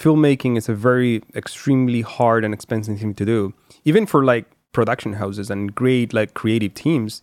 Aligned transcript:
filmmaking 0.00 0.56
is 0.56 0.68
a 0.68 0.74
very 0.74 1.22
extremely 1.34 2.00
hard 2.00 2.44
and 2.44 2.54
expensive 2.54 2.98
thing 2.98 3.14
to 3.14 3.24
do. 3.24 3.52
Even 3.84 4.06
for 4.06 4.24
like 4.24 4.46
production 4.72 5.12
houses 5.14 5.50
and 5.50 5.74
great 5.74 6.14
like 6.14 6.34
creative 6.34 6.74
teams. 6.74 7.20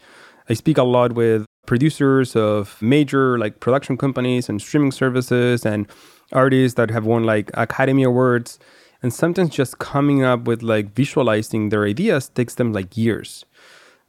I 0.50 0.54
speak 0.54 0.78
a 0.78 0.84
lot 0.84 1.14
with 1.14 1.46
producers 1.66 2.36
of 2.36 2.80
major 2.82 3.38
like 3.38 3.60
production 3.60 3.98
companies 3.98 4.48
and 4.48 4.62
streaming 4.62 4.92
services 4.92 5.66
and 5.66 5.88
artists 6.32 6.76
that 6.76 6.92
have 6.92 7.06
won 7.06 7.24
like 7.24 7.50
Academy 7.56 8.04
Awards. 8.04 8.60
And 9.02 9.14
sometimes 9.14 9.52
just 9.52 9.80
coming 9.80 10.24
up 10.24 10.48
with 10.48 10.62
like 10.62 10.94
visualizing 10.94 11.70
their 11.70 11.86
ideas 11.86 12.30
takes 12.30 12.56
them 12.56 12.74
like 12.74 12.96
years. 12.98 13.46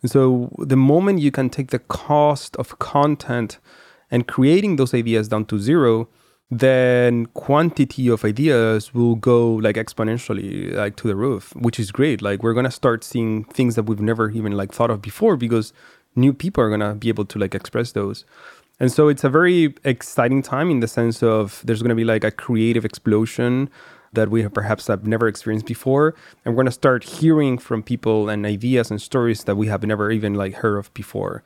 And 0.02 0.10
so 0.10 0.50
the 0.58 0.76
moment 0.76 1.20
you 1.20 1.30
can 1.30 1.50
take 1.50 1.70
the 1.70 1.78
cost 1.78 2.56
of 2.56 2.78
content 2.78 3.58
and 4.10 4.26
creating 4.26 4.76
those 4.76 4.94
ideas 4.94 5.28
down 5.28 5.44
to 5.46 5.58
zero, 5.58 6.08
then 6.50 7.26
quantity 7.26 8.08
of 8.08 8.24
ideas 8.24 8.94
will 8.94 9.16
go 9.16 9.54
like 9.54 9.76
exponentially 9.76 10.72
like 10.74 10.96
to 10.96 11.06
the 11.06 11.16
roof 11.16 11.54
which 11.56 11.78
is 11.78 11.92
great. 11.92 12.22
Like 12.22 12.42
we're 12.42 12.54
gonna 12.54 12.70
start 12.70 13.04
seeing 13.04 13.44
things 13.44 13.74
that 13.74 13.84
we've 13.84 14.00
never 14.00 14.30
even 14.30 14.52
like 14.52 14.72
thought 14.72 14.90
of 14.90 15.02
before 15.02 15.36
because 15.36 15.72
new 16.16 16.32
people 16.32 16.64
are 16.64 16.70
gonna 16.70 16.94
be 16.94 17.08
able 17.08 17.26
to 17.26 17.38
like 17.38 17.54
express 17.54 17.92
those. 17.92 18.24
And 18.80 18.90
so 18.90 19.08
it's 19.08 19.24
a 19.24 19.28
very 19.28 19.74
exciting 19.84 20.40
time 20.40 20.70
in 20.70 20.80
the 20.80 20.88
sense 20.88 21.22
of 21.22 21.60
there's 21.64 21.82
gonna 21.82 21.94
be 21.94 22.04
like 22.04 22.24
a 22.24 22.30
creative 22.30 22.84
explosion 22.84 23.68
that 24.14 24.30
we 24.30 24.40
have 24.42 24.54
perhaps 24.54 24.86
have 24.86 25.06
never 25.06 25.28
experienced 25.28 25.66
before. 25.66 26.14
And 26.46 26.56
we're 26.56 26.64
to 26.64 26.70
start 26.70 27.04
hearing 27.04 27.58
from 27.58 27.82
people 27.82 28.30
and 28.30 28.46
ideas 28.46 28.90
and 28.90 29.02
stories 29.02 29.44
that 29.44 29.56
we 29.56 29.66
have 29.66 29.82
never 29.82 30.10
even 30.10 30.32
like 30.32 30.54
heard 30.54 30.78
of 30.78 30.94
before 30.94 31.44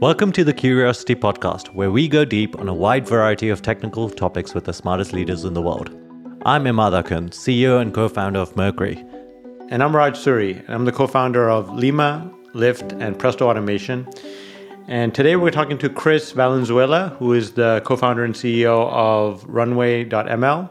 Welcome 0.00 0.30
to 0.34 0.44
the 0.44 0.52
Curiosity 0.52 1.16
Podcast, 1.16 1.74
where 1.74 1.90
we 1.90 2.06
go 2.06 2.24
deep 2.24 2.56
on 2.60 2.68
a 2.68 2.72
wide 2.72 3.08
variety 3.08 3.48
of 3.48 3.62
technical 3.62 4.08
topics 4.08 4.54
with 4.54 4.62
the 4.62 4.72
smartest 4.72 5.12
leaders 5.12 5.44
in 5.44 5.54
the 5.54 5.60
world. 5.60 5.90
I'm 6.46 6.66
Immad 6.66 6.92
Akhund, 6.92 7.30
CEO 7.30 7.80
and 7.80 7.92
co 7.92 8.08
founder 8.08 8.38
of 8.38 8.54
Mercury. 8.54 9.04
And 9.70 9.82
I'm 9.82 9.90
Rajat 9.90 10.12
Suri, 10.12 10.64
and 10.64 10.72
I'm 10.72 10.84
the 10.84 10.92
co 10.92 11.08
founder 11.08 11.50
of 11.50 11.74
Lima, 11.74 12.32
Lyft, 12.54 13.02
and 13.02 13.18
Presto 13.18 13.48
Automation. 13.48 14.08
And 14.86 15.12
today 15.12 15.34
we're 15.34 15.50
talking 15.50 15.78
to 15.78 15.90
Chris 15.90 16.30
Valenzuela, 16.30 17.16
who 17.18 17.32
is 17.32 17.54
the 17.54 17.82
co 17.84 17.96
founder 17.96 18.24
and 18.24 18.34
CEO 18.34 18.88
of 18.92 19.44
Runway.ml. 19.48 20.70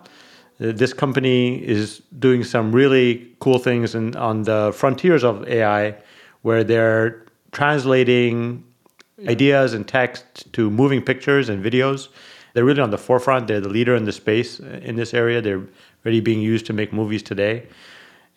This 0.59 0.93
company 0.93 1.57
is 1.67 2.01
doing 2.17 2.45
some 2.45 2.71
really 2.71 3.29
cool 3.39 3.59
things 3.59 3.93
in, 3.93 4.15
on 4.15 4.43
the 4.43 4.71
frontiers 4.73 5.25
of 5.25 5.45
AI, 5.49 5.97
where 6.43 6.63
they're 6.63 7.25
translating 7.51 8.63
ideas 9.27 9.73
and 9.73 9.87
text 9.87 10.51
to 10.53 10.69
moving 10.69 11.01
pictures 11.01 11.49
and 11.49 11.63
videos. 11.63 12.09
They're 12.53 12.65
really 12.65 12.81
on 12.81 12.91
the 12.91 12.97
forefront. 12.97 13.47
They're 13.47 13.61
the 13.61 13.69
leader 13.69 13.95
in 13.95 14.05
the 14.05 14.11
space 14.11 14.59
uh, 14.59 14.79
in 14.83 14.95
this 14.95 15.13
area. 15.13 15.41
They're 15.41 15.63
really 16.03 16.21
being 16.21 16.41
used 16.41 16.65
to 16.67 16.73
make 16.73 16.93
movies 16.93 17.23
today. 17.23 17.67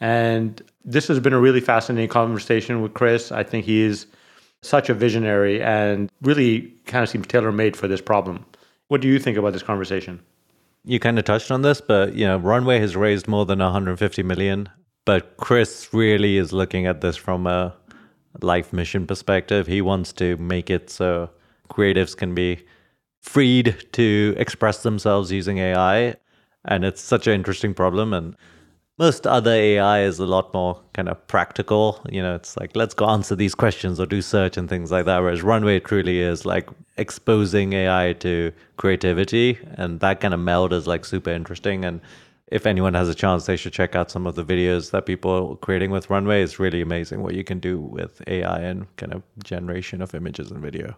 And 0.01 0.63
this 0.85 1.09
has 1.09 1.21
been 1.21 1.33
a 1.33 1.41
really 1.41 1.61
fascinating 1.61 2.09
conversation 2.09 2.81
with 2.81 2.95
Chris. 2.95 3.33
I 3.33 3.43
think 3.43 3.67
he 3.67 3.83
is 3.83 4.07
such 4.63 4.89
a 4.89 4.95
visionary 4.95 5.63
and 5.63 6.11
really 6.23 6.73
kind 6.87 7.03
of 7.03 7.09
seems 7.09 7.27
tailor 7.27 7.53
made 7.53 7.77
for 7.77 7.89
this 7.89 8.01
problem. 8.01 8.45
What 8.89 9.01
do 9.01 9.09
you 9.09 9.19
think 9.19 9.37
about 9.37 9.53
this 9.53 9.63
conversation? 9.63 10.21
You 10.85 10.99
kind 10.99 11.19
of 11.19 11.25
touched 11.25 11.51
on 11.51 11.63
this, 11.63 11.81
but 11.81 12.15
you 12.15 12.27
know, 12.27 12.39
Runway 12.39 12.79
has 12.79 12.97
raised 12.97 13.29
more 13.29 13.45
than 13.45 13.59
150 13.59 14.23
million. 14.23 14.69
But 15.05 15.37
Chris 15.39 15.89
really 15.93 16.37
is 16.37 16.53
looking 16.53 16.87
at 16.87 17.01
this 17.01 17.17
from 17.17 17.47
a 17.47 17.75
life 18.41 18.73
mission 18.73 19.07
perspective. 19.07 19.67
He 19.67 19.81
wants 19.81 20.13
to 20.15 20.37
make 20.37 20.71
it 20.71 20.91
so 20.91 21.31
creatives 21.71 22.17
can 22.17 22.35
be 22.35 22.65
freed 23.21 23.87
to 23.93 24.35
express 24.37 24.83
themselves 24.83 25.31
using 25.31 25.59
AI. 25.59 26.17
And 26.65 26.85
it's 26.85 27.01
such 27.01 27.27
an 27.27 27.35
interesting 27.35 27.75
problem. 27.75 28.13
And 28.13 28.37
most 28.99 29.27
other 29.27 29.53
AI 29.53 30.03
is 30.03 30.19
a 30.19 30.27
lot 30.27 30.53
more 30.53 30.81
kind 30.93 31.09
of 31.09 31.27
practical. 31.27 32.05
You 32.11 32.23
know, 32.23 32.35
it's 32.35 32.57
like, 32.57 32.77
let's 32.77 32.93
go 32.93 33.09
answer 33.09 33.35
these 33.35 33.55
questions 33.55 33.99
or 33.99 34.07
do 34.07 34.21
search 34.21 34.57
and 34.57 34.69
things 34.69 34.91
like 34.91 35.07
that. 35.07 35.21
Whereas 35.21 35.43
Runway 35.43 35.81
truly 35.81 36.21
is 36.21 36.45
like 36.45 36.69
exposing 36.99 37.73
AI 37.73 38.13
to 38.21 38.53
creativity. 38.77 39.59
And 39.75 40.01
that 40.01 40.21
kind 40.21 40.35
of 40.35 40.41
meld 40.41 40.73
is 40.73 40.87
like 40.87 41.05
super 41.05 41.31
interesting. 41.31 41.85
And 41.85 42.01
if 42.51 42.67
anyone 42.67 42.95
has 42.95 43.09
a 43.09 43.15
chance, 43.15 43.47
they 43.47 43.57
should 43.57 43.73
check 43.73 43.95
out 43.95 44.11
some 44.11 44.27
of 44.27 44.35
the 44.35 44.45
videos 44.45 44.91
that 44.91 45.07
people 45.07 45.53
are 45.53 45.57
creating 45.57 45.91
with 45.91 46.11
Runway. 46.11 46.43
It's 46.43 46.59
really 46.59 46.81
amazing 46.81 47.23
what 47.23 47.35
you 47.35 47.45
can 47.45 47.61
do 47.61 47.81
with 47.81 48.23
AI 48.27 48.59
and 48.61 48.95
kind 48.97 49.15
of 49.15 49.23
generation 49.43 50.03
of 50.03 50.15
images 50.15 50.51
and 50.51 50.61
video. 50.61 50.97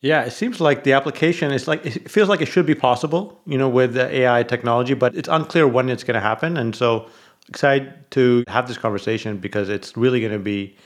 Yeah, 0.00 0.22
it 0.22 0.30
seems 0.30 0.60
like 0.60 0.84
the 0.84 0.92
application 0.92 1.50
is 1.50 1.66
like 1.66 1.84
it 1.84 2.08
feels 2.08 2.28
like 2.28 2.40
it 2.40 2.46
should 2.46 2.66
be 2.66 2.76
possible, 2.76 3.40
you 3.46 3.58
know, 3.58 3.68
with 3.68 3.94
the 3.94 4.08
AI 4.14 4.44
technology, 4.44 4.94
but 4.94 5.16
it's 5.16 5.28
unclear 5.28 5.66
when 5.66 5.88
it's 5.88 6.04
going 6.04 6.14
to 6.14 6.20
happen. 6.20 6.56
And 6.56 6.76
so 6.76 7.08
excited 7.48 7.92
to 8.12 8.44
have 8.46 8.68
this 8.68 8.78
conversation 8.78 9.38
because 9.38 9.68
it's 9.68 9.96
really 9.96 10.20
going 10.20 10.32
to 10.32 10.38
be 10.38 10.76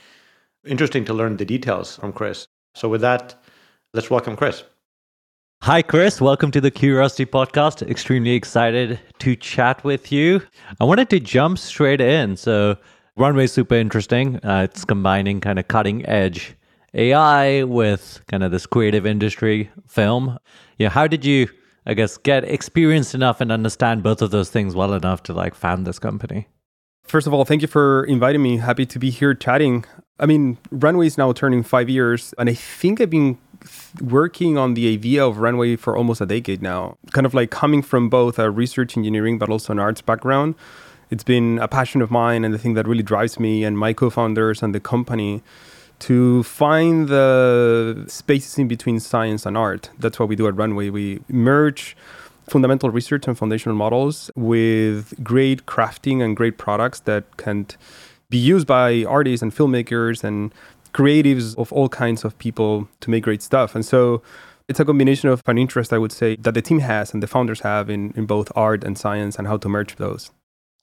interesting 0.65 1.05
to 1.05 1.13
learn 1.13 1.37
the 1.37 1.45
details 1.45 1.97
from 1.97 2.11
Chris. 2.11 2.47
So 2.73 2.89
with 2.89 3.01
that, 3.01 3.35
let's 3.93 4.09
welcome 4.09 4.35
Chris. 4.35 4.63
Hi, 5.63 5.81
Chris. 5.81 6.19
Welcome 6.19 6.51
to 6.51 6.59
the 6.59 6.69
Curiosity 6.69 7.25
Podcast. 7.25 7.89
Extremely 7.89 8.31
excited 8.31 8.99
to 9.19 9.33
chat 9.37 9.81
with 9.85 10.11
you. 10.11 10.41
I 10.81 10.83
wanted 10.83 11.09
to 11.11 11.21
jump 11.21 11.57
straight 11.57 12.01
in. 12.01 12.35
So, 12.35 12.75
Runway 13.15 13.45
is 13.45 13.53
super 13.53 13.75
interesting. 13.75 14.43
Uh, 14.43 14.67
it's 14.69 14.83
combining 14.83 15.39
kind 15.39 15.57
of 15.57 15.69
cutting 15.69 16.05
edge 16.05 16.57
AI 16.93 17.63
with 17.63 18.19
kind 18.27 18.43
of 18.43 18.51
this 18.51 18.65
creative 18.65 19.05
industry 19.05 19.71
film. 19.87 20.37
Yeah, 20.79 20.89
how 20.89 21.07
did 21.07 21.23
you, 21.23 21.47
I 21.85 21.93
guess, 21.93 22.17
get 22.17 22.43
experienced 22.43 23.15
enough 23.15 23.39
and 23.39 23.49
understand 23.49 24.03
both 24.03 24.21
of 24.21 24.31
those 24.31 24.49
things 24.49 24.75
well 24.75 24.93
enough 24.93 25.23
to 25.23 25.33
like 25.33 25.55
found 25.55 25.87
this 25.87 25.97
company? 25.97 26.49
First 27.03 27.25
of 27.25 27.33
all, 27.33 27.45
thank 27.45 27.61
you 27.61 27.69
for 27.69 28.03
inviting 28.03 28.41
me. 28.41 28.57
Happy 28.57 28.85
to 28.85 28.99
be 28.99 29.09
here 29.09 29.33
chatting. 29.33 29.85
I 30.19 30.25
mean, 30.25 30.57
Runway 30.71 31.07
is 31.07 31.17
now 31.17 31.31
turning 31.31 31.63
five 31.63 31.89
years, 31.89 32.33
and 32.37 32.49
I 32.49 32.53
think 32.53 32.99
I've 32.99 33.09
been 33.09 33.37
working 34.01 34.57
on 34.57 34.73
the 34.73 34.91
idea 34.91 35.25
of 35.25 35.37
Runway 35.37 35.75
for 35.75 35.95
almost 35.95 36.21
a 36.21 36.25
decade 36.25 36.61
now. 36.61 36.97
Kind 37.11 37.25
of 37.25 37.33
like 37.33 37.51
coming 37.51 37.81
from 37.81 38.09
both 38.09 38.39
a 38.39 38.49
research 38.49 38.97
engineering 38.97 39.37
but 39.37 39.49
also 39.49 39.73
an 39.73 39.79
arts 39.79 40.01
background. 40.01 40.55
It's 41.09 41.23
been 41.23 41.59
a 41.59 41.67
passion 41.67 42.01
of 42.01 42.09
mine 42.09 42.43
and 42.43 42.53
the 42.53 42.57
thing 42.57 42.73
that 42.73 42.87
really 42.87 43.03
drives 43.03 43.39
me 43.39 43.63
and 43.63 43.77
my 43.77 43.93
co 43.93 44.09
founders 44.09 44.63
and 44.63 44.73
the 44.73 44.79
company 44.79 45.43
to 45.99 46.43
find 46.43 47.07
the 47.07 48.05
spaces 48.07 48.57
in 48.57 48.67
between 48.67 48.99
science 48.99 49.45
and 49.45 49.57
art. 49.57 49.89
That's 49.99 50.19
what 50.19 50.27
we 50.27 50.35
do 50.35 50.47
at 50.47 50.55
Runway. 50.55 50.89
We 50.89 51.21
merge 51.29 51.95
fundamental 52.47 52.89
research 52.89 53.27
and 53.27 53.37
foundational 53.37 53.75
models 53.77 54.29
with 54.35 55.23
great 55.23 55.65
crafting 55.65 56.21
and 56.21 56.35
great 56.35 56.57
products 56.57 56.99
that 57.01 57.37
can 57.37 57.67
be 58.29 58.37
used 58.37 58.67
by 58.67 59.05
artists 59.05 59.41
and 59.41 59.55
filmmakers 59.55 60.23
and 60.23 60.53
creatives 60.93 61.57
of 61.57 61.71
all 61.73 61.89
kinds 61.89 62.23
of 62.23 62.37
people 62.37 62.87
to 63.01 63.09
make 63.09 63.23
great 63.23 63.41
stuff. 63.41 63.75
And 63.75 63.85
so 63.85 64.21
it's 64.67 64.79
a 64.79 64.85
combination 64.85 65.29
of 65.29 65.41
an 65.47 65.57
interest, 65.57 65.91
I 65.91 65.97
would 65.97 66.11
say, 66.11 66.35
that 66.37 66.53
the 66.53 66.61
team 66.61 66.79
has 66.79 67.13
and 67.13 67.21
the 67.21 67.27
founders 67.27 67.61
have 67.61 67.89
in, 67.89 68.13
in 68.15 68.25
both 68.25 68.51
art 68.55 68.83
and 68.83 68.97
science 68.97 69.37
and 69.37 69.47
how 69.47 69.57
to 69.57 69.69
merge 69.69 69.95
those. 69.97 70.31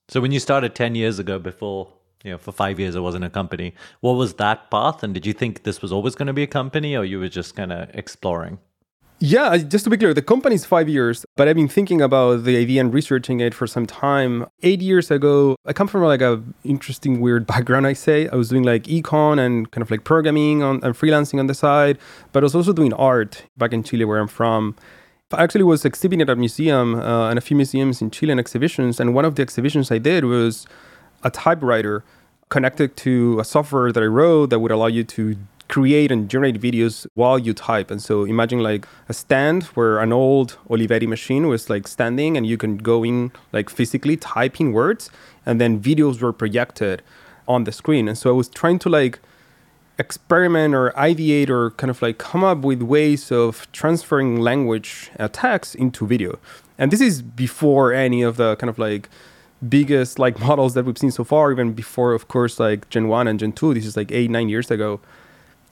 So 0.09 0.21
when 0.21 0.33
you 0.33 0.41
started 0.41 0.75
10 0.75 0.95
years 0.95 1.19
ago 1.19 1.39
before, 1.39 1.93
you 2.25 2.33
know, 2.33 2.39
for 2.39 2.53
five 2.53 2.79
years 2.79 2.95
it 2.95 3.01
wasn't 3.01 3.25
a 3.25 3.31
company, 3.31 3.75
what 4.01 4.13
was 4.13 4.35
that 4.35 4.71
path? 4.71 5.03
And 5.03 5.15
did 5.15 5.25
you 5.25 5.33
think 5.33 5.63
this 5.63 5.81
was 5.81 5.93
always 5.93 6.15
going 6.15 6.27
to 6.27 6.33
be 6.33 6.43
a 6.43 6.49
company 6.49 6.97
or 6.97 7.05
you 7.05 7.19
were 7.19 7.29
just 7.29 7.57
kind 7.57 7.73
of 7.73 7.89
exploring? 7.95 8.59
Yeah, 9.23 9.55
just 9.59 9.85
to 9.85 9.91
be 9.91 9.99
clear, 9.99 10.15
the 10.15 10.23
company 10.23 10.55
is 10.55 10.65
five 10.65 10.89
years, 10.89 11.27
but 11.37 11.47
I've 11.47 11.55
been 11.55 11.69
thinking 11.69 12.01
about 12.01 12.45
the 12.45 12.57
idea 12.57 12.81
and 12.81 12.93
researching 12.93 13.41
it 13.41 13.53
for 13.53 13.67
some 13.67 13.85
time. 13.85 14.47
Eight 14.63 14.81
years 14.81 15.11
ago, 15.11 15.57
I 15.67 15.75
come 15.75 15.89
from 15.89 16.03
like 16.05 16.23
a 16.23 16.43
interesting, 16.65 17.21
weird 17.21 17.47
background. 17.53 17.87
I 17.87 17.93
say 17.93 18.29
I 18.29 18.37
was 18.37 18.49
doing 18.49 18.63
like 18.63 18.85
econ 18.85 19.39
and 19.39 19.71
kind 19.71 19.83
of 19.83 19.91
like 19.91 20.05
programming 20.05 20.63
on, 20.63 20.83
and 20.83 20.95
freelancing 20.95 21.39
on 21.39 21.49
the 21.49 21.55
side, 21.55 21.99
but 22.33 22.43
I 22.43 22.45
was 22.45 22.55
also 22.55 22.73
doing 22.73 22.95
art 22.95 23.45
back 23.59 23.75
in 23.75 23.83
Chile, 23.83 24.07
where 24.07 24.19
I'm 24.19 24.27
from. 24.27 24.75
I 25.33 25.45
actually 25.45 25.65
was 25.65 25.85
exhibiting 25.85 26.23
at 26.23 26.31
a 26.31 26.35
museum 26.35 26.95
uh, 26.95 27.29
and 27.29 27.39
a 27.39 27.43
few 27.43 27.59
museums 27.59 28.01
in 28.01 28.11
Chile 28.11 28.31
and 28.31 28.41
exhibitions, 28.41 29.01
and 29.01 29.15
one 29.15 29.27
of 29.27 29.35
the 29.35 29.43
exhibitions 29.43 29.91
I 29.91 29.99
did 29.99 30.25
was 30.25 30.67
a 31.23 31.31
typewriter 31.31 32.05
connected 32.49 32.97
to 32.97 33.39
a 33.39 33.45
software 33.45 33.93
that 33.93 34.03
I 34.03 34.07
wrote 34.07 34.49
that 34.49 34.61
would 34.61 34.73
allow 34.73 34.87
you 34.87 35.05
to 35.05 35.37
create 35.71 36.11
and 36.11 36.29
generate 36.29 36.61
videos 36.61 37.07
while 37.15 37.39
you 37.39 37.55
type. 37.55 37.91
And 37.91 38.03
so 38.03 38.25
imagine 38.25 38.59
like 38.61 38.87
a 39.09 39.15
stand 39.15 39.63
where 39.77 40.01
an 40.01 40.13
old 40.13 40.59
Olivetti 40.69 41.07
machine 41.07 41.47
was 41.47 41.71
like 41.71 41.87
standing 41.89 42.37
and 42.37 42.45
you 42.45 42.59
can 42.59 42.77
go 42.77 43.05
in 43.05 43.31
like 43.53 43.71
physically 43.71 44.17
typing 44.17 44.73
words 44.73 45.11
and 45.47 45.61
then 45.61 45.81
videos 45.81 46.21
were 46.21 46.33
projected 46.33 47.03
on 47.47 47.65
the 47.65 47.73
screen. 47.73 48.09
And 48.09 48.19
so 48.19 48.31
I 48.31 48.33
was 48.33 48.49
trying 48.49 48.81
to 48.81 48.89
like 48.89 49.21
experiment 49.99 50.75
or 50.75 50.91
ideate 50.93 51.51
or 51.51 51.71
kind 51.73 51.91
of 51.91 52.03
like 52.03 52.19
come 52.19 52.43
up 52.43 52.59
with 52.59 52.83
ways 52.83 53.31
of 53.31 53.71
transferring 53.71 54.41
language 54.41 55.11
uh, 55.21 55.29
text 55.29 55.77
into 55.77 56.05
video. 56.07 56.39
And 56.79 56.91
this 56.91 57.01
is 57.01 57.23
before 57.23 57.93
any 57.93 58.23
of 58.23 58.39
the 58.39 58.57
kind 58.57 58.71
of 58.71 58.79
like 58.79 59.09
biggest 59.69 60.19
like 60.19 60.41
models 60.49 60.75
that 60.75 60.85
we've 60.85 60.99
seen 60.99 61.13
so 61.13 61.23
far, 61.23 61.53
even 61.53 61.75
before, 61.75 62.13
of 62.13 62.27
course, 62.27 62.59
like 62.59 62.89
Gen 62.91 63.07
1 63.07 63.29
and 63.29 63.39
Gen 63.39 63.53
2. 63.53 63.75
This 63.75 63.87
is 63.87 63.97
like 63.97 64.11
eight, 64.11 64.31
nine 64.31 64.49
years 64.49 64.69
ago 64.69 65.01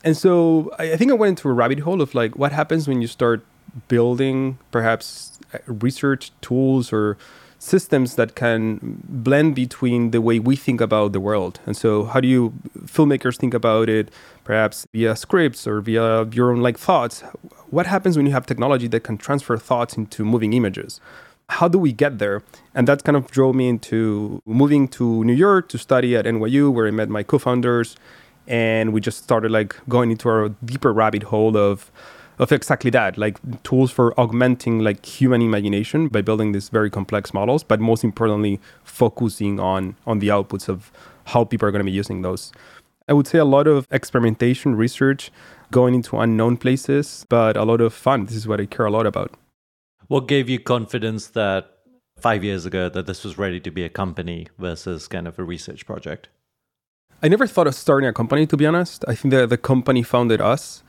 and 0.04 0.16
so 0.16 0.72
I, 0.78 0.96
think 0.96 1.10
I 1.10 1.14
went 1.14 1.30
into 1.30 1.48
a 1.48 1.52
rabbit 1.52 1.80
hole 1.80 2.00
of 2.00 2.14
like 2.14 2.36
what 2.36 2.52
happens 2.52 2.86
when 2.86 3.02
you 3.02 3.08
start 3.08 3.44
building 3.88 4.58
perhaps 4.70 5.38
uh, 5.52 5.58
research 5.66 6.30
tools 6.40 6.92
or 6.92 7.16
systems 7.58 8.14
that 8.14 8.34
can 8.36 9.02
blend 9.08 9.54
between 9.54 10.12
the 10.12 10.20
way 10.20 10.38
we 10.38 10.54
think 10.54 10.80
about 10.80 11.12
the 11.12 11.20
world. 11.20 11.58
And 11.66 11.76
so, 11.76 12.04
how 12.04 12.20
do 12.20 12.28
you 12.28 12.52
filmmakers 12.84 13.36
think 13.36 13.54
about 13.54 13.88
it, 13.88 14.10
perhaps 14.44 14.86
via 14.92 15.16
scripts 15.16 15.66
or 15.66 15.80
via 15.80 16.24
your 16.26 16.52
own 16.52 16.60
like 16.60 16.78
thoughts? 16.78 17.22
What 17.70 17.86
happens 17.86 18.16
when 18.16 18.26
you 18.26 18.32
have 18.32 18.46
technology 18.46 18.86
that 18.88 19.00
can 19.00 19.18
transfer 19.18 19.56
thoughts 19.56 19.96
into 19.96 20.24
moving 20.24 20.52
images? 20.52 21.00
How 21.50 21.66
do 21.66 21.78
we 21.78 21.92
get 21.92 22.18
there? 22.18 22.42
And 22.74 22.86
that 22.86 23.04
kind 23.04 23.16
of 23.16 23.30
drove 23.30 23.54
me 23.54 23.68
into 23.68 24.42
moving 24.44 24.86
to 24.88 25.24
New 25.24 25.32
York 25.32 25.68
to 25.70 25.78
study 25.78 26.14
at 26.14 26.26
NYU, 26.26 26.72
where 26.72 26.86
I 26.86 26.90
met 26.90 27.08
my 27.08 27.22
co-founders, 27.22 27.96
and 28.48 28.92
we 28.92 29.00
just 29.00 29.22
started 29.22 29.50
like 29.50 29.76
going 29.88 30.10
into 30.10 30.28
our 30.28 30.48
deeper 30.64 30.92
rabbit 30.92 31.24
hole 31.24 31.56
of 31.56 31.92
of 32.38 32.52
exactly 32.52 32.90
that, 32.90 33.18
like 33.18 33.36
tools 33.64 33.90
for 33.90 34.18
augmenting 34.18 34.78
like 34.78 35.04
human 35.04 35.42
imagination 35.42 36.06
by 36.06 36.22
building 36.22 36.52
these 36.52 36.68
very 36.68 36.88
complex 36.88 37.34
models, 37.34 37.64
but 37.64 37.80
most 37.80 38.04
importantly, 38.04 38.60
focusing 38.84 39.60
on 39.60 39.96
on 40.06 40.20
the 40.20 40.28
outputs 40.28 40.68
of 40.68 40.90
how 41.26 41.44
people 41.44 41.68
are 41.68 41.72
going 41.72 41.84
to 41.84 41.90
be 41.90 41.96
using 41.96 42.22
those. 42.22 42.52
I 43.08 43.12
would 43.12 43.26
say 43.26 43.38
a 43.38 43.44
lot 43.44 43.66
of 43.66 43.86
experimentation, 43.90 44.76
research, 44.76 45.30
going 45.70 45.94
into 45.94 46.18
unknown 46.18 46.56
places, 46.58 47.26
but 47.28 47.56
a 47.56 47.64
lot 47.64 47.80
of 47.80 47.92
fun. 47.92 48.26
This 48.26 48.36
is 48.36 48.46
what 48.46 48.60
I 48.60 48.66
care 48.66 48.86
a 48.86 48.90
lot 48.90 49.06
about. 49.06 49.32
What 50.08 50.28
gave 50.28 50.48
you 50.48 50.58
confidence 50.58 51.28
that 51.28 51.70
five 52.18 52.44
years 52.44 52.66
ago 52.66 52.88
that 52.88 53.06
this 53.06 53.24
was 53.24 53.38
ready 53.38 53.60
to 53.60 53.70
be 53.70 53.84
a 53.84 53.88
company 53.88 54.46
versus 54.58 55.08
kind 55.08 55.26
of 55.28 55.38
a 55.38 55.44
research 55.44 55.86
project? 55.86 56.28
I 57.22 57.28
never 57.28 57.46
thought 57.46 57.66
of 57.66 57.74
starting 57.74 58.08
a 58.08 58.12
company, 58.12 58.46
to 58.46 58.56
be 58.56 58.66
honest. 58.66 59.04
I 59.08 59.14
think 59.14 59.32
that 59.32 59.48
the 59.48 59.56
company 59.56 60.02
founded 60.02 60.40
us 60.40 60.82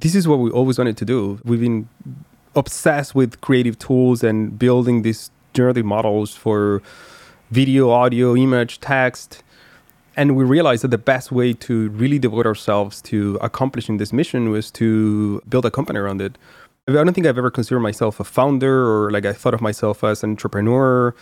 this 0.00 0.14
is 0.14 0.26
what 0.26 0.38
we 0.38 0.50
always 0.50 0.78
wanted 0.78 0.96
to 0.98 1.04
do. 1.04 1.40
We've 1.44 1.60
been 1.60 1.88
obsessed 2.54 3.14
with 3.14 3.40
creative 3.40 3.78
tools 3.78 4.22
and 4.22 4.58
building 4.58 5.02
these 5.02 5.30
generative 5.52 5.86
models 5.86 6.34
for 6.34 6.82
video, 7.50 7.90
audio, 7.90 8.36
image, 8.36 8.80
text. 8.80 9.42
And 10.16 10.36
we 10.36 10.44
realized 10.44 10.84
that 10.84 10.88
the 10.88 10.98
best 10.98 11.32
way 11.32 11.52
to 11.54 11.88
really 11.90 12.18
devote 12.18 12.46
ourselves 12.46 13.00
to 13.02 13.38
accomplishing 13.40 13.96
this 13.96 14.12
mission 14.12 14.50
was 14.50 14.70
to 14.72 15.40
build 15.48 15.64
a 15.64 15.70
company 15.70 15.98
around 15.98 16.20
it. 16.20 16.38
I 16.86 16.92
don't 16.92 17.14
think 17.14 17.26
I've 17.26 17.38
ever 17.38 17.50
considered 17.50 17.80
myself 17.80 18.20
a 18.20 18.24
founder 18.24 18.86
or 18.86 19.10
like 19.10 19.24
I 19.24 19.32
thought 19.32 19.54
of 19.54 19.60
myself 19.60 20.04
as 20.04 20.22
an 20.22 20.30
entrepreneur. 20.30 21.14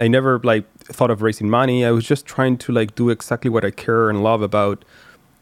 I 0.00 0.08
never 0.08 0.40
like 0.40 0.64
thought 0.78 1.10
of 1.10 1.22
raising 1.22 1.48
money. 1.48 1.84
I 1.84 1.90
was 1.90 2.04
just 2.04 2.26
trying 2.26 2.58
to 2.58 2.72
like 2.72 2.94
do 2.94 3.10
exactly 3.10 3.50
what 3.50 3.64
I 3.64 3.70
care 3.70 4.10
and 4.10 4.22
love 4.22 4.42
about 4.42 4.84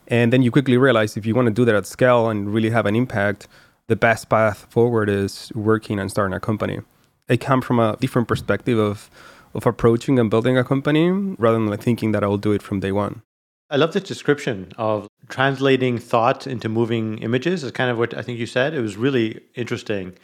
and 0.08 0.32
then 0.32 0.42
you 0.42 0.50
quickly 0.50 0.76
realize 0.76 1.16
if 1.16 1.24
you 1.24 1.34
want 1.34 1.46
to 1.46 1.54
do 1.54 1.64
that 1.64 1.74
at 1.74 1.86
scale 1.86 2.28
and 2.28 2.52
really 2.52 2.70
have 2.70 2.86
an 2.86 2.96
impact, 2.96 3.48
the 3.86 3.96
best 3.96 4.28
path 4.28 4.66
forward 4.68 5.08
is 5.08 5.50
working 5.54 5.98
and 5.98 6.10
starting 6.10 6.34
a 6.34 6.40
company. 6.40 6.80
I 7.28 7.36
come 7.36 7.62
from 7.62 7.78
a 7.78 7.96
different 7.98 8.28
perspective 8.28 8.78
of 8.78 9.10
of 9.54 9.66
approaching 9.66 10.18
and 10.18 10.30
building 10.30 10.56
a 10.56 10.64
company 10.64 11.10
rather 11.10 11.58
than 11.58 11.66
like 11.66 11.82
thinking 11.82 12.12
that 12.12 12.24
I 12.24 12.26
will 12.26 12.38
do 12.38 12.52
it 12.52 12.62
from 12.62 12.80
day 12.80 12.90
one. 12.90 13.20
I 13.68 13.76
love 13.76 13.92
this 13.92 14.02
description 14.02 14.72
of 14.78 15.08
translating 15.28 15.98
thought 15.98 16.46
into 16.46 16.70
moving 16.70 17.18
images. 17.18 17.62
Is 17.62 17.70
kind 17.72 17.90
of 17.90 17.98
what 17.98 18.14
I 18.14 18.22
think 18.22 18.38
you 18.38 18.46
said. 18.46 18.74
It 18.74 18.80
was 18.80 18.96
really 18.96 19.40
interesting. 19.54 20.14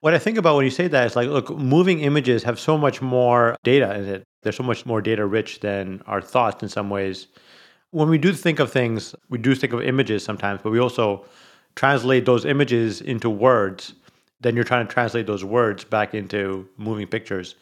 What 0.00 0.14
I 0.14 0.18
think 0.18 0.38
about 0.38 0.56
when 0.56 0.64
you 0.64 0.70
say 0.70 0.88
that 0.88 1.06
is 1.06 1.16
like, 1.16 1.28
look, 1.28 1.50
moving 1.50 2.00
images 2.00 2.42
have 2.44 2.60
so 2.60 2.78
much 2.78 3.02
more 3.02 3.56
data 3.64 3.94
in 3.96 4.04
it. 4.04 4.24
They're 4.42 4.52
so 4.52 4.62
much 4.62 4.86
more 4.86 5.00
data 5.00 5.26
rich 5.26 5.60
than 5.60 6.02
our 6.06 6.20
thoughts 6.20 6.62
in 6.62 6.68
some 6.68 6.90
ways 6.90 7.28
when 7.96 8.10
we 8.10 8.18
do 8.18 8.32
think 8.32 8.58
of 8.58 8.70
things, 8.70 9.14
we 9.30 9.38
do 9.38 9.54
think 9.54 9.72
of 9.72 9.80
images 9.80 10.22
sometimes, 10.24 10.60
but 10.62 10.70
we 10.70 10.78
also 10.78 11.24
translate 11.76 12.26
those 12.26 12.44
images 12.44 13.00
into 13.00 13.30
words. 13.30 13.94
Then 14.40 14.54
you're 14.54 14.64
trying 14.64 14.86
to 14.86 14.92
translate 14.92 15.26
those 15.26 15.44
words 15.44 15.82
back 15.82 16.14
into 16.14 16.68
moving 16.76 17.06
pictures. 17.06 17.54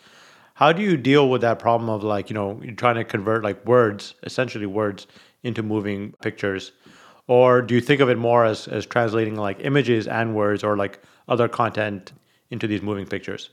How 0.54 0.72
do 0.72 0.82
you 0.82 0.96
deal 0.96 1.28
with 1.28 1.40
that 1.42 1.60
problem 1.60 1.88
of 1.88 2.02
like, 2.02 2.31
you 2.31 2.34
know, 2.34 2.60
you're 2.64 2.75
trying 2.75 2.96
to 2.96 3.04
convert 3.04 3.44
like 3.44 3.64
words, 3.64 4.14
essentially 4.25 4.66
words, 4.66 5.06
into 5.44 5.62
moving 5.62 6.12
pictures? 6.20 6.72
Or 7.28 7.62
do 7.62 7.75
you 7.75 7.81
think 7.81 8.00
of 8.00 8.08
it 8.08 8.19
more 8.19 8.44
as, 8.44 8.66
as 8.66 8.86
translating 8.86 9.36
like 9.36 9.60
images 9.60 10.08
and 10.08 10.34
words 10.34 10.64
or 10.64 10.76
like 10.76 11.00
other 11.28 11.48
content 11.48 12.12
into 12.50 12.67
these 12.67 12.82
moving 12.82 13.06
pictures? 13.06 13.50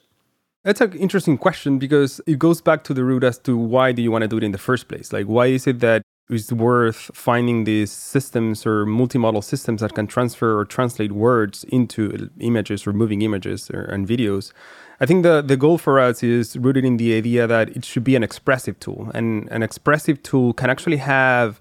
That's 0.64 0.82
an 0.82 0.94
interesting 0.94 1.38
question 1.38 1.80
because 1.80 2.22
it 2.28 2.38
goes 2.38 2.62
back 2.62 2.84
to 2.84 2.94
the 2.94 3.04
root 3.04 3.24
as 3.24 3.40
to 3.40 3.58
why 3.58 3.92
do 3.92 4.02
you 4.02 4.12
want 4.12 4.24
to 4.24 4.28
do 4.28 4.38
it 4.38 4.44
in 4.44 4.52
the 4.52 4.60
first 4.60 4.88
place? 4.88 5.12
Like, 5.12 5.26
why 5.26 5.48
is 5.48 5.66
it 5.66 5.80
that 5.80 6.04
it's 6.32 6.52
worth 6.52 7.12
finding 7.14 7.66
these 7.66 7.92
systems 7.92 8.66
or 8.66 8.86
multimodal 8.86 9.44
systems 9.44 9.82
that 9.82 9.94
can 9.94 10.08
transfer 10.08 10.58
or 10.58 10.66
translate 10.66 11.12
words 11.12 11.66
into 11.66 12.30
images 12.40 12.88
or 12.88 12.94
moving 12.94 13.22
images 13.22 13.70
or, 13.70 13.84
and 13.84 14.08
videos. 14.08 14.54
I 15.02 15.06
think 15.06 15.24
the, 15.24 15.42
the 15.42 15.58
goal 15.58 15.78
for 15.78 16.00
us 16.00 16.24
is 16.24 16.56
rooted 16.58 16.86
in 16.86 16.98
the 16.98 17.16
idea 17.16 17.48
that 17.48 17.70
it 17.70 17.84
should 17.84 18.04
be 18.04 18.16
an 18.16 18.24
expressive 18.24 18.80
tool. 18.80 19.12
And 19.14 19.50
an 19.52 19.62
expressive 19.62 20.24
tool 20.24 20.54
can 20.54 20.70
actually 20.70 20.98
have 20.98 21.60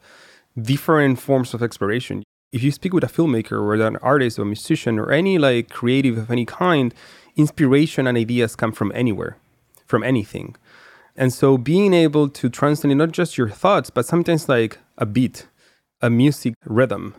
different 0.61 1.19
forms 1.19 1.53
of 1.53 1.63
exploration. 1.63 2.23
If 2.53 2.63
you 2.63 2.71
speak 2.71 2.93
with 2.93 3.05
a 3.05 3.09
filmmaker 3.09 3.53
or 3.53 3.75
an 3.75 3.97
artist 3.97 4.39
or 4.39 4.43
a 4.43 4.47
musician 4.47 4.99
or 4.99 5.11
any 5.11 5.39
like 5.39 5.71
creative 5.71 6.19
of 6.19 6.31
any 6.31 6.45
kind, 6.45 6.95
inspiration 7.41 8.07
and 8.07 8.17
ideas 8.17 8.57
come 8.57 8.73
from 8.73 8.93
anywhere, 8.95 9.37
from 9.87 10.03
anything. 10.03 10.57
And 11.17 11.33
so 11.33 11.59
being 11.59 11.93
able 11.93 12.29
to 12.29 12.49
translate 12.49 12.97
not 12.97 13.13
just 13.13 13.37
your 13.37 13.49
thoughts, 13.49 13.91
but 13.91 14.07
sometimes 14.07 14.49
like 14.49 14.79
a 14.99 15.07
beat, 15.07 15.47
a 16.01 16.09
music 16.09 16.55
rhythm, 16.65 17.15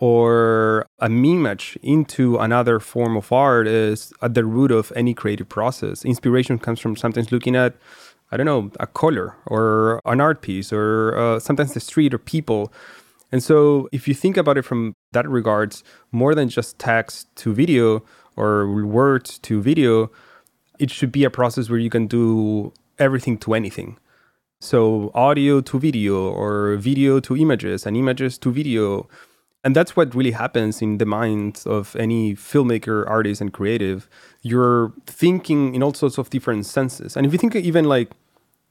or 0.00 0.86
a 1.00 1.06
image 1.06 1.78
into 1.82 2.36
another 2.38 2.80
form 2.80 3.16
of 3.16 3.30
art 3.32 3.66
is 3.66 4.12
at 4.22 4.34
the 4.34 4.44
root 4.44 4.70
of 4.70 4.92
any 4.96 5.14
creative 5.14 5.48
process. 5.48 6.04
Inspiration 6.04 6.58
comes 6.58 6.80
from 6.80 6.96
sometimes 6.96 7.30
looking 7.30 7.54
at, 7.54 7.74
I 8.32 8.36
don't 8.36 8.46
know, 8.46 8.70
a 8.80 8.86
color 8.86 9.36
or 9.46 10.00
an 10.04 10.20
art 10.20 10.42
piece 10.42 10.72
or 10.72 11.16
uh, 11.16 11.38
sometimes 11.38 11.74
the 11.74 11.80
street 11.80 12.12
or 12.12 12.18
people. 12.18 12.72
And 13.30 13.42
so 13.42 13.88
if 13.92 14.06
you 14.08 14.14
think 14.14 14.36
about 14.36 14.58
it 14.58 14.62
from 14.62 14.94
that 15.12 15.28
regards, 15.28 15.84
more 16.12 16.34
than 16.34 16.48
just 16.48 16.78
text 16.78 17.34
to 17.36 17.54
video 17.54 18.02
or 18.36 18.84
words 18.84 19.38
to 19.40 19.62
video, 19.62 20.10
it 20.78 20.90
should 20.90 21.12
be 21.12 21.24
a 21.24 21.30
process 21.30 21.70
where 21.70 21.78
you 21.78 21.90
can 21.90 22.06
do 22.06 22.72
everything 22.98 23.38
to 23.38 23.54
anything. 23.54 23.98
So 24.60 25.10
audio 25.14 25.60
to 25.60 25.78
video 25.78 26.30
or 26.30 26.76
video 26.76 27.20
to 27.20 27.36
images 27.36 27.86
and 27.86 27.96
images 27.96 28.38
to 28.38 28.50
video. 28.50 29.08
And 29.62 29.74
that's 29.74 29.96
what 29.96 30.14
really 30.14 30.30
happens 30.30 30.82
in 30.82 30.98
the 30.98 31.06
minds 31.06 31.66
of 31.66 31.94
any 31.96 32.34
filmmaker, 32.34 33.08
artist, 33.08 33.40
and 33.40 33.52
creative. 33.52 34.08
You're 34.42 34.92
thinking 35.06 35.74
in 35.74 35.82
all 35.82 35.94
sorts 35.94 36.18
of 36.18 36.30
different 36.30 36.66
senses. 36.66 37.16
And 37.16 37.26
if 37.26 37.32
you 37.32 37.38
think 37.38 37.54
even 37.56 37.84
like 37.84 38.10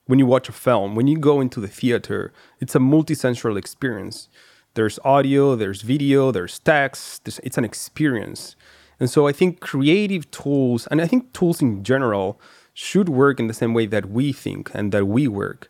when 0.05 0.19
you 0.19 0.25
watch 0.25 0.49
a 0.49 0.51
film, 0.51 0.95
when 0.95 1.07
you 1.07 1.17
go 1.17 1.41
into 1.41 1.59
the 1.59 1.67
theater, 1.67 2.33
it's 2.59 2.75
a 2.75 2.79
multisensual 2.79 3.57
experience. 3.57 4.29
There's 4.75 4.99
audio, 5.05 5.55
there's 5.55 5.81
video, 5.81 6.31
there's 6.31 6.59
text, 6.59 7.27
it's 7.43 7.57
an 7.57 7.63
experience. 7.63 8.55
And 8.99 9.09
so 9.09 9.27
I 9.27 9.31
think 9.31 9.59
creative 9.59 10.29
tools, 10.31 10.87
and 10.87 11.01
I 11.01 11.07
think 11.07 11.33
tools 11.33 11.61
in 11.61 11.83
general, 11.83 12.39
should 12.73 13.09
work 13.09 13.39
in 13.39 13.47
the 13.47 13.53
same 13.53 13.73
way 13.73 13.85
that 13.87 14.09
we 14.09 14.33
think 14.33 14.71
and 14.73 14.91
that 14.91 15.05
we 15.05 15.27
work. 15.27 15.69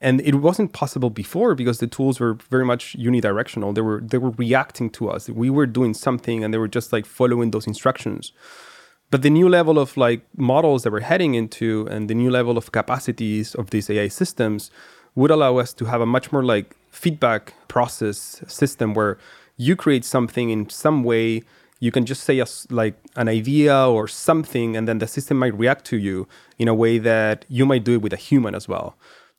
And 0.00 0.20
it 0.20 0.36
wasn't 0.36 0.72
possible 0.72 1.08
before 1.08 1.54
because 1.54 1.78
the 1.78 1.86
tools 1.86 2.20
were 2.20 2.34
very 2.50 2.64
much 2.64 2.96
unidirectional. 2.98 3.74
They 3.74 3.80
were 3.80 4.00
they 4.00 4.18
were 4.18 4.30
reacting 4.30 4.90
to 4.90 5.08
us. 5.08 5.28
We 5.30 5.50
were 5.50 5.66
doing 5.66 5.94
something 5.94 6.44
and 6.44 6.52
they 6.52 6.58
were 6.58 6.68
just 6.68 6.92
like 6.92 7.06
following 7.06 7.52
those 7.52 7.66
instructions. 7.66 8.32
But 9.10 9.22
the 9.22 9.30
new 9.30 9.48
level 9.48 9.78
of 9.78 9.96
like 9.96 10.26
models 10.36 10.82
that 10.82 10.92
we're 10.92 11.00
heading 11.00 11.34
into 11.34 11.86
and 11.90 12.10
the 12.10 12.14
new 12.14 12.30
level 12.30 12.58
of 12.58 12.72
capacities 12.72 13.54
of 13.54 13.70
these 13.70 13.88
AI 13.88 14.08
systems 14.08 14.70
would 15.14 15.30
allow 15.30 15.56
us 15.58 15.72
to 15.74 15.84
have 15.86 16.00
a 16.00 16.06
much 16.06 16.32
more 16.32 16.44
like 16.44 16.76
feedback 16.90 17.54
process 17.68 18.42
system 18.46 18.92
where 18.94 19.16
you 19.56 19.76
create 19.76 20.04
something 20.04 20.50
in 20.50 20.68
some 20.68 21.04
way 21.04 21.42
you 21.80 21.90
can 21.90 22.06
just 22.06 22.24
say 22.24 22.38
a, 22.38 22.46
like 22.70 22.96
an 23.16 23.28
idea 23.28 23.76
or 23.76 24.08
something 24.08 24.76
and 24.76 24.88
then 24.88 24.98
the 24.98 25.06
system 25.06 25.38
might 25.38 25.56
react 25.56 25.84
to 25.86 25.96
you 25.96 26.26
in 26.58 26.68
a 26.68 26.74
way 26.74 26.98
that 26.98 27.44
you 27.48 27.66
might 27.66 27.84
do 27.84 27.94
it 27.94 28.02
with 28.02 28.12
a 28.12 28.16
human 28.16 28.54
as 28.54 28.68
well. 28.68 28.96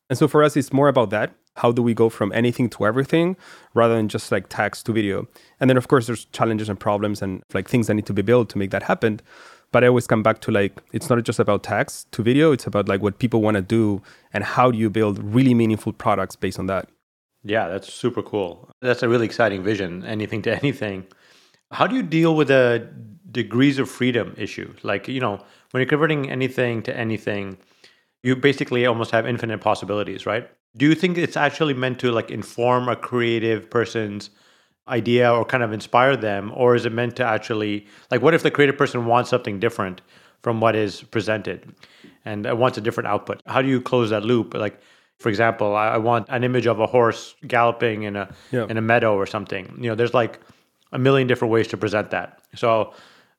And 0.09 0.17
so 0.17 0.27
for 0.27 0.43
us 0.43 0.55
it's 0.55 0.73
more 0.73 0.87
about 0.87 1.09
that. 1.09 1.33
How 1.57 1.71
do 1.71 1.81
we 1.81 1.93
go 1.93 2.09
from 2.09 2.33
anything 2.33 2.69
to 2.71 2.85
everything 2.85 3.37
rather 3.73 3.95
than 3.95 4.09
just 4.09 4.31
like 4.31 4.47
text 4.49 4.85
to 4.85 4.93
video? 4.93 5.27
And 5.59 5.69
then 5.69 5.77
of 5.77 5.87
course 5.87 6.05
there's 6.05 6.25
challenges 6.25 6.69
and 6.69 6.79
problems 6.79 7.21
and 7.21 7.41
like 7.53 7.69
things 7.69 7.87
that 7.87 7.93
need 7.93 8.05
to 8.07 8.13
be 8.13 8.21
built 8.21 8.49
to 8.49 8.57
make 8.57 8.71
that 8.71 8.83
happen. 8.83 9.21
But 9.71 9.83
i 9.83 9.87
always 9.87 10.07
come 10.07 10.23
back 10.23 10.39
to 10.41 10.51
like 10.51 10.79
it's 10.93 11.09
not 11.09 11.21
just 11.23 11.39
about 11.39 11.63
text 11.63 12.11
to 12.11 12.23
video. 12.23 12.51
It's 12.51 12.67
about 12.67 12.87
like 12.87 13.01
what 13.01 13.19
people 13.19 13.41
want 13.41 13.55
to 13.55 13.61
do 13.61 14.01
and 14.33 14.43
how 14.43 14.71
do 14.71 14.77
you 14.77 14.89
build 14.89 15.17
really 15.19 15.53
meaningful 15.53 15.93
products 15.93 16.35
based 16.35 16.59
on 16.59 16.67
that. 16.67 16.89
Yeah 17.43 17.67
that's 17.69 17.91
super 17.91 18.21
cool. 18.21 18.69
That's 18.81 19.01
a 19.01 19.09
really 19.09 19.25
exciting 19.25 19.63
vision. 19.63 20.05
Anything 20.05 20.41
to 20.43 20.55
anything 20.61 21.07
how 21.75 21.85
do 21.87 21.95
you 21.95 22.03
deal 22.03 22.35
with 22.35 22.47
the 22.47 22.87
degrees 23.31 23.79
of 23.79 23.89
freedom 23.89 24.33
issue? 24.37 24.73
Like, 24.83 25.07
you 25.07 25.19
know, 25.19 25.35
when 25.71 25.81
you're 25.81 25.89
converting 25.95 26.29
anything 26.31 26.81
to 26.83 26.97
anything, 26.97 27.57
you 28.23 28.35
basically 28.35 28.85
almost 28.85 29.11
have 29.11 29.27
infinite 29.27 29.59
possibilities, 29.59 30.25
right? 30.25 30.49
Do 30.77 30.85
you 30.89 30.95
think 30.95 31.17
it's 31.17 31.37
actually 31.37 31.73
meant 31.73 31.99
to 31.99 32.11
like 32.11 32.31
inform 32.31 32.87
a 32.89 32.95
creative 32.95 33.69
person's 33.69 34.29
idea 34.87 35.33
or 35.33 35.43
kind 35.43 35.63
of 35.63 35.71
inspire 35.73 36.15
them 36.15 36.51
or 36.55 36.75
is 36.75 36.85
it 36.85 36.91
meant 36.93 37.15
to 37.15 37.23
actually 37.25 37.87
like 38.11 38.21
what 38.21 38.35
if 38.35 38.43
the 38.43 38.51
creative 38.51 38.77
person 38.77 39.07
wants 39.07 39.31
something 39.31 39.59
different 39.59 39.99
from 40.43 40.61
what 40.61 40.75
is 40.75 41.01
presented 41.01 41.73
and 42.23 42.45
wants 42.59 42.77
a 42.77 42.81
different 42.81 43.07
output 43.07 43.41
how 43.47 43.63
do 43.63 43.67
you 43.67 43.81
close 43.81 44.11
that 44.11 44.23
loop 44.23 44.53
like 44.53 44.79
for 45.17 45.29
example 45.29 45.75
i 45.75 45.97
want 45.97 46.27
an 46.29 46.43
image 46.43 46.67
of 46.67 46.79
a 46.79 46.85
horse 46.85 47.33
galloping 47.47 48.03
in 48.03 48.15
a 48.15 48.29
Yeah. 48.51 48.67
in 48.69 48.77
a 48.77 48.81
meadow 48.91 49.15
or 49.15 49.25
something 49.25 49.63
you 49.81 49.89
know 49.89 49.95
there's 49.95 50.13
like 50.13 50.39
a 50.95 50.97
million 50.97 51.27
different 51.27 51.51
ways 51.51 51.67
to 51.67 51.77
present 51.77 52.09
that. 52.11 52.39
So 52.55 52.93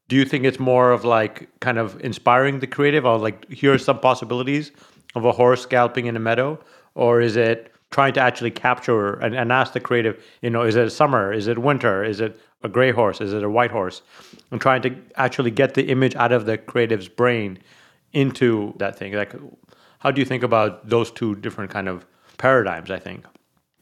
do 0.09 0.15
you 0.15 0.25
think 0.25 0.45
it's 0.45 0.61
more 0.61 0.93
of 0.93 1.05
like 1.05 1.49
kind 1.61 1.79
of 1.79 1.99
inspiring 2.05 2.61
the 2.61 2.67
creative 2.67 3.05
or 3.07 3.19
like 3.19 3.51
here's 3.51 3.85
some 3.85 3.99
possibilities 3.99 4.73
of 5.15 5.25
a 5.25 5.33
horse 5.33 5.65
galloping 5.65 6.07
in 6.07 6.15
a 6.17 6.21
meadow 6.21 6.59
or 6.95 7.21
is 7.21 7.35
it 7.37 7.73
trying 7.91 8.13
to 8.13 8.21
actually 8.21 8.51
capture 8.51 9.15
and, 9.21 9.35
and 9.35 9.51
ask 9.51 9.73
the 9.73 9.81
creative 9.81 10.23
you 10.43 10.51
know 10.51 10.63
is 10.63 10.77
it 10.77 10.91
summer 10.91 11.33
is 11.33 11.47
it 11.47 11.57
winter 11.59 12.05
is 12.05 12.21
it 12.21 12.39
a 12.63 12.69
gray 12.69 12.91
horse 12.91 13.21
is 13.21 13.33
it 13.33 13.43
a 13.43 13.51
white 13.51 13.71
horse? 13.71 14.03
And 14.51 14.61
trying 14.61 14.83
to 14.83 14.95
actually 15.17 15.51
get 15.51 15.75
the 15.75 15.89
image 15.89 16.15
out 16.17 16.33
of 16.33 16.45
the 16.45 16.59
creative's 16.59 17.09
brain 17.09 17.59
into 18.13 18.75
that 18.77 18.99
thing. 18.99 19.15
Like 19.15 19.33
how 20.01 20.11
do 20.11 20.21
you 20.21 20.27
think 20.27 20.43
about 20.43 20.89
those 20.89 21.11
two 21.11 21.35
different 21.37 21.71
kind 21.71 21.89
of 21.89 22.07
paradigms 22.37 22.91
i 22.91 22.99
think 22.99 23.25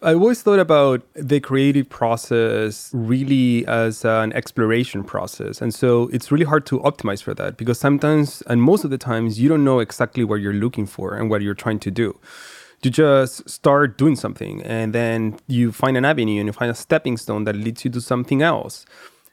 I 0.05 0.13
always 0.13 0.43
thought 0.43 0.59
about 0.59 1.01
the 1.15 1.41
creative 1.41 1.89
process 1.89 2.91
really 2.93 3.67
as 3.67 4.05
an 4.05 4.35
exploration 4.35 5.03
process. 5.03 5.63
And 5.63 5.73
so 5.73 6.11
it's 6.13 6.31
really 6.31 6.45
hard 6.45 6.67
to 6.67 6.79
optimize 6.81 7.23
for 7.23 7.33
that 7.33 7.57
because 7.57 7.81
sometimes, 7.81 8.43
and 8.43 8.61
most 8.61 8.85
of 8.85 8.91
the 8.91 8.99
times, 8.99 9.41
you 9.41 9.49
don't 9.49 9.65
know 9.65 9.79
exactly 9.79 10.23
what 10.23 10.43
you're 10.43 10.53
looking 10.53 10.85
for 10.85 11.15
and 11.15 11.31
what 11.31 11.41
you're 11.41 11.55
trying 11.55 11.79
to 11.81 11.91
do. 11.91 12.19
You 12.83 12.91
just 12.91 13.49
start 13.49 13.97
doing 13.97 14.15
something 14.15 14.63
and 14.63 14.95
then 14.95 15.39
you 15.47 15.73
find 15.73 15.97
an 15.97 16.05
avenue 16.05 16.39
and 16.39 16.49
you 16.49 16.53
find 16.53 16.71
a 16.71 16.75
stepping 16.75 17.17
stone 17.17 17.45
that 17.45 17.57
leads 17.57 17.87
you 17.87 17.91
to 17.93 18.01
something 18.03 18.43
else. 18.43 18.85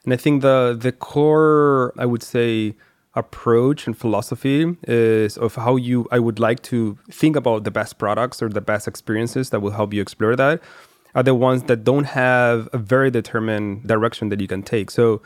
And 0.04 0.14
I 0.14 0.16
think 0.16 0.40
the 0.40 0.74
the 0.80 0.90
core, 0.90 1.92
I 1.98 2.06
would 2.06 2.22
say, 2.22 2.76
approach 3.14 3.86
and 3.86 3.96
philosophy 3.96 4.76
is 4.84 5.36
of 5.36 5.54
how 5.56 5.76
you 5.76 6.06
I 6.10 6.18
would 6.18 6.38
like 6.38 6.62
to 6.64 6.98
think 7.10 7.36
about 7.36 7.64
the 7.64 7.70
best 7.70 7.98
products 7.98 8.42
or 8.42 8.48
the 8.48 8.60
best 8.60 8.88
experiences 8.88 9.50
that 9.50 9.60
will 9.60 9.72
help 9.72 9.92
you 9.92 10.00
explore 10.00 10.34
that 10.36 10.62
are 11.14 11.22
the 11.22 11.34
ones 11.34 11.64
that 11.64 11.84
don't 11.84 12.04
have 12.04 12.68
a 12.72 12.78
very 12.78 13.10
determined 13.10 13.86
direction 13.86 14.30
that 14.30 14.40
you 14.40 14.48
can 14.48 14.62
take. 14.62 14.90
So 14.90 15.20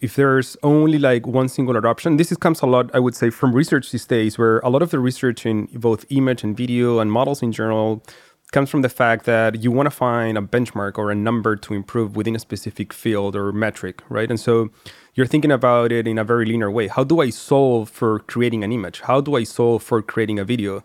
if 0.00 0.16
there's 0.16 0.56
only 0.62 0.98
like 0.98 1.26
one 1.26 1.48
singular 1.48 1.86
option, 1.86 2.18
this 2.18 2.30
is, 2.30 2.36
comes 2.36 2.60
a 2.62 2.66
lot, 2.66 2.90
I 2.94 2.98
would 2.98 3.14
say, 3.14 3.30
from 3.30 3.52
research 3.52 3.90
these 3.90 4.06
days, 4.06 4.38
where 4.38 4.58
a 4.60 4.68
lot 4.68 4.82
of 4.82 4.90
the 4.90 4.98
research 4.98 5.46
in 5.46 5.66
both 5.74 6.04
image 6.10 6.44
and 6.44 6.56
video 6.56 6.98
and 6.98 7.10
models 7.10 7.42
in 7.42 7.52
general 7.52 8.04
comes 8.52 8.70
from 8.70 8.82
the 8.82 8.88
fact 8.88 9.24
that 9.24 9.62
you 9.62 9.72
want 9.72 9.86
to 9.86 9.90
find 9.90 10.36
a 10.36 10.40
benchmark 10.40 10.98
or 10.98 11.10
a 11.10 11.14
number 11.14 11.56
to 11.56 11.74
improve 11.74 12.14
within 12.14 12.36
a 12.36 12.38
specific 12.38 12.92
field 12.92 13.34
or 13.34 13.52
metric, 13.52 14.02
right? 14.08 14.30
And 14.30 14.38
so 14.38 14.70
you're 15.14 15.26
thinking 15.26 15.52
about 15.52 15.92
it 15.92 16.08
in 16.08 16.18
a 16.18 16.24
very 16.24 16.44
linear 16.44 16.70
way. 16.70 16.88
How 16.88 17.04
do 17.04 17.20
I 17.20 17.30
solve 17.30 17.88
for 17.88 18.18
creating 18.20 18.64
an 18.64 18.72
image? 18.72 19.00
How 19.00 19.20
do 19.20 19.36
I 19.36 19.44
solve 19.44 19.82
for 19.82 20.02
creating 20.02 20.38
a 20.38 20.44
video? 20.44 20.82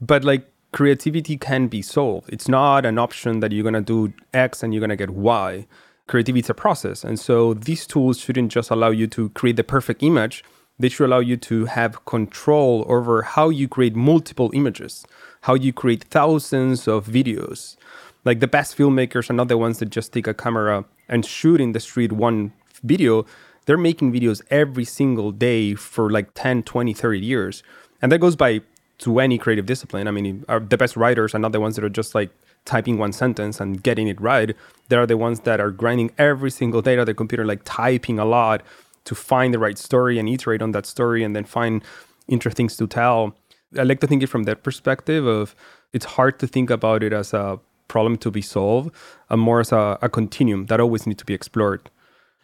But 0.00 0.24
like 0.24 0.48
creativity 0.72 1.36
can 1.36 1.66
be 1.66 1.82
solved. 1.82 2.32
It's 2.32 2.48
not 2.48 2.86
an 2.86 2.98
option 2.98 3.40
that 3.40 3.52
you're 3.52 3.64
going 3.64 3.74
to 3.74 3.80
do 3.80 4.12
X 4.32 4.62
and 4.62 4.72
you're 4.72 4.80
going 4.80 4.90
to 4.90 4.96
get 4.96 5.10
Y. 5.10 5.66
Creativity 6.06 6.40
is 6.40 6.50
a 6.50 6.54
process. 6.54 7.04
And 7.04 7.18
so 7.18 7.54
these 7.54 7.86
tools 7.86 8.18
shouldn't 8.18 8.52
just 8.52 8.70
allow 8.70 8.90
you 8.90 9.06
to 9.08 9.28
create 9.30 9.56
the 9.56 9.64
perfect 9.64 10.02
image. 10.02 10.44
They 10.78 10.88
should 10.88 11.06
allow 11.06 11.20
you 11.20 11.36
to 11.36 11.66
have 11.66 12.04
control 12.06 12.84
over 12.88 13.22
how 13.22 13.48
you 13.50 13.68
create 13.68 13.94
multiple 13.96 14.50
images, 14.54 15.04
how 15.42 15.54
you 15.54 15.72
create 15.72 16.04
thousands 16.04 16.86
of 16.86 17.06
videos. 17.06 17.76
Like 18.24 18.40
the 18.40 18.48
best 18.48 18.78
filmmakers 18.78 19.30
are 19.30 19.34
not 19.34 19.48
the 19.48 19.58
ones 19.58 19.78
that 19.78 19.90
just 19.90 20.12
take 20.12 20.28
a 20.28 20.34
camera 20.34 20.84
and 21.08 21.26
shoot 21.26 21.60
in 21.60 21.72
the 21.72 21.80
street 21.80 22.12
one 22.12 22.52
video. 22.82 23.26
They're 23.66 23.78
making 23.78 24.12
videos 24.12 24.42
every 24.50 24.84
single 24.84 25.30
day 25.30 25.74
for 25.74 26.10
like 26.10 26.34
10, 26.34 26.64
20, 26.64 26.92
30 26.92 27.18
years. 27.20 27.62
And 28.00 28.10
that 28.10 28.18
goes 28.18 28.36
by 28.36 28.62
to 28.98 29.18
any 29.18 29.38
creative 29.38 29.66
discipline. 29.66 30.08
I 30.08 30.10
mean, 30.10 30.44
uh, 30.48 30.60
the 30.60 30.76
best 30.76 30.96
writers 30.96 31.34
are 31.34 31.38
not 31.38 31.52
the 31.52 31.60
ones 31.60 31.76
that 31.76 31.84
are 31.84 31.88
just 31.88 32.14
like 32.14 32.30
typing 32.64 32.98
one 32.98 33.12
sentence 33.12 33.60
and 33.60 33.82
getting 33.82 34.08
it 34.08 34.20
right. 34.20 34.54
They 34.88 34.96
are 34.96 35.06
the 35.06 35.16
ones 35.16 35.40
that 35.40 35.60
are 35.60 35.70
grinding 35.70 36.12
every 36.18 36.50
single 36.50 36.82
day 36.82 36.98
on 36.98 37.06
their 37.06 37.14
computer, 37.14 37.44
like 37.44 37.62
typing 37.64 38.18
a 38.18 38.24
lot 38.24 38.62
to 39.04 39.14
find 39.14 39.52
the 39.52 39.58
right 39.58 39.78
story 39.78 40.18
and 40.18 40.28
iterate 40.28 40.62
on 40.62 40.72
that 40.72 40.86
story 40.86 41.24
and 41.24 41.34
then 41.34 41.44
find 41.44 41.82
interesting 42.28 42.68
things 42.68 42.76
to 42.76 42.86
tell. 42.86 43.34
I 43.76 43.82
like 43.82 44.00
to 44.00 44.06
think 44.06 44.22
it 44.22 44.28
from 44.28 44.44
that 44.44 44.62
perspective 44.62 45.26
of 45.26 45.56
it's 45.92 46.04
hard 46.04 46.38
to 46.40 46.46
think 46.46 46.70
about 46.70 47.02
it 47.02 47.12
as 47.12 47.32
a 47.32 47.58
problem 47.88 48.16
to 48.18 48.30
be 48.30 48.42
solved 48.42 48.94
and 49.28 49.40
more 49.40 49.60
as 49.60 49.72
a, 49.72 49.98
a 50.00 50.08
continuum 50.08 50.66
that 50.66 50.80
always 50.80 51.06
needs 51.06 51.18
to 51.18 51.24
be 51.24 51.34
explored. 51.34 51.90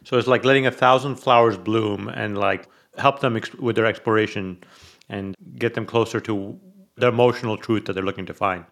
So 0.04 0.16
it's 0.18 0.28
like 0.28 0.44
letting 0.44 0.66
a 0.66 0.70
thousand 0.70 1.16
flowers 1.16 1.56
bloom 1.56 2.08
and 2.08 2.38
like 2.38 2.68
help 2.96 3.20
them 3.20 3.36
ex- 3.36 3.54
with 3.54 3.76
their 3.76 3.86
exploration 3.86 4.62
and 5.08 5.34
get 5.56 5.74
them 5.74 5.86
closer 5.86 6.20
to 6.20 6.58
the 6.96 7.08
emotional 7.08 7.56
truth 7.56 7.84
that 7.86 7.92
they're 7.94 8.04
looking 8.04 8.26
to 8.26 8.34
find. 8.34 8.64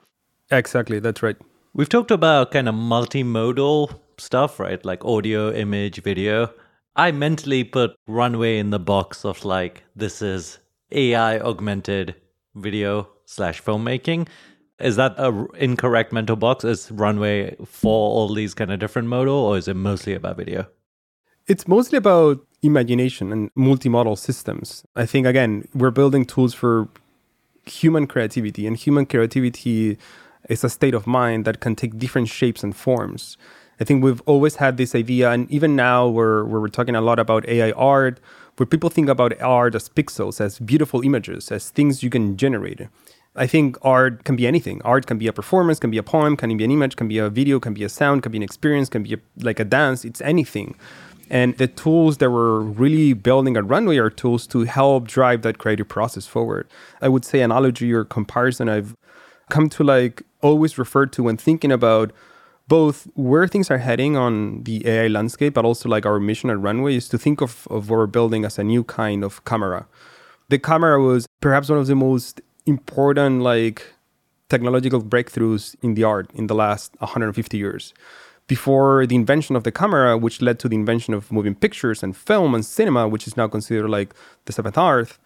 Exactly, 0.50 0.98
that's 0.98 1.22
right. 1.22 1.36
We've 1.74 1.88
talked 1.88 2.10
about 2.10 2.52
kind 2.52 2.68
of 2.68 2.74
multimodal 2.74 3.98
stuff, 4.18 4.58
right? 4.58 4.82
Like 4.84 5.04
audio, 5.04 5.52
image, 5.52 6.02
video. 6.02 6.52
I 6.94 7.12
mentally 7.12 7.64
put 7.64 7.94
Runway 8.06 8.58
in 8.58 8.70
the 8.70 8.78
box 8.78 9.24
of 9.24 9.44
like, 9.44 9.84
this 9.94 10.22
is 10.22 10.58
AI 10.92 11.38
augmented 11.38 12.14
video 12.54 13.08
slash 13.26 13.62
filmmaking. 13.62 14.28
Is 14.80 14.96
that 14.96 15.14
a 15.18 15.30
r- 15.30 15.48
incorrect 15.56 16.12
mental 16.12 16.36
box? 16.36 16.64
Is 16.64 16.90
Runway 16.90 17.56
for 17.66 18.10
all 18.10 18.32
these 18.32 18.54
kind 18.54 18.72
of 18.72 18.78
different 18.78 19.08
modal, 19.08 19.34
or 19.34 19.58
is 19.58 19.68
it 19.68 19.74
mostly 19.76 20.14
about 20.14 20.36
video? 20.38 20.66
It's 21.46 21.68
mostly 21.68 21.96
about 21.96 22.44
imagination 22.62 23.30
and 23.30 23.54
multimodal 23.54 24.18
systems. 24.18 24.84
I 24.96 25.06
think, 25.06 25.28
again, 25.28 25.68
we're 25.74 25.92
building 25.92 26.24
tools 26.24 26.54
for 26.54 26.88
human 27.64 28.08
creativity, 28.08 28.66
and 28.66 28.76
human 28.76 29.06
creativity 29.06 29.96
is 30.48 30.64
a 30.64 30.68
state 30.68 30.92
of 30.92 31.06
mind 31.06 31.44
that 31.44 31.60
can 31.60 31.76
take 31.76 31.98
different 31.98 32.28
shapes 32.28 32.64
and 32.64 32.74
forms. 32.74 33.36
I 33.78 33.84
think 33.84 34.02
we've 34.02 34.20
always 34.26 34.56
had 34.56 34.76
this 34.76 34.92
idea, 34.96 35.30
and 35.30 35.48
even 35.48 35.76
now 35.76 36.08
where, 36.08 36.44
we're 36.44 36.66
talking 36.66 36.96
a 36.96 37.00
lot 37.00 37.20
about 37.20 37.48
AI 37.48 37.70
art, 37.72 38.18
where 38.56 38.66
people 38.66 38.90
think 38.90 39.08
about 39.08 39.40
art 39.40 39.76
as 39.76 39.88
pixels, 39.88 40.40
as 40.40 40.58
beautiful 40.58 41.02
images, 41.02 41.52
as 41.52 41.70
things 41.70 42.02
you 42.02 42.10
can 42.10 42.36
generate. 42.36 42.88
I 43.36 43.46
think 43.46 43.76
art 43.82 44.24
can 44.24 44.34
be 44.34 44.48
anything. 44.48 44.82
Art 44.82 45.06
can 45.06 45.18
be 45.18 45.28
a 45.28 45.32
performance, 45.32 45.78
can 45.78 45.92
be 45.92 45.98
a 45.98 46.02
poem, 46.02 46.36
can 46.36 46.56
be 46.56 46.64
an 46.64 46.72
image, 46.72 46.96
can 46.96 47.06
be 47.06 47.18
a 47.18 47.30
video, 47.30 47.60
can 47.60 47.74
be 47.74 47.84
a 47.84 47.88
sound, 47.88 48.24
can 48.24 48.32
be 48.32 48.38
an 48.38 48.42
experience, 48.42 48.88
can 48.88 49.04
be 49.04 49.14
a, 49.14 49.18
like 49.42 49.60
a 49.60 49.64
dance. 49.64 50.04
It's 50.04 50.20
anything. 50.22 50.74
And 51.28 51.56
the 51.58 51.66
tools 51.66 52.18
that 52.18 52.30
we're 52.30 52.60
really 52.60 53.12
building 53.12 53.56
at 53.56 53.66
Runway 53.66 53.96
are 53.96 54.10
tools 54.10 54.46
to 54.48 54.64
help 54.64 55.08
drive 55.08 55.42
that 55.42 55.58
creative 55.58 55.88
process 55.88 56.26
forward. 56.26 56.68
I 57.00 57.08
would 57.08 57.24
say 57.24 57.40
analogy 57.42 57.92
or 57.92 58.04
comparison 58.04 58.68
I've 58.68 58.94
come 59.50 59.68
to 59.70 59.84
like 59.84 60.22
always 60.42 60.78
refer 60.78 61.06
to 61.06 61.22
when 61.24 61.36
thinking 61.36 61.72
about 61.72 62.12
both 62.68 63.08
where 63.14 63.46
things 63.46 63.70
are 63.70 63.78
heading 63.78 64.16
on 64.16 64.64
the 64.64 64.86
AI 64.86 65.06
landscape, 65.06 65.54
but 65.54 65.64
also 65.64 65.88
like 65.88 66.04
our 66.04 66.18
mission 66.18 66.50
at 66.50 66.60
Runway 66.60 66.96
is 66.96 67.08
to 67.10 67.18
think 67.18 67.40
of, 67.40 67.66
of 67.70 67.90
what 67.90 67.96
we're 67.96 68.06
building 68.06 68.44
as 68.44 68.58
a 68.58 68.64
new 68.64 68.82
kind 68.82 69.22
of 69.22 69.44
camera. 69.44 69.86
The 70.48 70.58
camera 70.58 71.00
was 71.00 71.26
perhaps 71.40 71.68
one 71.68 71.78
of 71.78 71.86
the 71.86 71.94
most 71.94 72.40
important 72.66 73.42
like 73.42 73.94
technological 74.48 75.02
breakthroughs 75.02 75.74
in 75.82 75.94
the 75.94 76.04
art 76.04 76.30
in 76.34 76.46
the 76.46 76.54
last 76.54 76.94
150 76.98 77.56
years. 77.56 77.94
Before 78.48 79.06
the 79.06 79.16
invention 79.16 79.56
of 79.56 79.64
the 79.64 79.72
camera, 79.72 80.16
which 80.16 80.40
led 80.40 80.58
to 80.60 80.68
the 80.68 80.76
invention 80.76 81.14
of 81.14 81.32
moving 81.32 81.54
pictures 81.54 82.02
and 82.02 82.16
film 82.16 82.54
and 82.54 82.64
cinema, 82.64 83.08
which 83.08 83.26
is 83.26 83.36
now 83.36 83.48
considered 83.48 83.88
like 83.88 84.14
the 84.44 84.52
seventh 84.52 84.78
art, 84.78 85.18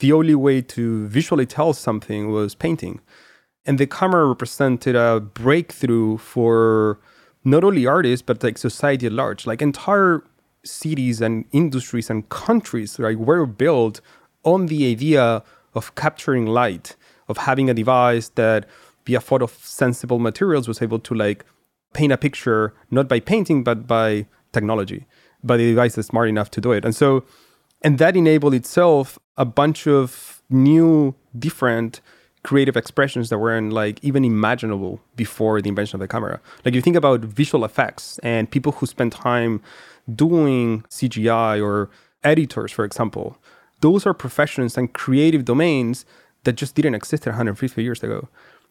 the 0.00 0.12
only 0.12 0.34
way 0.34 0.60
to 0.60 1.06
visually 1.08 1.46
tell 1.46 1.72
something 1.72 2.30
was 2.30 2.54
painting. 2.54 3.00
And 3.64 3.78
the 3.78 3.86
camera 3.86 4.26
represented 4.26 4.96
a 4.96 5.20
breakthrough 5.20 6.18
for 6.18 7.00
not 7.44 7.64
only 7.64 7.86
artists, 7.86 8.22
but 8.22 8.42
like 8.42 8.58
society 8.58 9.06
at 9.06 9.12
large. 9.12 9.46
Like 9.46 9.62
entire 9.62 10.22
cities 10.64 11.20
and 11.20 11.44
industries 11.52 12.10
and 12.10 12.28
countries 12.28 12.98
like 12.98 13.16
were 13.16 13.46
built 13.46 14.00
on 14.44 14.66
the 14.66 14.90
idea 14.90 15.42
of 15.74 15.94
capturing 15.94 16.46
light, 16.46 16.96
of 17.28 17.38
having 17.38 17.70
a 17.70 17.74
device 17.74 18.28
that 18.30 18.66
via 19.06 19.20
photosensible 19.20 20.20
materials 20.20 20.68
was 20.68 20.82
able 20.82 20.98
to 20.98 21.14
like 21.14 21.44
paint 21.92 22.12
a 22.12 22.16
picture 22.16 22.74
not 22.90 23.08
by 23.08 23.20
painting 23.20 23.64
but 23.64 23.86
by 23.86 24.26
technology, 24.52 25.06
by 25.42 25.56
the 25.56 25.66
device 25.70 25.94
that's 25.94 26.08
smart 26.08 26.28
enough 26.28 26.50
to 26.52 26.60
do 26.60 26.72
it. 26.72 26.84
And 26.84 26.94
so 26.94 27.24
and 27.82 27.98
that 27.98 28.16
enabled 28.16 28.54
itself 28.54 29.18
a 29.36 29.44
bunch 29.44 29.86
of 29.86 30.42
new 30.50 31.14
different 31.38 32.00
creative 32.42 32.76
expressions 32.76 33.28
that 33.28 33.38
weren't 33.38 33.72
like 33.72 34.02
even 34.02 34.24
imaginable 34.24 35.00
before 35.16 35.60
the 35.60 35.68
invention 35.68 35.96
of 35.96 36.00
the 36.00 36.08
camera. 36.08 36.40
Like 36.64 36.74
you 36.74 36.80
think 36.80 36.96
about 36.96 37.20
visual 37.20 37.64
effects 37.64 38.18
and 38.20 38.50
people 38.50 38.72
who 38.72 38.86
spend 38.86 39.12
time 39.12 39.60
doing 40.14 40.82
CGI 40.88 41.62
or 41.62 41.90
editors, 42.24 42.72
for 42.72 42.84
example, 42.84 43.36
those 43.80 44.06
are 44.06 44.14
professions 44.14 44.76
and 44.76 44.92
creative 44.92 45.44
domains 45.44 46.04
that 46.44 46.54
just 46.54 46.74
didn't 46.74 46.94
exist 46.94 47.26
150 47.26 47.82
years 47.82 48.02
ago. 48.02 48.28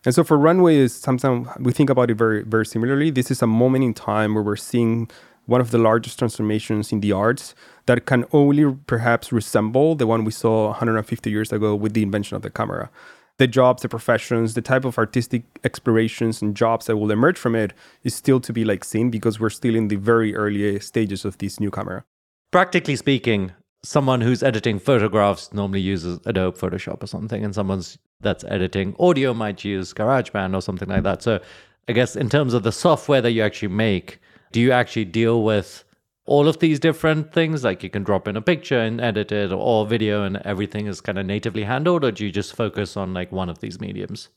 And 0.07 0.15
so 0.15 0.23
for 0.23 0.37
runway 0.37 0.77
is 0.77 0.95
something 0.95 1.49
we 1.59 1.73
think 1.73 1.89
about 1.89 2.09
it 2.09 2.15
very 2.15 2.41
very 2.41 2.65
similarly. 2.65 3.11
This 3.11 3.29
is 3.29 3.41
a 3.41 3.45
moment 3.45 3.83
in 3.83 3.93
time 3.93 4.35
where 4.35 4.41
we're 4.41 4.55
seeing 4.55 5.09
one 5.47 5.59
of 5.59 5.71
the 5.71 5.77
largest 5.77 6.17
transformations 6.17 6.93
in 6.93 7.01
the 7.01 7.11
arts 7.11 7.53
that 7.87 8.05
can 8.05 8.23
only 8.31 8.73
perhaps 8.87 9.33
resemble 9.33 9.95
the 9.95 10.07
one 10.07 10.23
we 10.23 10.31
saw 10.31 10.67
150 10.67 11.29
years 11.29 11.51
ago 11.51 11.75
with 11.75 11.93
the 11.93 12.03
invention 12.03 12.37
of 12.37 12.41
the 12.41 12.49
camera. 12.49 12.89
The 13.37 13.47
jobs, 13.47 13.81
the 13.81 13.89
professions, 13.89 14.53
the 14.53 14.61
type 14.61 14.85
of 14.85 14.97
artistic 14.97 15.43
explorations 15.65 16.41
and 16.41 16.55
jobs 16.55 16.85
that 16.85 16.95
will 16.95 17.11
emerge 17.11 17.37
from 17.37 17.53
it 17.53 17.73
is 18.05 18.15
still 18.15 18.39
to 18.39 18.53
be 18.53 18.63
like 18.63 18.85
seen 18.85 19.09
because 19.09 19.41
we're 19.41 19.49
still 19.49 19.75
in 19.75 19.89
the 19.89 19.97
very 19.97 20.33
early 20.33 20.73
uh, 20.73 20.79
stages 20.79 21.25
of 21.25 21.37
this 21.39 21.59
new 21.59 21.69
camera. 21.69 22.05
Practically 22.51 22.95
speaking, 22.95 23.51
someone 23.83 24.21
who's 24.21 24.41
editing 24.41 24.79
photographs 24.79 25.51
normally 25.51 25.81
uses 25.81 26.21
Adobe 26.25 26.57
Photoshop 26.57 27.03
or 27.03 27.07
something, 27.07 27.43
and 27.43 27.53
someone's 27.53 27.97
that's 28.21 28.43
editing 28.45 28.95
audio 28.99 29.33
might 29.33 29.63
use 29.63 29.93
GarageBand 29.93 30.55
or 30.55 30.61
something 30.61 30.89
like 30.89 31.03
that. 31.03 31.21
So 31.21 31.39
I 31.87 31.93
guess 31.93 32.15
in 32.15 32.29
terms 32.29 32.53
of 32.53 32.63
the 32.63 32.71
software 32.71 33.21
that 33.21 33.31
you 33.31 33.41
actually 33.41 33.69
make, 33.69 34.19
do 34.51 34.59
you 34.59 34.71
actually 34.71 35.05
deal 35.05 35.43
with 35.43 35.83
all 36.25 36.47
of 36.47 36.59
these 36.59 36.79
different 36.79 37.31
things? 37.33 37.63
Like 37.63 37.83
you 37.83 37.89
can 37.89 38.03
drop 38.03 38.27
in 38.27 38.35
a 38.35 38.41
picture 38.41 38.79
and 38.79 38.99
edit 38.99 39.31
it 39.31 39.51
or 39.51 39.85
video 39.85 40.23
and 40.23 40.37
everything 40.37 40.87
is 40.87 41.01
kind 41.01 41.19
of 41.19 41.25
natively 41.25 41.63
handled, 41.63 42.03
or 42.03 42.11
do 42.11 42.25
you 42.25 42.31
just 42.31 42.55
focus 42.55 42.97
on 42.97 43.13
like 43.13 43.31
one 43.31 43.49
of 43.49 43.59
these 43.59 43.79
mediums? 43.79 44.29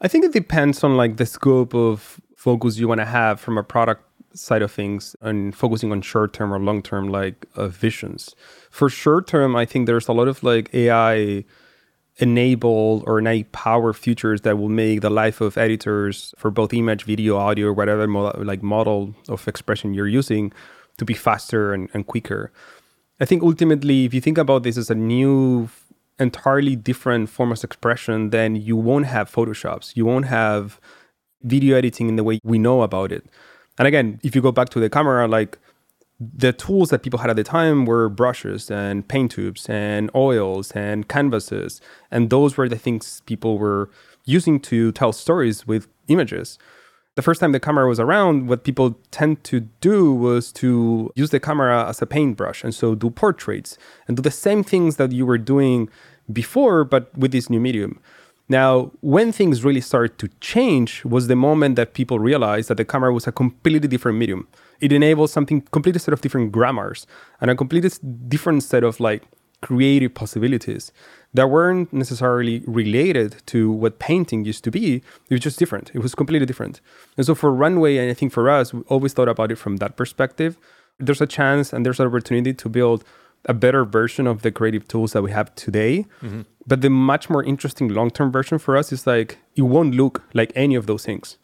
I 0.00 0.08
think 0.08 0.24
it 0.24 0.32
depends 0.32 0.84
on 0.84 0.96
like 0.96 1.16
the 1.16 1.26
scope 1.26 1.74
of 1.74 2.20
focus 2.36 2.76
you 2.76 2.86
want 2.86 3.00
to 3.00 3.06
have 3.06 3.40
from 3.40 3.56
a 3.56 3.62
product 3.62 4.02
side 4.34 4.60
of 4.60 4.70
things 4.70 5.16
and 5.22 5.56
focusing 5.56 5.90
on 5.90 6.02
short 6.02 6.34
term 6.34 6.52
or 6.52 6.60
long 6.60 6.82
term 6.82 7.08
like 7.08 7.46
uh, 7.56 7.68
visions. 7.68 8.34
For 8.70 8.90
short 8.90 9.26
term, 9.26 9.56
I 9.56 9.64
think 9.64 9.86
there's 9.86 10.08
a 10.08 10.12
lot 10.12 10.28
of 10.28 10.42
like 10.42 10.72
AI 10.74 11.44
enabled 12.18 13.04
or 13.06 13.20
AI 13.20 13.44
power 13.52 13.92
features 13.92 14.40
that 14.42 14.58
will 14.58 14.70
make 14.70 15.00
the 15.02 15.10
life 15.10 15.40
of 15.40 15.58
editors 15.58 16.34
for 16.38 16.50
both 16.50 16.72
image, 16.72 17.04
video, 17.04 17.36
audio, 17.36 17.72
whatever 17.72 18.06
mo- 18.06 18.34
like 18.38 18.62
model 18.62 19.14
of 19.28 19.46
expression 19.46 19.92
you're 19.92 20.08
using 20.08 20.52
to 20.96 21.04
be 21.04 21.14
faster 21.14 21.74
and, 21.74 21.90
and 21.92 22.06
quicker. 22.06 22.50
I 23.20 23.24
think 23.24 23.42
ultimately, 23.42 24.04
if 24.04 24.14
you 24.14 24.20
think 24.20 24.38
about 24.38 24.62
this 24.62 24.76
as 24.76 24.90
a 24.90 24.94
new, 24.94 25.68
entirely 26.18 26.76
different 26.76 27.28
form 27.28 27.52
of 27.52 27.62
expression, 27.62 28.30
then 28.30 28.56
you 28.56 28.76
won't 28.76 29.06
have 29.06 29.30
Photoshops. 29.30 29.94
You 29.96 30.06
won't 30.06 30.26
have 30.26 30.80
video 31.42 31.76
editing 31.76 32.08
in 32.08 32.16
the 32.16 32.24
way 32.24 32.40
we 32.42 32.58
know 32.58 32.82
about 32.82 33.12
it. 33.12 33.26
And 33.78 33.86
again, 33.86 34.20
if 34.22 34.34
you 34.34 34.40
go 34.40 34.52
back 34.52 34.70
to 34.70 34.80
the 34.80 34.88
camera, 34.88 35.28
like 35.28 35.58
the 36.18 36.52
tools 36.52 36.90
that 36.90 37.02
people 37.02 37.18
had 37.18 37.30
at 37.30 37.36
the 37.36 37.44
time 37.44 37.84
were 37.84 38.08
brushes 38.08 38.70
and 38.70 39.06
paint 39.06 39.32
tubes 39.32 39.68
and 39.68 40.10
oils 40.14 40.72
and 40.72 41.08
canvases. 41.08 41.80
And 42.10 42.30
those 42.30 42.56
were 42.56 42.68
the 42.68 42.78
things 42.78 43.20
people 43.26 43.58
were 43.58 43.90
using 44.24 44.58
to 44.60 44.92
tell 44.92 45.12
stories 45.12 45.66
with 45.66 45.88
images. 46.08 46.58
The 47.16 47.22
first 47.22 47.40
time 47.40 47.52
the 47.52 47.60
camera 47.60 47.88
was 47.88 48.00
around, 48.00 48.48
what 48.48 48.64
people 48.64 48.98
tend 49.10 49.44
to 49.44 49.60
do 49.80 50.12
was 50.12 50.52
to 50.52 51.10
use 51.16 51.30
the 51.30 51.40
camera 51.40 51.88
as 51.88 52.02
a 52.02 52.06
paintbrush 52.06 52.62
and 52.62 52.74
so 52.74 52.94
do 52.94 53.10
portraits 53.10 53.78
and 54.06 54.16
do 54.16 54.22
the 54.22 54.30
same 54.30 54.62
things 54.62 54.96
that 54.96 55.12
you 55.12 55.24
were 55.24 55.38
doing 55.38 55.88
before, 56.32 56.84
but 56.84 57.16
with 57.16 57.32
this 57.32 57.48
new 57.48 57.60
medium. 57.60 58.00
Now, 58.48 58.92
when 59.00 59.32
things 59.32 59.64
really 59.64 59.80
started 59.80 60.18
to 60.18 60.28
change 60.40 61.04
was 61.04 61.26
the 61.26 61.36
moment 61.36 61.76
that 61.76 61.94
people 61.94 62.18
realized 62.18 62.68
that 62.68 62.76
the 62.76 62.84
camera 62.84 63.12
was 63.12 63.26
a 63.26 63.32
completely 63.32 63.88
different 63.88 64.18
medium. 64.18 64.46
It 64.80 64.92
enables 64.92 65.32
something 65.32 65.62
completely 65.72 65.98
set 65.98 66.12
of 66.12 66.20
different 66.20 66.52
grammars 66.52 67.06
and 67.40 67.50
a 67.50 67.56
completely 67.56 67.90
different 68.28 68.62
set 68.62 68.84
of 68.84 69.00
like 69.00 69.22
creative 69.62 70.14
possibilities 70.14 70.92
that 71.34 71.50
weren't 71.50 71.92
necessarily 71.92 72.62
related 72.66 73.36
to 73.46 73.70
what 73.70 73.98
painting 73.98 74.44
used 74.44 74.64
to 74.64 74.70
be. 74.70 74.96
It 74.96 75.30
was 75.30 75.40
just 75.40 75.58
different. 75.58 75.90
It 75.94 76.00
was 76.00 76.14
completely 76.14 76.46
different. 76.46 76.80
And 77.16 77.26
so 77.26 77.34
for 77.34 77.52
Runway, 77.52 77.96
and 77.96 78.10
I 78.10 78.14
think 78.14 78.32
for 78.32 78.48
us, 78.48 78.72
we 78.72 78.82
always 78.88 79.12
thought 79.12 79.28
about 79.28 79.50
it 79.50 79.56
from 79.56 79.76
that 79.78 79.96
perspective. 79.96 80.58
There's 80.98 81.20
a 81.20 81.26
chance 81.26 81.72
and 81.72 81.84
there's 81.84 82.00
an 82.00 82.06
opportunity 82.06 82.54
to 82.54 82.68
build 82.68 83.04
a 83.46 83.54
better 83.54 83.84
version 83.84 84.26
of 84.26 84.42
the 84.42 84.50
creative 84.50 84.86
tools 84.88 85.12
that 85.12 85.22
we 85.22 85.30
have 85.30 85.54
today. 85.54 86.06
Mm-hmm. 86.22 86.42
But 86.66 86.80
the 86.80 86.90
much 86.90 87.30
more 87.30 87.44
interesting 87.44 87.88
long 87.88 88.10
term 88.10 88.32
version 88.32 88.58
for 88.58 88.76
us 88.76 88.92
is 88.92 89.06
like 89.06 89.38
it 89.54 89.62
won't 89.62 89.94
look 89.94 90.22
like 90.34 90.52
any 90.54 90.74
of 90.74 90.86
those 90.86 91.04
things. 91.04 91.38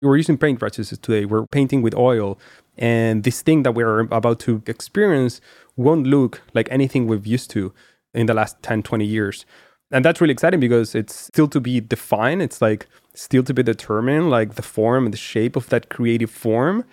We're 0.00 0.16
using 0.16 0.38
paintbrushes 0.38 1.00
today. 1.00 1.26
We're 1.26 1.46
painting 1.46 1.80
with 1.82 1.94
oil. 1.94 2.38
And 2.78 3.24
this 3.24 3.42
thing 3.42 3.62
that 3.64 3.72
we're 3.72 4.00
about 4.00 4.40
to 4.40 4.62
experience 4.66 5.40
won't 5.76 6.06
look 6.06 6.42
like 6.54 6.68
anything 6.70 7.06
we've 7.06 7.26
used 7.26 7.50
to 7.50 7.72
in 8.14 8.26
the 8.26 8.34
last 8.34 8.62
10, 8.62 8.82
20 8.82 9.04
years. 9.04 9.44
And 9.90 10.04
that's 10.04 10.20
really 10.20 10.32
exciting 10.32 10.60
because 10.60 10.94
it's 10.94 11.14
still 11.14 11.48
to 11.48 11.60
be 11.60 11.80
defined. 11.80 12.40
It's 12.40 12.62
like 12.62 12.86
still 13.14 13.42
to 13.42 13.52
be 13.52 13.62
determined, 13.62 14.30
like 14.30 14.54
the 14.54 14.62
form 14.62 15.04
and 15.04 15.12
the 15.12 15.18
shape 15.18 15.54
of 15.54 15.68
that 15.68 15.90
creative 15.90 16.30
form. 16.30 16.84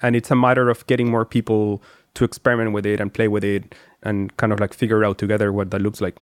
And 0.00 0.16
it's 0.16 0.30
a 0.30 0.36
matter 0.36 0.70
of 0.70 0.86
getting 0.86 1.10
more 1.10 1.26
people 1.26 1.82
to 2.14 2.24
experiment 2.24 2.72
with 2.72 2.86
it 2.86 2.98
and 2.98 3.12
play 3.12 3.28
with 3.28 3.44
it 3.44 3.74
and 4.02 4.34
kind 4.38 4.52
of 4.52 4.60
like 4.60 4.72
figure 4.72 5.04
out 5.04 5.18
together 5.18 5.52
what 5.52 5.70
that 5.70 5.82
looks 5.82 6.00
like. 6.00 6.16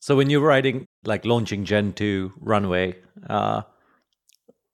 So 0.00 0.16
when 0.16 0.28
you're 0.28 0.40
writing 0.40 0.86
like 1.04 1.24
launching 1.24 1.64
Gen 1.64 1.92
2 1.92 2.32
Runway, 2.40 2.96
uh, 3.28 3.62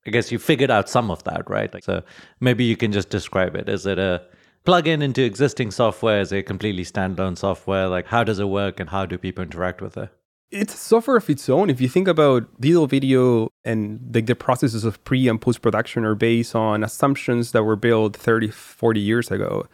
I 0.06 0.10
guess 0.10 0.32
you 0.32 0.38
figured 0.38 0.70
out 0.70 0.88
some 0.88 1.10
of 1.10 1.22
that, 1.24 1.48
right? 1.48 1.72
Like, 1.72 1.84
so 1.84 2.02
maybe 2.40 2.64
you 2.64 2.76
can 2.76 2.92
just 2.92 3.08
describe 3.08 3.54
it. 3.54 3.68
Is 3.68 3.86
it 3.86 3.98
a 3.98 4.22
plug-in 4.64 5.02
into 5.02 5.22
existing 5.22 5.70
software? 5.70 6.20
Is 6.20 6.32
it 6.32 6.44
completely 6.44 6.84
standalone 6.84 7.36
software? 7.36 7.88
Like 7.88 8.06
how 8.06 8.24
does 8.24 8.38
it 8.38 8.48
work 8.48 8.80
and 8.80 8.90
how 8.90 9.06
do 9.06 9.18
people 9.18 9.42
interact 9.42 9.80
with 9.80 9.96
it? 9.96 10.10
It's 10.50 10.78
software 10.78 11.16
of 11.16 11.30
its 11.30 11.48
own. 11.48 11.70
If 11.70 11.80
you 11.80 11.88
think 11.88 12.08
about 12.08 12.60
digital 12.60 12.86
video 12.86 13.48
and 13.64 14.10
like 14.14 14.26
the 14.26 14.34
processes 14.34 14.84
of 14.84 15.02
pre 15.04 15.26
and 15.28 15.40
post 15.40 15.62
production 15.62 16.04
are 16.04 16.14
based 16.14 16.54
on 16.54 16.84
assumptions 16.84 17.52
that 17.52 17.62
were 17.62 17.76
built 17.76 18.16
30, 18.16 18.48
40 18.48 19.00
years 19.00 19.30
ago. 19.30 19.66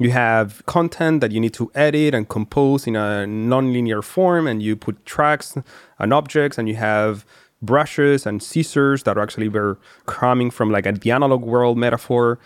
You 0.00 0.10
have 0.10 0.64
content 0.66 1.22
that 1.22 1.32
you 1.32 1.40
need 1.40 1.54
to 1.54 1.72
edit 1.74 2.14
and 2.14 2.28
compose 2.28 2.86
in 2.86 2.94
a 2.94 3.26
non-linear 3.26 4.00
form, 4.00 4.46
and 4.46 4.62
you 4.62 4.76
put 4.76 5.04
tracks 5.04 5.56
and 5.98 6.12
objects, 6.12 6.56
and 6.56 6.68
you 6.68 6.76
have 6.76 7.26
brushes 7.62 8.26
and 8.26 8.42
scissors 8.42 9.02
that 9.02 9.16
are 9.16 9.22
actually 9.22 9.48
were 9.48 9.78
coming 10.06 10.50
from 10.50 10.70
like 10.70 10.86
a, 10.86 10.92
the 10.92 11.10
analog 11.10 11.42
world 11.42 11.78
metaphor. 11.78 12.38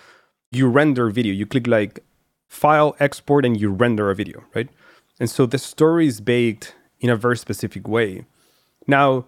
You 0.51 0.69
render 0.69 1.11
video. 1.11 1.33
You 1.33 1.47
click 1.47 1.67
like 1.67 2.05
file 2.49 2.95
export 3.01 3.45
and 3.45 3.59
you 3.59 3.71
render 3.71 4.11
a 4.11 4.15
video, 4.15 4.45
right? 4.55 4.69
And 5.19 5.31
so 5.31 5.47
the 5.47 5.59
story 5.59 6.07
is 6.07 6.21
baked 6.21 6.75
in 7.01 7.11
a 7.11 7.17
very 7.17 7.37
specific 7.37 7.89
way. 7.89 8.25
Now, 8.87 9.27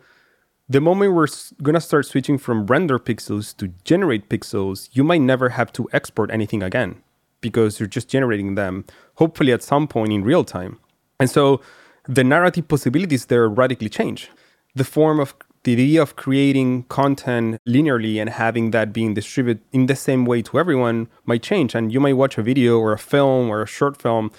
the 0.68 0.80
moment 0.80 1.12
we're 1.12 1.28
going 1.62 1.74
to 1.74 1.80
start 1.80 2.06
switching 2.06 2.38
from 2.38 2.66
render 2.66 2.98
pixels 2.98 3.56
to 3.58 3.68
generate 3.84 4.28
pixels, 4.28 4.88
you 4.92 5.04
might 5.04 5.20
never 5.20 5.50
have 5.50 5.72
to 5.74 5.88
export 5.92 6.30
anything 6.30 6.62
again 6.62 7.02
because 7.40 7.78
you're 7.78 7.86
just 7.86 8.08
generating 8.08 8.54
them, 8.54 8.86
hopefully 9.16 9.52
at 9.52 9.62
some 9.62 9.86
point 9.86 10.12
in 10.12 10.24
real 10.24 10.44
time. 10.44 10.78
And 11.20 11.28
so 11.28 11.60
the 12.08 12.24
narrative 12.24 12.68
possibilities 12.68 13.26
there 13.26 13.48
radically 13.48 13.90
change. 13.90 14.30
The 14.74 14.84
form 14.84 15.20
of 15.20 15.34
the 15.64 15.72
idea 15.72 16.00
of 16.00 16.16
creating 16.16 16.84
content 16.84 17.58
linearly 17.66 18.20
and 18.20 18.30
having 18.30 18.70
that 18.70 18.92
being 18.92 19.14
distributed 19.14 19.62
in 19.72 19.86
the 19.86 19.96
same 19.96 20.24
way 20.24 20.42
to 20.42 20.58
everyone 20.58 21.08
might 21.24 21.42
change. 21.42 21.74
And 21.74 21.92
you 21.92 22.00
might 22.00 22.14
watch 22.14 22.38
a 22.38 22.42
video 22.42 22.78
or 22.78 22.92
a 22.92 22.98
film 22.98 23.48
or 23.48 23.62
a 23.62 23.66
short 23.66 24.00
film 24.00 24.30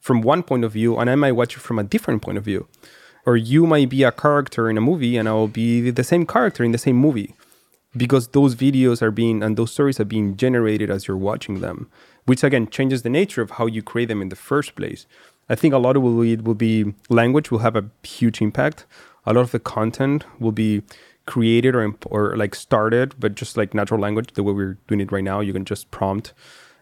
from 0.00 0.20
one 0.20 0.42
point 0.42 0.64
of 0.64 0.72
view, 0.72 0.96
and 0.98 1.10
I 1.10 1.14
might 1.14 1.32
watch 1.32 1.56
it 1.56 1.60
from 1.60 1.78
a 1.78 1.84
different 1.84 2.22
point 2.22 2.38
of 2.38 2.44
view. 2.44 2.68
Or 3.24 3.36
you 3.36 3.66
might 3.66 3.88
be 3.88 4.04
a 4.04 4.12
character 4.12 4.70
in 4.70 4.78
a 4.78 4.80
movie, 4.80 5.16
and 5.16 5.28
I 5.28 5.32
will 5.32 5.48
be 5.48 5.90
the 5.90 6.04
same 6.04 6.26
character 6.26 6.62
in 6.62 6.70
the 6.70 6.78
same 6.78 6.96
movie 6.96 7.34
because 7.96 8.28
those 8.28 8.54
videos 8.54 9.02
are 9.02 9.10
being 9.10 9.42
and 9.42 9.56
those 9.56 9.72
stories 9.72 9.98
are 9.98 10.04
being 10.04 10.36
generated 10.36 10.90
as 10.90 11.08
you're 11.08 11.16
watching 11.16 11.60
them 11.60 11.90
which 12.26 12.44
again 12.44 12.68
changes 12.68 13.02
the 13.02 13.08
nature 13.08 13.40
of 13.40 13.52
how 13.52 13.66
you 13.66 13.82
create 13.82 14.06
them 14.06 14.20
in 14.20 14.28
the 14.28 14.36
first 14.36 14.74
place. 14.74 15.06
I 15.48 15.54
think 15.54 15.72
a 15.72 15.78
lot 15.78 15.96
of 15.96 16.04
it 16.04 16.42
will 16.42 16.54
be 16.54 16.92
language 17.08 17.50
will 17.50 17.60
have 17.60 17.76
a 17.76 17.88
huge 18.02 18.42
impact. 18.42 18.84
A 19.26 19.32
lot 19.32 19.40
of 19.40 19.50
the 19.50 19.58
content 19.58 20.24
will 20.38 20.52
be 20.52 20.82
created 21.26 21.74
or 21.74 21.94
or 22.06 22.36
like 22.36 22.54
started, 22.54 23.14
but 23.18 23.34
just 23.34 23.56
like 23.56 23.74
natural 23.74 24.00
language, 24.00 24.32
the 24.34 24.42
way 24.42 24.52
we're 24.52 24.78
doing 24.86 25.00
it 25.00 25.12
right 25.12 25.24
now, 25.24 25.40
you 25.40 25.52
can 25.52 25.64
just 25.64 25.90
prompt 25.90 26.32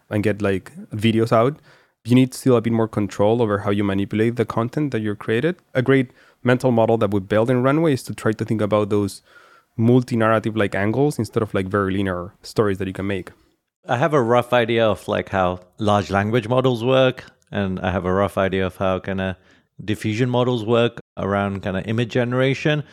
and 0.09 0.23
get 0.23 0.41
like 0.41 0.71
videos 0.91 1.31
out. 1.31 1.59
You 2.05 2.13
need 2.13 2.35
still 2.35 2.55
a 2.55 2.61
bit 2.61 2.73
more 2.73 2.87
control 2.87 3.41
over 3.41 3.59
how 3.59 3.71
you 3.71 3.83
manipulate 3.83 4.35
the 4.35 4.45
content 4.45 4.91
that 4.91 5.01
you're 5.01 5.15
created. 5.15 5.55
A 5.73 5.81
great 5.81 6.11
mental 6.43 6.71
model 6.71 6.97
that 6.99 7.11
we 7.11 7.19
build 7.19 7.49
in 7.49 7.63
Runway 7.63 7.93
is 7.93 8.03
to 8.03 8.13
try 8.13 8.31
to 8.33 8.45
think 8.45 8.61
about 8.61 8.89
those 8.89 9.23
multi-narrative 9.75 10.55
like 10.55 10.75
angles 10.75 11.17
instead 11.17 11.41
of 11.41 11.53
like 11.55 11.67
very 11.67 11.91
linear 11.91 12.33
stories 12.43 12.77
that 12.77 12.87
you 12.87 12.93
can 12.93 13.07
make. 13.07 13.31
I 13.87 13.97
have 13.97 14.13
a 14.13 14.21
rough 14.21 14.53
idea 14.53 14.87
of 14.87 15.07
like 15.07 15.29
how 15.29 15.61
large 15.79 16.11
language 16.11 16.47
models 16.47 16.83
work, 16.83 17.25
and 17.51 17.79
I 17.79 17.91
have 17.91 18.05
a 18.05 18.13
rough 18.13 18.37
idea 18.37 18.67
of 18.67 18.75
how 18.77 18.99
kind 18.99 19.21
of 19.21 19.35
diffusion 19.83 20.29
models 20.29 20.63
work 20.63 20.99
around 21.17 21.63
kind 21.63 21.77
of 21.77 21.85
image 21.87 22.09
generation. 22.09 22.83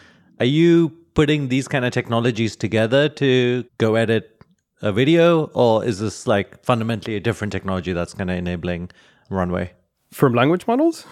Are 0.40 0.46
you 0.46 0.90
putting 1.14 1.48
these 1.48 1.68
kind 1.68 1.84
of 1.84 1.92
technologies 1.92 2.56
together 2.56 3.08
to 3.08 3.64
go 3.78 3.94
edit 3.94 4.42
a 4.80 4.92
video, 4.92 5.44
or 5.54 5.84
is 5.84 6.00
this 6.00 6.26
like 6.26 6.64
fundamentally 6.64 7.16
a 7.16 7.20
different 7.20 7.52
technology 7.52 7.92
that's 7.92 8.14
kind 8.14 8.30
of 8.30 8.36
enabling 8.36 8.90
Runway? 9.30 9.72
From 10.10 10.34
language 10.34 10.66
models? 10.66 11.06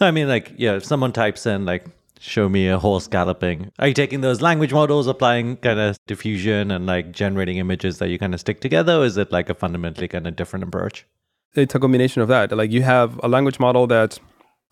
I 0.00 0.10
mean, 0.10 0.28
like, 0.28 0.52
yeah, 0.56 0.76
if 0.76 0.84
someone 0.84 1.12
types 1.12 1.44
in 1.44 1.66
like 1.66 1.86
show 2.20 2.48
me 2.48 2.68
a 2.68 2.78
horse 2.78 3.06
galloping. 3.06 3.72
Are 3.78 3.88
you 3.88 3.94
taking 3.94 4.20
those 4.20 4.42
language 4.42 4.72
models, 4.72 5.06
applying 5.06 5.56
kind 5.56 5.80
of 5.80 5.96
diffusion 6.06 6.70
and 6.70 6.86
like 6.86 7.12
generating 7.12 7.56
images 7.56 7.98
that 7.98 8.10
you 8.10 8.18
kind 8.18 8.34
of 8.34 8.40
stick 8.40 8.60
together? 8.60 8.96
Or 8.96 9.04
is 9.04 9.16
it 9.16 9.32
like 9.32 9.48
a 9.48 9.54
fundamentally 9.54 10.06
kind 10.06 10.26
of 10.26 10.36
different 10.36 10.64
approach? 10.64 11.06
It's 11.54 11.74
a 11.74 11.80
combination 11.80 12.22
of 12.22 12.28
that. 12.28 12.52
Like 12.52 12.70
you 12.70 12.82
have 12.82 13.18
a 13.24 13.28
language 13.28 13.58
model 13.58 13.86
that's 13.86 14.20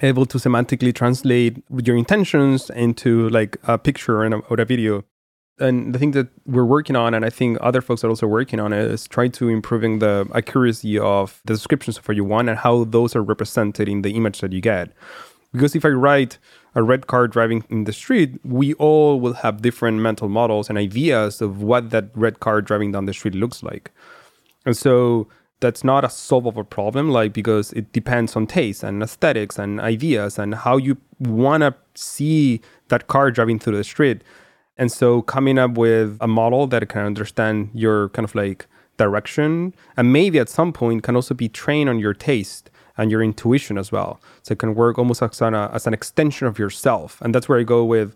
able 0.00 0.26
to 0.26 0.38
semantically 0.38 0.94
translate 0.94 1.62
your 1.82 1.96
intentions 1.96 2.70
into 2.70 3.28
like 3.30 3.56
a 3.64 3.78
picture 3.78 4.22
and 4.22 4.34
a, 4.34 4.36
or 4.48 4.60
a 4.60 4.64
video. 4.64 5.04
And 5.60 5.92
the 5.92 5.98
thing 5.98 6.12
that 6.12 6.28
we're 6.46 6.64
working 6.64 6.94
on, 6.94 7.14
and 7.14 7.24
I 7.24 7.30
think 7.30 7.58
other 7.60 7.80
folks 7.80 8.04
are 8.04 8.08
also 8.08 8.28
working 8.28 8.60
on, 8.60 8.72
is 8.72 9.08
trying 9.08 9.32
to 9.32 9.48
improving 9.48 9.98
the 9.98 10.28
accuracy 10.32 10.98
of 10.98 11.40
the 11.44 11.54
descriptions 11.54 11.98
of 11.98 12.06
what 12.06 12.16
you 12.16 12.22
want 12.24 12.48
and 12.48 12.58
how 12.58 12.84
those 12.84 13.16
are 13.16 13.22
represented 13.22 13.88
in 13.88 14.02
the 14.02 14.14
image 14.14 14.40
that 14.40 14.52
you 14.52 14.60
get. 14.60 14.92
Because 15.52 15.74
if 15.74 15.84
I 15.84 15.88
write 15.88 16.38
a 16.76 16.82
red 16.82 17.08
car 17.08 17.26
driving 17.26 17.64
in 17.70 17.84
the 17.84 17.92
street, 17.92 18.38
we 18.44 18.74
all 18.74 19.18
will 19.18 19.32
have 19.32 19.62
different 19.62 19.98
mental 19.98 20.28
models 20.28 20.68
and 20.68 20.78
ideas 20.78 21.40
of 21.40 21.60
what 21.60 21.90
that 21.90 22.10
red 22.14 22.38
car 22.38 22.62
driving 22.62 22.92
down 22.92 23.06
the 23.06 23.14
street 23.14 23.34
looks 23.34 23.62
like. 23.62 23.90
And 24.64 24.76
so 24.76 25.26
that's 25.60 25.82
not 25.82 26.04
a 26.04 26.10
solvable 26.10 26.64
problem, 26.64 27.10
like 27.10 27.32
because 27.32 27.72
it 27.72 27.92
depends 27.92 28.36
on 28.36 28.46
taste 28.46 28.82
and 28.82 29.02
aesthetics 29.02 29.58
and 29.58 29.80
ideas 29.80 30.38
and 30.38 30.54
how 30.54 30.76
you 30.76 30.96
want 31.18 31.62
to 31.62 31.74
see 31.94 32.60
that 32.88 33.08
car 33.08 33.30
driving 33.30 33.58
through 33.58 33.76
the 33.76 33.84
street. 33.84 34.22
And 34.76 34.92
so 34.92 35.22
coming 35.22 35.58
up 35.58 35.72
with 35.72 36.16
a 36.20 36.28
model 36.28 36.66
that 36.68 36.88
can 36.88 37.04
understand 37.04 37.70
your 37.74 38.10
kind 38.10 38.24
of 38.24 38.34
like 38.34 38.66
direction 38.96 39.74
and 39.96 40.12
maybe 40.12 40.38
at 40.38 40.48
some 40.48 40.72
point 40.72 41.02
can 41.02 41.16
also 41.16 41.34
be 41.34 41.48
trained 41.48 41.88
on 41.88 41.98
your 41.98 42.14
taste 42.14 42.70
and 42.96 43.10
your 43.10 43.22
intuition 43.22 43.78
as 43.78 43.90
well. 43.90 44.20
So 44.42 44.52
it 44.52 44.58
can 44.58 44.74
work 44.74 44.98
almost 44.98 45.22
as 45.22 45.40
an, 45.40 45.54
as 45.54 45.86
an 45.86 45.94
extension 45.94 46.46
of 46.46 46.58
yourself. 46.58 47.20
And 47.20 47.34
that's 47.34 47.48
where 47.48 47.58
I 47.58 47.64
go 47.64 47.84
with 47.84 48.14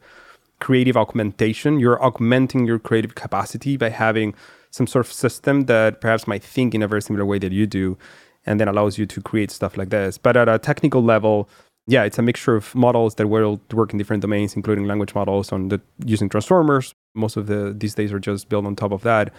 creative 0.61 0.97
augmentation. 0.97 1.81
You're 1.81 2.03
augmenting 2.03 2.67
your 2.67 2.79
creative 2.79 3.15
capacity 3.15 3.77
by 3.77 3.89
having 3.91 4.35
some 4.73 4.87
sort 4.87 5.07
of 5.07 5.13
system 5.13 5.63
that 5.67 6.01
perhaps 6.01 6.27
might 6.27 6.43
think 6.43 6.75
in 6.75 6.83
a 6.83 6.89
very 6.89 7.03
similar 7.03 7.25
way 7.25 7.39
that 7.39 7.53
you 7.53 7.67
do 7.67 7.97
and 8.45 8.59
then 8.59 8.69
allows 8.69 8.99
you 8.99 9.07
to 9.07 9.21
create 9.21 9.51
stuff 9.51 9.77
like 9.77 9.91
this. 9.91 10.19
But 10.19 10.37
at 10.37 10.49
a 10.49 10.59
technical 10.59 11.03
level, 11.03 11.49
yeah, 11.87 12.05
it's 12.05 12.19
a 12.19 12.23
mixture 12.23 12.57
of 12.57 12.75
models 12.75 13.17
that 13.17 13.29
will 13.29 13.61
work 13.73 13.93
in 13.93 13.99
different 13.99 14.23
domains, 14.23 14.57
including 14.57 14.87
language 14.87 15.15
models 15.15 15.53
on 15.53 15.69
the 15.69 15.81
using 16.05 16.29
transformers. 16.29 16.93
Most 17.15 17.37
of 17.37 17.47
the 17.47 17.75
these 17.77 17.95
days 17.95 18.13
are 18.13 18.19
just 18.19 18.49
built 18.49 18.67
on 18.67 18.75
top 18.75 18.93
of 18.93 19.03
that. 19.03 19.33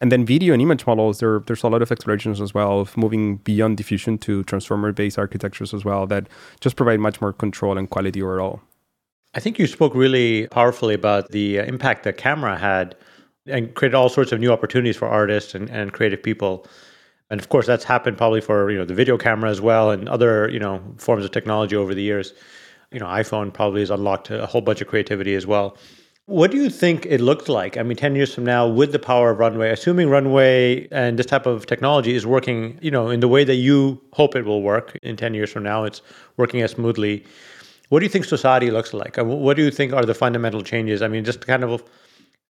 And 0.00 0.12
then 0.12 0.24
video 0.24 0.52
and 0.52 0.62
image 0.62 0.86
models, 0.86 1.18
there, 1.18 1.40
there's 1.40 1.64
a 1.64 1.68
lot 1.68 1.82
of 1.82 1.90
explorations 1.90 2.40
as 2.40 2.54
well 2.54 2.80
of 2.80 2.96
moving 2.96 3.38
beyond 3.38 3.76
diffusion 3.76 4.16
to 4.18 4.44
transformer 4.44 4.92
based 4.92 5.18
architectures 5.18 5.74
as 5.74 5.84
well 5.84 6.06
that 6.06 6.28
just 6.60 6.76
provide 6.76 7.00
much 7.00 7.20
more 7.20 7.32
control 7.32 7.76
and 7.76 7.90
quality 7.90 8.22
overall. 8.22 8.60
I 9.34 9.40
think 9.40 9.58
you 9.58 9.66
spoke 9.66 9.94
really 9.94 10.46
powerfully 10.48 10.94
about 10.94 11.30
the 11.32 11.58
uh, 11.58 11.64
impact 11.64 12.04
that 12.04 12.16
camera 12.16 12.56
had 12.56 12.96
and 13.48 13.74
created 13.74 13.94
all 13.94 14.08
sorts 14.08 14.32
of 14.32 14.40
new 14.40 14.52
opportunities 14.52 14.96
for 14.96 15.08
artists 15.08 15.54
and, 15.54 15.68
and 15.70 15.92
creative 15.92 16.22
people. 16.22 16.66
And 17.30 17.40
of 17.40 17.48
course, 17.48 17.66
that's 17.66 17.84
happened 17.84 18.16
probably 18.16 18.40
for 18.40 18.70
you 18.70 18.78
know 18.78 18.84
the 18.84 18.94
video 18.94 19.18
camera 19.18 19.50
as 19.50 19.60
well 19.60 19.90
and 19.90 20.08
other 20.08 20.48
you 20.50 20.58
know 20.58 20.82
forms 20.96 21.24
of 21.24 21.30
technology 21.30 21.76
over 21.76 21.94
the 21.94 22.02
years. 22.02 22.32
You 22.90 23.00
know, 23.00 23.06
iPhone 23.06 23.52
probably 23.52 23.80
has 23.80 23.90
unlocked 23.90 24.30
a 24.30 24.46
whole 24.46 24.62
bunch 24.62 24.80
of 24.80 24.88
creativity 24.88 25.34
as 25.34 25.46
well. 25.46 25.76
What 26.28 26.50
do 26.50 26.58
you 26.58 26.68
think 26.68 27.06
it 27.06 27.22
looked 27.22 27.48
like? 27.48 27.78
I 27.78 27.82
mean, 27.82 27.96
10 27.96 28.14
years 28.14 28.34
from 28.34 28.44
now, 28.44 28.68
with 28.68 28.92
the 28.92 28.98
power 28.98 29.30
of 29.30 29.38
Runway, 29.38 29.70
assuming 29.70 30.10
Runway 30.10 30.86
and 30.90 31.18
this 31.18 31.24
type 31.24 31.46
of 31.46 31.64
technology 31.64 32.14
is 32.14 32.26
working, 32.26 32.78
you 32.82 32.90
know, 32.90 33.08
in 33.08 33.20
the 33.20 33.28
way 33.28 33.44
that 33.44 33.54
you 33.54 33.98
hope 34.12 34.36
it 34.36 34.44
will 34.44 34.60
work 34.60 34.98
in 35.02 35.16
10 35.16 35.32
years 35.32 35.50
from 35.50 35.62
now, 35.62 35.84
it's 35.84 36.02
working 36.36 36.60
as 36.60 36.72
smoothly. 36.72 37.24
What 37.88 38.00
do 38.00 38.04
you 38.04 38.10
think 38.10 38.26
society 38.26 38.70
looks 38.70 38.92
like? 38.92 39.16
What 39.16 39.56
do 39.56 39.64
you 39.64 39.70
think 39.70 39.94
are 39.94 40.04
the 40.04 40.12
fundamental 40.12 40.60
changes? 40.60 41.00
I 41.00 41.08
mean, 41.08 41.24
just 41.24 41.46
kind 41.46 41.64
of, 41.64 41.82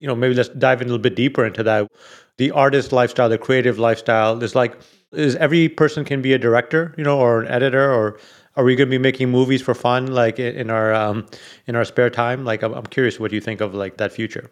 you 0.01 0.09
know, 0.09 0.15
maybe 0.15 0.35
let's 0.35 0.49
dive 0.51 0.81
in 0.81 0.89
a 0.89 0.91
little 0.91 1.03
bit 1.03 1.17
deeper 1.17 1.45
into 1.45 1.63
that. 1.63 1.91
The 2.37 2.51
artist 2.53 2.93
lifestyle, 2.93 3.29
the 3.29 3.39
creative 3.39 3.79
lifestyle 3.79 4.43
is 4.43 4.55
like, 4.55 4.79
is 5.13 5.35
every 5.37 5.69
person 5.69 6.05
can 6.05 6.23
be 6.23 6.33
a 6.33 6.39
director, 6.39 6.95
you 6.97 7.05
know, 7.05 7.19
or 7.19 7.43
an 7.43 7.49
editor 7.49 7.93
or 7.93 8.19
are 8.59 8.65
we 8.65 8.75
going 8.75 8.89
to 8.89 8.91
be 8.91 8.99
making 8.99 9.31
movies 9.31 9.63
for 9.63 9.73
fun, 9.73 10.09
like 10.09 10.41
in 10.41 10.69
our 10.69 10.93
um, 10.93 11.27
in 11.67 11.77
our 11.77 11.85
spare 11.85 12.11
time? 12.11 12.45
Like, 12.45 12.63
I'm, 12.63 12.75
I'm 12.75 12.87
curious, 12.87 13.21
what 13.21 13.33
you 13.33 13.41
think 13.41 13.61
of 13.61 13.73
like 13.73 13.99
that 13.99 14.13
future? 14.13 14.51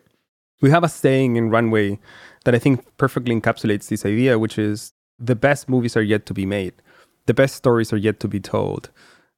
We 0.63 0.71
have 0.71 0.85
a 0.85 0.89
saying 0.89 1.35
in 1.35 1.51
Runway 1.51 1.99
that 2.45 2.55
I 2.55 2.59
think 2.61 2.87
perfectly 2.99 3.39
encapsulates 3.39 3.89
this 3.89 4.07
idea, 4.07 4.39
which 4.39 4.59
is 4.59 4.93
the 5.19 5.35
best 5.35 5.69
movies 5.69 5.97
are 5.97 6.03
yet 6.03 6.25
to 6.27 6.35
be 6.35 6.47
made, 6.47 6.75
the 7.27 7.35
best 7.35 7.57
stories 7.57 7.93
are 7.93 7.97
yet 7.97 8.21
to 8.21 8.29
be 8.29 8.39
told. 8.39 8.91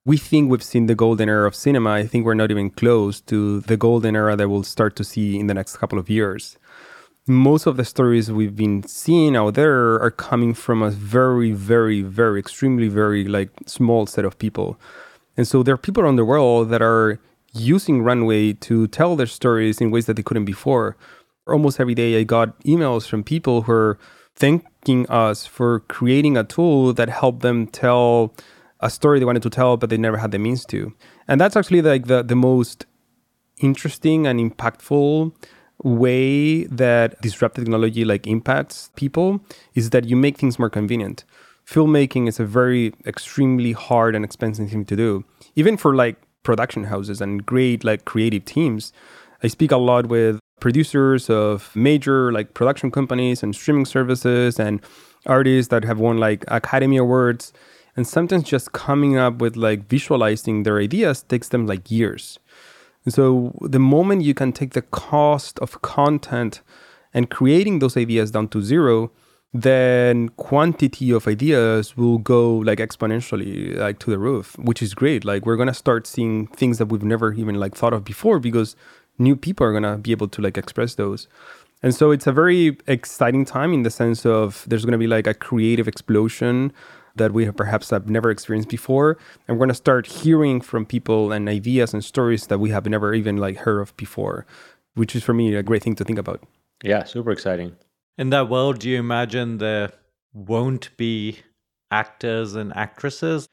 We 0.08 0.16
think 0.16 0.50
we've 0.50 0.62
seen 0.62 0.86
the 0.86 0.94
golden 0.94 1.28
era 1.28 1.46
of 1.46 1.54
cinema. 1.54 1.90
I 1.90 2.06
think 2.06 2.24
we're 2.24 2.40
not 2.42 2.50
even 2.50 2.70
close 2.70 3.20
to 3.32 3.60
the 3.60 3.76
golden 3.76 4.16
era 4.16 4.36
that 4.36 4.48
we'll 4.48 4.62
start 4.76 4.96
to 4.96 5.04
see 5.04 5.38
in 5.38 5.48
the 5.48 5.54
next 5.54 5.76
couple 5.76 5.98
of 5.98 6.08
years 6.08 6.56
most 7.28 7.66
of 7.66 7.76
the 7.76 7.84
stories 7.84 8.32
we've 8.32 8.56
been 8.56 8.82
seeing 8.84 9.36
out 9.36 9.54
there 9.54 10.00
are 10.00 10.10
coming 10.10 10.54
from 10.54 10.82
a 10.82 10.90
very, 10.90 11.52
very, 11.52 12.00
very, 12.00 12.40
extremely, 12.40 12.88
very 12.88 13.24
like 13.24 13.50
small 13.66 14.06
set 14.06 14.24
of 14.24 14.38
people. 14.38 14.80
And 15.36 15.46
so 15.46 15.62
there 15.62 15.74
are 15.74 15.84
people 15.86 16.02
around 16.02 16.16
the 16.16 16.24
world 16.24 16.70
that 16.70 16.80
are 16.80 17.20
using 17.52 18.02
Runway 18.02 18.54
to 18.54 18.86
tell 18.86 19.14
their 19.14 19.26
stories 19.26 19.78
in 19.80 19.90
ways 19.90 20.06
that 20.06 20.16
they 20.16 20.22
couldn't 20.22 20.46
before. 20.46 20.96
Almost 21.46 21.80
every 21.80 21.94
day, 21.94 22.18
I 22.18 22.22
got 22.22 22.58
emails 22.60 23.06
from 23.06 23.22
people 23.22 23.62
who 23.62 23.72
are 23.72 23.98
thanking 24.34 25.06
us 25.10 25.44
for 25.44 25.80
creating 25.80 26.38
a 26.38 26.44
tool 26.44 26.94
that 26.94 27.10
helped 27.10 27.40
them 27.40 27.66
tell 27.66 28.34
a 28.80 28.90
story 28.90 29.18
they 29.18 29.24
wanted 29.24 29.42
to 29.42 29.50
tell, 29.50 29.76
but 29.76 29.90
they 29.90 29.96
never 29.96 30.16
had 30.16 30.30
the 30.30 30.38
means 30.38 30.64
to. 30.66 30.92
And 31.26 31.40
that's 31.40 31.56
actually 31.56 31.82
like 31.82 32.06
the, 32.06 32.22
the 32.22 32.36
most 32.36 32.86
interesting 33.60 34.26
and 34.26 34.38
impactful 34.38 35.32
way 35.82 36.64
that 36.64 37.20
disruptive 37.20 37.64
technology 37.64 38.04
like 38.04 38.26
impacts 38.26 38.90
people 38.96 39.40
is 39.74 39.90
that 39.90 40.04
you 40.04 40.16
make 40.16 40.38
things 40.38 40.58
more 40.58 40.70
convenient. 40.70 41.24
Filmmaking 41.66 42.28
is 42.28 42.40
a 42.40 42.44
very 42.44 42.94
extremely 43.06 43.72
hard 43.72 44.14
and 44.14 44.24
expensive 44.24 44.70
thing 44.70 44.84
to 44.86 44.96
do, 44.96 45.24
even 45.54 45.76
for 45.76 45.94
like 45.94 46.16
production 46.42 46.84
houses 46.84 47.20
and 47.20 47.44
great 47.44 47.84
like 47.84 48.04
creative 48.06 48.44
teams. 48.44 48.92
I 49.42 49.48
speak 49.48 49.70
a 49.70 49.76
lot 49.76 50.06
with 50.06 50.40
producers 50.60 51.30
of 51.30 51.74
major 51.76 52.32
like 52.32 52.54
production 52.54 52.90
companies 52.90 53.42
and 53.42 53.54
streaming 53.54 53.84
services 53.84 54.58
and 54.58 54.80
artists 55.26 55.70
that 55.70 55.84
have 55.84 56.00
won 56.00 56.18
like 56.18 56.44
Academy 56.48 56.96
Awards. 56.96 57.52
And 57.98 58.06
sometimes 58.06 58.44
just 58.44 58.70
coming 58.70 59.16
up 59.16 59.40
with 59.40 59.56
like 59.56 59.88
visualizing 59.88 60.62
their 60.62 60.78
ideas 60.78 61.24
takes 61.24 61.48
them 61.48 61.66
like 61.66 61.90
years. 61.90 62.38
So 63.08 63.58
the 63.60 63.80
moment 63.80 64.22
you 64.22 64.34
can 64.34 64.52
take 64.52 64.74
the 64.74 64.82
cost 64.82 65.58
of 65.58 65.82
content 65.82 66.60
and 67.12 67.28
creating 67.28 67.80
those 67.80 67.96
ideas 67.96 68.30
down 68.30 68.50
to 68.50 68.62
zero, 68.62 69.10
then 69.52 70.28
quantity 70.28 71.10
of 71.10 71.26
ideas 71.26 71.96
will 71.96 72.18
go 72.18 72.58
like 72.58 72.78
exponentially 72.78 73.76
like 73.76 73.98
to 73.98 74.10
the 74.10 74.18
roof, 74.20 74.56
which 74.60 74.80
is 74.80 74.94
great. 74.94 75.24
Like 75.24 75.44
we're 75.44 75.56
gonna 75.56 75.74
start 75.74 76.06
seeing 76.06 76.46
things 76.46 76.78
that 76.78 76.86
we've 76.86 77.02
never 77.02 77.32
even 77.32 77.56
like 77.56 77.74
thought 77.74 77.92
of 77.92 78.04
before 78.04 78.38
because 78.38 78.76
new 79.18 79.34
people 79.34 79.66
are 79.66 79.72
gonna 79.72 79.98
be 79.98 80.12
able 80.12 80.28
to 80.28 80.40
like 80.40 80.56
express 80.56 80.94
those. 80.94 81.26
And 81.82 81.92
so 81.92 82.12
it's 82.12 82.28
a 82.28 82.32
very 82.32 82.78
exciting 82.86 83.44
time 83.44 83.72
in 83.72 83.82
the 83.82 83.90
sense 83.90 84.24
of 84.24 84.64
there's 84.68 84.84
gonna 84.84 84.98
be 84.98 85.08
like 85.08 85.26
a 85.26 85.34
creative 85.34 85.88
explosion 85.88 86.72
that 87.18 87.32
we 87.32 87.44
have 87.44 87.56
perhaps 87.56 87.90
have 87.90 88.08
never 88.08 88.30
experienced 88.30 88.68
before. 88.68 89.18
And 89.46 89.56
we're 89.56 89.66
going 89.66 89.68
to 89.68 89.74
start 89.74 90.06
hearing 90.06 90.60
from 90.60 90.86
people 90.86 91.30
and 91.32 91.48
ideas 91.48 91.92
and 91.92 92.04
stories 92.04 92.46
that 92.46 92.58
we 92.58 92.70
have 92.70 92.86
never 92.86 93.14
even 93.14 93.36
like 93.36 93.58
heard 93.58 93.80
of 93.80 93.96
before 93.96 94.46
which 94.98 95.14
is 95.14 95.22
for 95.22 95.32
me 95.32 95.54
a 95.54 95.62
great 95.62 95.82
thing 95.82 95.94
to 95.94 96.04
think 96.04 96.18
about. 96.18 96.42
Yeah 96.82 97.04
super 97.04 97.30
exciting. 97.30 97.76
In 98.18 98.30
that 98.30 98.48
world 98.50 98.80
do 98.80 98.90
you 98.90 98.98
imagine 98.98 99.58
there 99.58 99.92
won't 100.32 100.94
be 100.96 101.38
actors 101.90 102.54
and 102.54 102.76
actresses? 102.76 103.48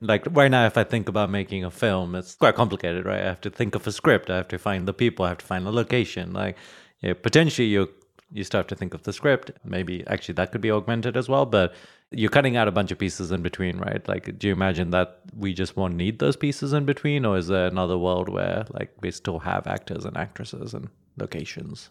Like 0.00 0.24
right 0.30 0.50
now 0.50 0.66
if 0.66 0.76
i 0.76 0.84
think 0.84 1.08
about 1.08 1.30
making 1.30 1.64
a 1.64 1.70
film 1.70 2.14
it's 2.14 2.34
quite 2.34 2.54
complicated 2.54 3.06
right? 3.06 3.20
I 3.20 3.26
have 3.26 3.40
to 3.42 3.50
think 3.50 3.74
of 3.74 3.86
a 3.86 3.92
script. 3.92 4.28
I 4.28 4.36
have 4.36 4.48
to 4.48 4.58
find 4.58 4.86
the 4.86 4.92
people. 4.92 5.24
I 5.24 5.30
have 5.30 5.38
to 5.38 5.46
find 5.46 5.64
the 5.64 5.72
location. 5.72 6.32
Like 6.32 6.56
yeah, 7.00 7.14
potentially 7.14 7.68
you 8.30 8.38
you 8.38 8.44
start 8.44 8.68
to 8.68 8.74
think 8.74 8.94
of 8.94 9.02
the 9.02 9.12
script 9.12 9.50
maybe 9.64 10.06
actually 10.06 10.34
that 10.34 10.52
could 10.52 10.60
be 10.60 10.70
augmented 10.70 11.16
as 11.16 11.28
well 11.28 11.46
but 11.46 11.74
you're 12.10 12.30
cutting 12.30 12.56
out 12.56 12.68
a 12.68 12.72
bunch 12.72 12.90
of 12.90 12.98
pieces 12.98 13.30
in 13.32 13.42
between, 13.42 13.78
right? 13.78 14.06
Like, 14.08 14.38
do 14.38 14.46
you 14.46 14.52
imagine 14.52 14.90
that 14.90 15.20
we 15.36 15.52
just 15.52 15.76
won't 15.76 15.94
need 15.94 16.18
those 16.18 16.36
pieces 16.36 16.72
in 16.72 16.86
between, 16.86 17.24
or 17.24 17.36
is 17.36 17.48
there 17.48 17.66
another 17.66 17.98
world 17.98 18.28
where 18.28 18.64
like 18.70 18.94
we 19.00 19.10
still 19.10 19.40
have 19.40 19.66
actors 19.66 20.04
and 20.04 20.16
actresses 20.16 20.72
and 20.72 20.88
locations? 21.18 21.90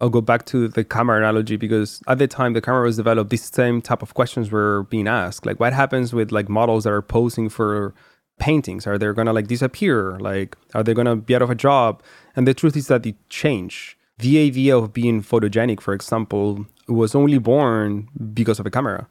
I'll 0.00 0.08
go 0.08 0.20
back 0.20 0.46
to 0.46 0.68
the 0.68 0.84
camera 0.84 1.18
analogy 1.18 1.56
because 1.56 2.00
at 2.06 2.18
the 2.18 2.28
time 2.28 2.52
the 2.52 2.60
camera 2.60 2.84
was 2.84 2.96
developed, 2.96 3.30
these 3.30 3.44
same 3.44 3.82
type 3.82 4.00
of 4.00 4.14
questions 4.14 4.50
were 4.50 4.84
being 4.84 5.08
asked. 5.08 5.44
Like, 5.44 5.60
what 5.60 5.72
happens 5.72 6.14
with 6.14 6.32
like 6.32 6.48
models 6.48 6.84
that 6.84 6.92
are 6.92 7.02
posing 7.02 7.48
for 7.48 7.94
paintings? 8.38 8.86
Are 8.86 8.96
they 8.96 9.12
gonna 9.12 9.32
like 9.32 9.48
disappear? 9.48 10.18
Like, 10.18 10.56
are 10.72 10.82
they 10.82 10.94
gonna 10.94 11.16
be 11.16 11.34
out 11.34 11.42
of 11.42 11.50
a 11.50 11.54
job? 11.54 12.02
And 12.36 12.46
the 12.46 12.54
truth 12.54 12.76
is 12.76 12.86
that 12.86 13.02
they 13.02 13.16
change. 13.28 13.97
The 14.18 14.46
idea 14.46 14.76
of 14.76 14.92
being 14.92 15.22
photogenic, 15.22 15.80
for 15.80 15.94
example, 15.94 16.66
was 16.88 17.14
only 17.14 17.38
born 17.38 18.08
because 18.34 18.58
of 18.58 18.66
a 18.66 18.70
camera 18.70 19.06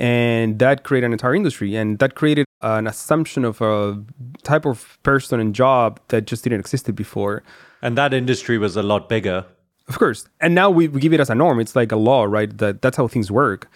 and 0.00 0.58
that 0.60 0.82
created 0.82 1.06
an 1.06 1.12
entire 1.12 1.34
industry 1.34 1.76
and 1.76 1.98
that 1.98 2.14
created 2.14 2.46
an 2.62 2.86
assumption 2.86 3.44
of 3.44 3.60
a 3.60 4.02
type 4.42 4.64
of 4.64 4.98
person 5.02 5.38
and 5.38 5.54
job 5.54 6.00
that 6.08 6.26
just 6.26 6.42
didn't 6.42 6.58
exist 6.58 6.92
before. 6.94 7.42
And 7.82 7.98
that 7.98 8.14
industry 8.14 8.56
was 8.56 8.76
a 8.78 8.82
lot 8.82 9.10
bigger. 9.10 9.44
Of 9.88 9.98
course. 9.98 10.26
And 10.40 10.54
now 10.54 10.70
we, 10.70 10.88
we 10.88 11.00
give 11.00 11.12
it 11.12 11.20
as 11.20 11.28
a 11.28 11.34
norm. 11.34 11.60
It's 11.60 11.76
like 11.76 11.92
a 11.92 11.96
law, 11.96 12.24
right? 12.24 12.56
That 12.56 12.80
that's 12.80 12.96
how 12.96 13.08
things 13.08 13.30
work. 13.30 13.70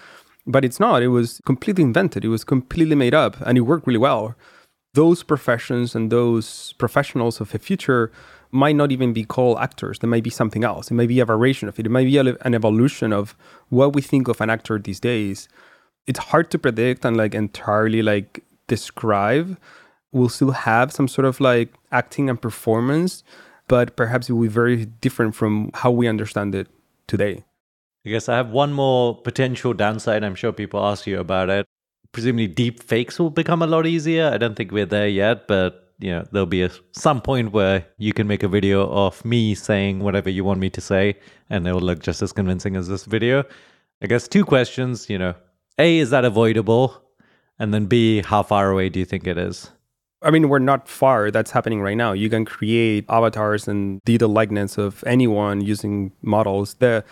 But 0.47 0.65
it's 0.65 0.81
not. 0.81 1.03
It 1.03 1.09
was 1.09 1.43
completely 1.45 1.85
invented. 1.85 2.25
It 2.25 2.29
was 2.29 2.43
completely 2.43 2.97
made 2.97 3.13
up 3.13 3.37
and 3.43 3.59
it 3.59 3.63
worked 3.63 3.87
really 3.87 3.99
well. 3.99 4.35
Those 4.95 5.23
professions 5.23 5.95
and 5.95 6.11
those 6.11 6.73
professionals 6.79 7.39
of 7.39 7.53
the 7.53 7.59
future 7.59 8.11
might 8.55 8.77
not 8.77 8.93
even 8.93 9.13
be 9.13 9.25
called 9.25 9.59
actors. 9.59 9.99
There 9.99 10.09
might 10.09 10.23
be 10.23 10.31
something 10.31 10.65
else. 10.65 10.91
It 10.91 10.95
might 10.95 11.09
be 11.09 11.21
a 11.21 11.25
variation 11.25 11.69
of 11.69 11.79
it. 11.79 11.87
It 11.87 11.91
might 11.91 12.05
be 12.05 12.17
a, 12.17 12.37
an 12.43 12.55
evolution 12.55 13.13
of 13.13 13.37
what 13.69 13.95
we 13.95 14.01
think 14.01 14.29
of 14.29 14.41
an 14.41 14.49
actor 14.49 14.79
these 14.79 15.01
days. 15.01 15.49
It's 16.07 16.19
hard 16.19 16.51
to 16.53 16.59
predict 16.59 17.05
and 17.05 17.17
like 17.17 17.35
entirely 17.35 18.01
like 18.01 18.45
describe. 18.69 19.59
We'll 20.13 20.29
still 20.29 20.53
have 20.53 20.93
some 20.93 21.09
sort 21.09 21.25
of 21.25 21.41
like 21.41 21.75
acting 21.91 22.31
and 22.31 22.41
performance, 22.41 23.25
but 23.67 23.97
perhaps 23.97 24.31
it 24.31 24.35
will 24.35 24.43
be 24.43 24.49
very 24.49 24.87
different 24.87 25.35
from 25.35 25.71
how 25.75 25.91
we 25.91 26.07
understand 26.07 26.55
it 26.55 26.69
today. 27.09 27.45
I 28.07 28.11
guess 28.11 28.29
I 28.29 28.37
have 28.37 28.51
one 28.51 28.73
more 28.73 29.17
potential 29.17 29.73
downside. 29.73 30.23
I'm 30.23 30.35
sure 30.35 30.53
people 30.53 30.85
ask 30.85 31.07
you 31.07 31.19
about 31.19 31.51
it. 31.51 31.67
Presumably, 32.13 32.47
deep 32.47 32.83
fakes 32.83 33.19
will 33.19 33.31
become 33.31 33.63
a 33.63 33.67
lot 33.67 33.87
easier. 33.87 34.31
I 34.33 34.39
don't 34.39 34.55
think 34.55 34.71
we're 34.71 34.87
there 34.87 35.09
yet, 35.09 35.49
but 35.49 35.84
you 35.99 36.11
know 36.11 36.25
there'll 36.33 36.47
be 36.47 36.63
a 36.63 36.71
some 36.93 37.21
point 37.21 37.53
where 37.53 37.87
you 37.99 38.13
can 38.13 38.27
make 38.27 38.43
a 38.43 38.49
video 38.49 38.89
of 38.91 39.25
me 39.25 39.55
saying 39.55 40.01
whatever 40.01 40.31
you 40.31 40.45
want 40.45 40.61
me 40.61 40.71
to 40.71 40.81
say 40.81 41.15
and 41.51 41.67
it 41.67 41.73
will 41.73 41.81
look 41.81 42.03
just 42.03 42.23
as 42.23 42.33
convincing 42.33 42.77
as 42.77 42.89
this 42.89 43.05
video 43.05 43.45
i 44.03 44.07
guess 44.07 44.27
two 44.27 44.45
questions 44.45 45.09
you 45.09 45.19
know 45.19 45.35
a 45.79 45.99
is 45.99 46.11
that 46.11 46.25
avoidable 46.25 47.03
and 47.59 47.73
then 47.73 47.87
b 47.87 48.23
how 48.23 48.43
far 48.43 48.71
away 48.71 48.89
do 48.89 48.99
you 48.99 49.05
think 49.05 49.27
it 49.27 49.39
is 49.39 49.71
I 50.25 50.31
mean, 50.31 50.49
we're 50.49 50.59
not 50.59 50.89
far. 50.89 51.31
That's 51.31 51.51
happening 51.51 51.83
right 51.83 51.97
now. 51.97 52.13
You 52.13 52.31
can 52.31 52.47
create 52.47 53.05
avatars 53.11 53.69
and 53.69 54.03
digital 54.05 54.31
likeness 54.31 54.79
of 54.79 55.05
anyone 55.07 55.61
using 55.61 56.13
models. 56.23 56.75
The 56.75 57.05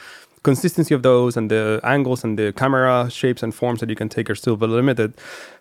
consistency 0.43 0.95
of 0.95 1.03
those 1.03 1.37
and 1.37 1.51
the 1.51 1.81
angles 1.85 2.25
and 2.25 2.39
the 2.39 2.53
camera 2.55 3.09
shapes 3.11 3.43
and 3.43 3.55
forms 3.55 3.81
that 3.81 3.91
you 3.91 3.97
can 3.97 4.09
take 4.09 4.31
are 4.31 4.35
still 4.35 4.55
limited. 4.55 5.15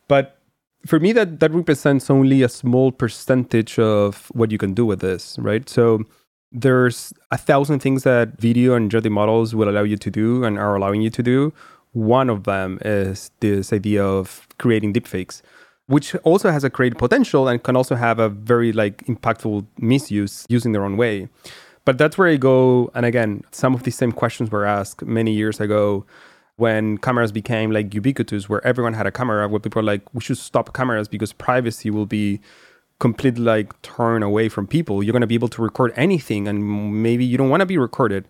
But 0.08 0.38
for 0.86 1.00
me 1.00 1.12
that 1.14 1.40
that 1.40 1.52
represents 1.52 2.10
only 2.10 2.42
a 2.44 2.50
small 2.50 2.92
percentage 2.92 3.78
of 3.80 4.28
what 4.34 4.52
you 4.52 4.58
can 4.58 4.74
do 4.74 4.86
with 4.86 5.00
this 5.00 5.38
right? 5.40 5.70
So 5.70 6.04
there's 6.52 7.14
a 7.32 7.38
thousand 7.38 7.80
things 7.80 8.04
that 8.04 8.40
video 8.40 8.76
and 8.76 8.92
3D 8.92 9.10
models 9.10 9.56
will 9.56 9.70
allow 9.70 9.84
you 9.84 9.98
to 9.98 10.12
do 10.12 10.44
and 10.44 10.58
are 10.60 10.76
allowing 10.76 11.02
you 11.02 11.10
to 11.10 11.24
do. 11.24 11.54
One 11.94 12.30
of 12.30 12.44
them 12.44 12.80
is 12.84 13.32
this 13.40 13.72
idea 13.72 14.04
of 14.04 14.48
creating 14.58 14.94
deepfakes 14.94 15.42
which 15.88 16.16
also 16.24 16.50
has 16.50 16.64
a 16.64 16.70
great 16.70 16.98
potential 16.98 17.50
and 17.50 17.64
can 17.64 17.76
also 17.76 17.96
have 17.96 18.18
a 18.18 18.30
very 18.30 18.72
like 18.72 19.06
impactful 19.08 19.66
misuse 19.78 20.46
using 20.48 20.72
their 20.72 20.86
own 20.86 20.96
way. 20.96 21.28
But 21.84 21.98
that's 21.98 22.18
where 22.18 22.30
i 22.30 22.38
go 22.38 22.92
and 22.94 23.06
again 23.06 23.44
some 23.52 23.74
of 23.74 23.84
these 23.84 23.96
same 23.96 24.12
questions 24.12 24.52
were 24.52 24.66
asked 24.66 25.02
many 25.04 25.34
years 25.34 25.60
ago 25.60 26.06
when 26.62 27.00
cameras 27.00 27.32
became 27.32 27.72
like 27.72 27.92
ubiquitous, 27.92 28.48
where 28.48 28.64
everyone 28.64 28.94
had 28.94 29.08
a 29.08 29.12
camera, 29.12 29.48
where 29.48 29.60
people 29.60 29.80
are 29.80 29.90
like, 29.94 30.04
we 30.14 30.22
should 30.22 30.38
stop 30.38 30.76
cameras 30.76 31.08
because 31.08 31.34
privacy 31.34 31.90
will 31.90 32.06
be 32.06 32.40
completely 33.00 33.44
like 33.44 33.70
turned 33.82 34.24
away 34.24 34.48
from 34.48 34.68
people. 34.68 35.02
You're 35.02 35.12
going 35.12 35.22
to 35.22 35.34
be 35.36 35.40
able 35.42 35.48
to 35.48 35.62
record 35.64 35.92
anything, 35.96 36.48
and 36.48 37.02
maybe 37.02 37.26
you 37.26 37.36
don't 37.36 37.50
want 37.50 37.62
to 37.62 37.66
be 37.66 37.80
recorded. 37.80 38.28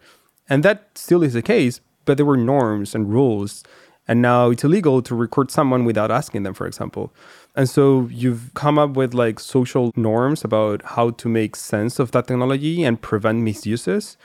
And 0.50 0.64
that 0.64 0.78
still 0.96 1.24
is 1.24 1.34
the 1.34 1.42
case, 1.42 1.82
but 2.06 2.16
there 2.16 2.26
were 2.26 2.38
norms 2.38 2.96
and 2.96 3.12
rules. 3.12 3.66
And 4.08 4.22
now 4.22 4.50
it's 4.50 4.64
illegal 4.64 5.02
to 5.02 5.14
record 5.14 5.52
someone 5.52 5.84
without 5.84 6.10
asking 6.10 6.44
them, 6.44 6.54
for 6.54 6.66
example. 6.66 7.14
And 7.58 7.70
so 7.70 8.08
you've 8.12 8.54
come 8.54 8.80
up 8.80 8.92
with 8.92 9.14
like 9.14 9.42
social 9.42 9.92
norms 9.98 10.46
about 10.46 10.82
how 10.96 11.10
to 11.22 11.28
make 11.28 11.58
sense 11.58 12.00
of 12.00 12.12
that 12.12 12.28
technology 12.28 12.86
and 12.86 13.02
prevent 13.02 13.40
misuses. 13.40 14.16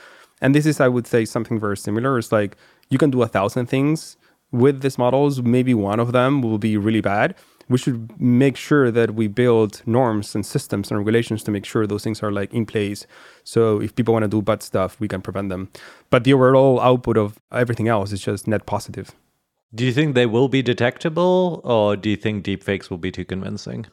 And 0.40 0.54
this 0.54 0.64
is, 0.64 0.80
I 0.80 0.88
would 0.88 1.08
say, 1.08 1.24
something 1.24 1.58
very 1.58 1.76
similar. 1.76 2.18
It's 2.18 2.30
like 2.30 2.56
you 2.88 2.98
can 2.98 3.10
do 3.10 3.22
a 3.22 3.28
thousand 3.28 3.66
things 3.66 4.16
with 4.52 4.80
these 4.82 4.98
models. 4.98 5.42
Maybe 5.42 5.74
one 5.74 6.00
of 6.00 6.12
them 6.12 6.42
will 6.42 6.58
be 6.58 6.76
really 6.76 7.00
bad. 7.00 7.34
We 7.68 7.78
should 7.78 8.20
make 8.20 8.56
sure 8.56 8.92
that 8.92 9.14
we 9.14 9.26
build 9.26 9.82
norms 9.86 10.36
and 10.36 10.46
systems 10.46 10.90
and 10.90 10.98
regulations 10.98 11.42
to 11.44 11.50
make 11.50 11.64
sure 11.64 11.84
those 11.84 12.04
things 12.04 12.22
are 12.22 12.30
like 12.30 12.54
in 12.54 12.64
place. 12.64 13.06
So 13.42 13.80
if 13.80 13.94
people 13.96 14.14
want 14.14 14.22
to 14.22 14.28
do 14.28 14.40
bad 14.40 14.62
stuff, 14.62 15.00
we 15.00 15.08
can 15.08 15.20
prevent 15.20 15.48
them. 15.48 15.70
But 16.10 16.22
the 16.22 16.32
overall 16.32 16.80
output 16.80 17.16
of 17.18 17.40
everything 17.50 17.88
else 17.88 18.12
is 18.12 18.20
just 18.20 18.46
net 18.46 18.66
positive. 18.66 19.10
Do 19.74 19.84
you 19.84 19.92
think 19.92 20.14
they 20.14 20.26
will 20.26 20.48
be 20.48 20.62
detectable, 20.62 21.60
or 21.64 21.96
do 21.96 22.08
you 22.08 22.16
think 22.16 22.44
deepfakes 22.44 22.88
will 22.88 22.98
be 22.98 23.10
too 23.10 23.24
convincing? 23.24 23.86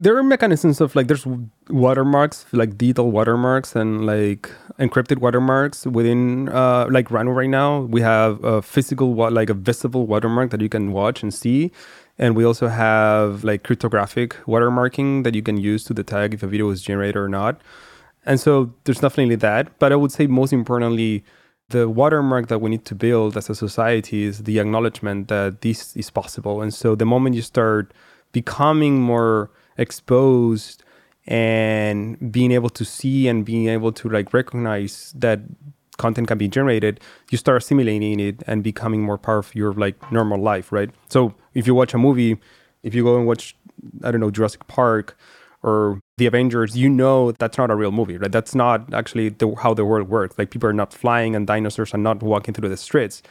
There 0.00 0.16
are 0.16 0.22
mechanisms 0.22 0.80
of 0.80 0.94
like 0.94 1.08
there's 1.08 1.26
watermarks 1.68 2.46
like 2.52 2.78
digital 2.78 3.10
watermarks 3.10 3.74
and 3.74 4.06
like 4.06 4.50
encrypted 4.78 5.18
watermarks 5.18 5.86
within 5.86 6.48
uh 6.50 6.86
like 6.88 7.10
runway 7.10 7.34
right 7.34 7.50
now. 7.50 7.80
We 7.80 8.00
have 8.02 8.42
a 8.44 8.62
physical 8.62 9.12
like 9.14 9.50
a 9.50 9.54
visible 9.54 10.06
watermark 10.06 10.50
that 10.50 10.60
you 10.60 10.68
can 10.68 10.92
watch 10.92 11.22
and 11.22 11.34
see. 11.34 11.72
And 12.16 12.36
we 12.36 12.44
also 12.44 12.68
have 12.68 13.42
like 13.42 13.64
cryptographic 13.64 14.34
watermarking 14.46 15.24
that 15.24 15.34
you 15.34 15.42
can 15.42 15.56
use 15.56 15.84
to 15.84 15.94
detect 15.94 16.34
if 16.34 16.42
a 16.42 16.46
video 16.46 16.70
is 16.70 16.82
generated 16.82 17.16
or 17.16 17.28
not. 17.28 17.60
And 18.24 18.38
so 18.38 18.72
there's 18.84 19.00
definitely 19.00 19.36
that. 19.36 19.78
But 19.80 19.92
i 19.92 19.96
would 19.96 20.12
say 20.12 20.28
most 20.28 20.52
importantly 20.52 21.24
the 21.70 21.88
watermark 21.88 22.46
that 22.48 22.60
we 22.60 22.70
need 22.70 22.84
to 22.86 22.94
build 22.94 23.36
as 23.36 23.50
a 23.50 23.54
society 23.54 24.22
is 24.22 24.44
the 24.44 24.58
acknowledgement 24.58 25.28
that 25.28 25.60
this 25.60 25.96
is 25.96 26.08
possible. 26.08 26.62
And 26.62 26.72
so 26.72 26.94
the 26.94 27.04
moment 27.04 27.34
you 27.34 27.42
start 27.42 27.92
becoming 28.32 29.00
more 29.00 29.50
exposed 29.78 30.82
and 31.26 32.32
being 32.32 32.52
able 32.52 32.70
to 32.70 32.84
see 32.84 33.28
and 33.28 33.44
being 33.44 33.68
able 33.68 33.92
to 33.92 34.08
like 34.08 34.32
recognize 34.32 35.12
that 35.16 35.40
content 35.98 36.28
can 36.28 36.38
be 36.38 36.48
generated 36.48 37.00
you 37.30 37.36
start 37.36 37.58
assimilating 37.60 38.20
it 38.20 38.42
and 38.46 38.62
becoming 38.62 39.02
more 39.02 39.18
part 39.18 39.44
of 39.44 39.54
your 39.54 39.72
like 39.74 39.96
normal 40.12 40.40
life 40.40 40.72
right? 40.72 40.90
So 41.08 41.34
if 41.54 41.66
you 41.66 41.74
watch 41.74 41.94
a 41.94 41.98
movie 41.98 42.38
if 42.82 42.94
you 42.94 43.04
go 43.04 43.16
and 43.16 43.26
watch 43.26 43.56
i 44.04 44.10
don't 44.10 44.20
know 44.20 44.30
jurassic 44.30 44.66
park 44.66 45.16
or 45.62 46.00
the 46.16 46.26
avengers 46.26 46.76
you 46.76 46.88
know 46.88 47.32
that's 47.32 47.58
not 47.58 47.70
a 47.70 47.76
real 47.76 47.92
movie 47.92 48.16
right? 48.16 48.32
That's 48.32 48.54
not 48.54 48.92
actually 48.94 49.30
the, 49.30 49.54
how 49.56 49.74
the 49.74 49.84
world 49.84 50.08
works. 50.08 50.38
Like 50.38 50.50
people 50.50 50.68
are 50.68 50.72
not 50.72 50.92
flying 50.92 51.34
and 51.36 51.46
dinosaurs 51.46 51.92
are 51.94 51.98
not 51.98 52.22
walking 52.22 52.54
through 52.54 52.68
the 52.68 52.76
streets. 52.76 53.22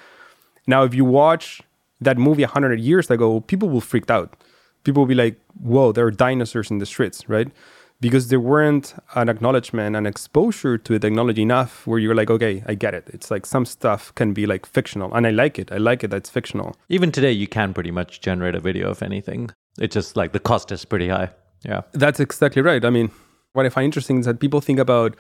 Now 0.67 0.83
if 0.83 0.93
you 0.93 1.05
watch 1.05 1.61
that 2.01 2.17
movie 2.17 2.43
100 2.43 2.79
years 2.79 3.09
ago 3.09 3.39
people 3.41 3.69
will 3.69 3.81
freak 3.81 4.09
out 4.11 4.35
people 4.83 5.03
will 5.03 5.07
be 5.07 5.15
like, 5.15 5.39
whoa, 5.61 5.91
there 5.91 6.05
are 6.05 6.11
dinosaurs 6.11 6.71
in 6.71 6.77
the 6.77 6.85
streets, 6.85 7.27
right? 7.29 7.49
Because 7.99 8.27
there 8.27 8.39
weren't 8.39 8.93
an 9.15 9.27
acknowledgement, 9.27 9.95
an 9.95 10.05
exposure 10.05 10.77
to 10.77 10.93
the 10.93 10.99
technology 10.99 11.41
enough 11.41 11.87
where 11.87 11.97
you're 11.97 12.13
like, 12.13 12.29
okay, 12.29 12.63
I 12.67 12.75
get 12.75 12.93
it. 12.93 13.09
It's 13.11 13.31
like 13.31 13.45
some 13.45 13.65
stuff 13.65 14.13
can 14.13 14.33
be 14.33 14.45
like 14.45 14.65
fictional. 14.67 15.13
And 15.13 15.25
I 15.25 15.31
like 15.31 15.57
it. 15.57 15.71
I 15.71 15.77
like 15.77 16.03
it 16.03 16.11
that's 16.11 16.29
fictional. 16.29 16.75
Even 16.89 17.11
today, 17.11 17.31
you 17.31 17.47
can 17.47 17.73
pretty 17.73 17.89
much 17.89 18.21
generate 18.21 18.53
a 18.53 18.59
video 18.59 18.89
of 18.89 19.01
anything. 19.01 19.49
It's 19.79 19.95
just 19.95 20.15
like 20.15 20.31
the 20.31 20.39
cost 20.39 20.71
is 20.71 20.85
pretty 20.85 21.09
high. 21.09 21.31
Yeah. 21.63 21.81
That's 21.93 22.19
exactly 22.19 22.61
right. 22.61 22.85
I 22.85 22.91
mean, 22.91 23.09
what 23.53 23.65
I 23.65 23.69
find 23.69 23.85
interesting 23.85 24.19
is 24.19 24.25
that 24.27 24.39
people 24.39 24.61
think 24.61 24.77
about 24.77 25.15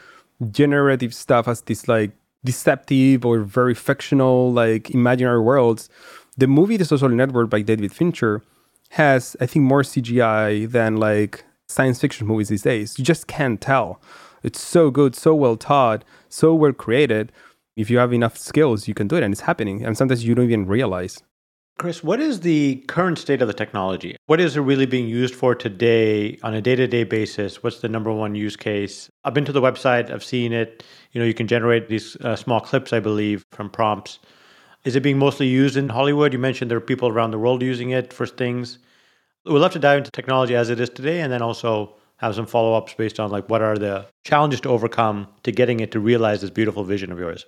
generative 0.51 1.15
stuff 1.15 1.47
as 1.47 1.61
this 1.61 1.87
like 1.87 2.11
deceptive 2.43 3.25
or 3.25 3.39
very 3.39 3.73
fictional, 3.73 4.53
like 4.53 4.91
imaginary 4.91 5.41
worlds. 5.41 5.89
The 6.37 6.45
movie 6.45 6.77
The 6.77 6.85
Social 6.85 7.09
Network 7.09 7.49
by 7.49 7.61
David 7.61 7.91
Fincher 7.91 8.43
has, 8.89 9.35
I 9.39 9.45
think, 9.45 9.63
more 9.65 9.83
CGI 9.83 10.69
than 10.69 10.97
like 10.97 11.45
science 11.67 11.99
fiction 11.99 12.27
movies 12.27 12.49
these 12.49 12.61
days. 12.61 12.97
You 12.97 13.05
just 13.05 13.27
can't 13.27 13.59
tell. 13.59 14.01
It's 14.43 14.61
so 14.61 14.91
good, 14.91 15.15
so 15.15 15.35
well 15.35 15.57
taught, 15.57 16.03
so 16.29 16.53
well 16.53 16.73
created. 16.73 17.31
If 17.75 17.89
you 17.89 17.97
have 17.97 18.13
enough 18.13 18.37
skills, 18.37 18.87
you 18.87 18.93
can 18.93 19.07
do 19.07 19.15
it, 19.17 19.23
and 19.23 19.31
it's 19.31 19.41
happening. 19.41 19.83
And 19.83 19.97
sometimes 19.97 20.25
you 20.25 20.35
don't 20.35 20.45
even 20.45 20.65
realize. 20.65 21.21
Chris, 21.77 22.03
what 22.03 22.19
is 22.19 22.39
the 22.39 22.77
current 22.87 23.19
state 23.19 23.39
of 23.39 23.47
the 23.47 23.53
technology? 23.53 24.15
What 24.25 24.39
is 24.39 24.57
it 24.57 24.61
really 24.61 24.87
being 24.87 25.07
used 25.07 25.35
for 25.35 25.53
today 25.53 26.39
on 26.41 26.55
a 26.55 26.61
day 26.61 26.75
to 26.75 26.87
day 26.87 27.03
basis? 27.03 27.61
What's 27.61 27.81
the 27.81 27.87
number 27.87 28.11
one 28.11 28.33
use 28.33 28.55
case? 28.55 29.11
I've 29.23 29.35
been 29.35 29.45
to 29.45 29.51
the 29.51 29.61
website, 29.61 30.11
I've 30.11 30.23
seen 30.23 30.53
it. 30.53 30.83
You 31.11 31.21
know, 31.21 31.27
you 31.27 31.35
can 31.35 31.47
generate 31.47 31.87
these 31.87 32.15
uh, 32.17 32.35
small 32.35 32.61
clips, 32.61 32.93
I 32.93 32.99
believe, 32.99 33.45
from 33.51 33.69
prompts. 33.69 34.17
Is 34.87 34.95
it 34.95 35.03
being 35.03 35.17
mostly 35.17 35.47
used 35.47 35.75
in 35.75 35.89
Hollywood? 35.89 36.31
You 36.31 36.39
mentioned 36.39 36.71
there 36.71 36.77
are 36.77 36.89
people 36.93 37.09
around 37.09 37.31
the 37.31 37.37
world 37.37 37.61
using 37.61 37.89
it 37.89 38.13
for 38.13 38.25
things. 38.25 38.79
We'd 39.43 39.59
love 39.59 39.73
to 39.73 39.79
dive 39.79 39.97
into 39.97 40.11
technology 40.11 40.55
as 40.55 40.69
it 40.69 40.79
is 40.79 40.89
today 40.89 41.19
and 41.19 41.29
then 41.29 41.41
also 41.41 41.97
have 42.15 42.35
some 42.35 42.45
follow 42.45 42.73
ups 42.73 42.93
based 42.93 43.19
on 43.19 43.29
like 43.29 43.49
what 43.49 43.61
are 43.61 43.77
the 43.77 44.05
challenges 44.23 44.61
to 44.61 44.69
overcome 44.69 45.27
to 45.43 45.51
getting 45.51 45.81
it 45.81 45.91
to 45.91 45.99
realize 45.99 46.39
this 46.39 46.51
beautiful 46.51 46.85
vision 46.85 47.11
of 47.11 47.19
yours. 47.19 47.45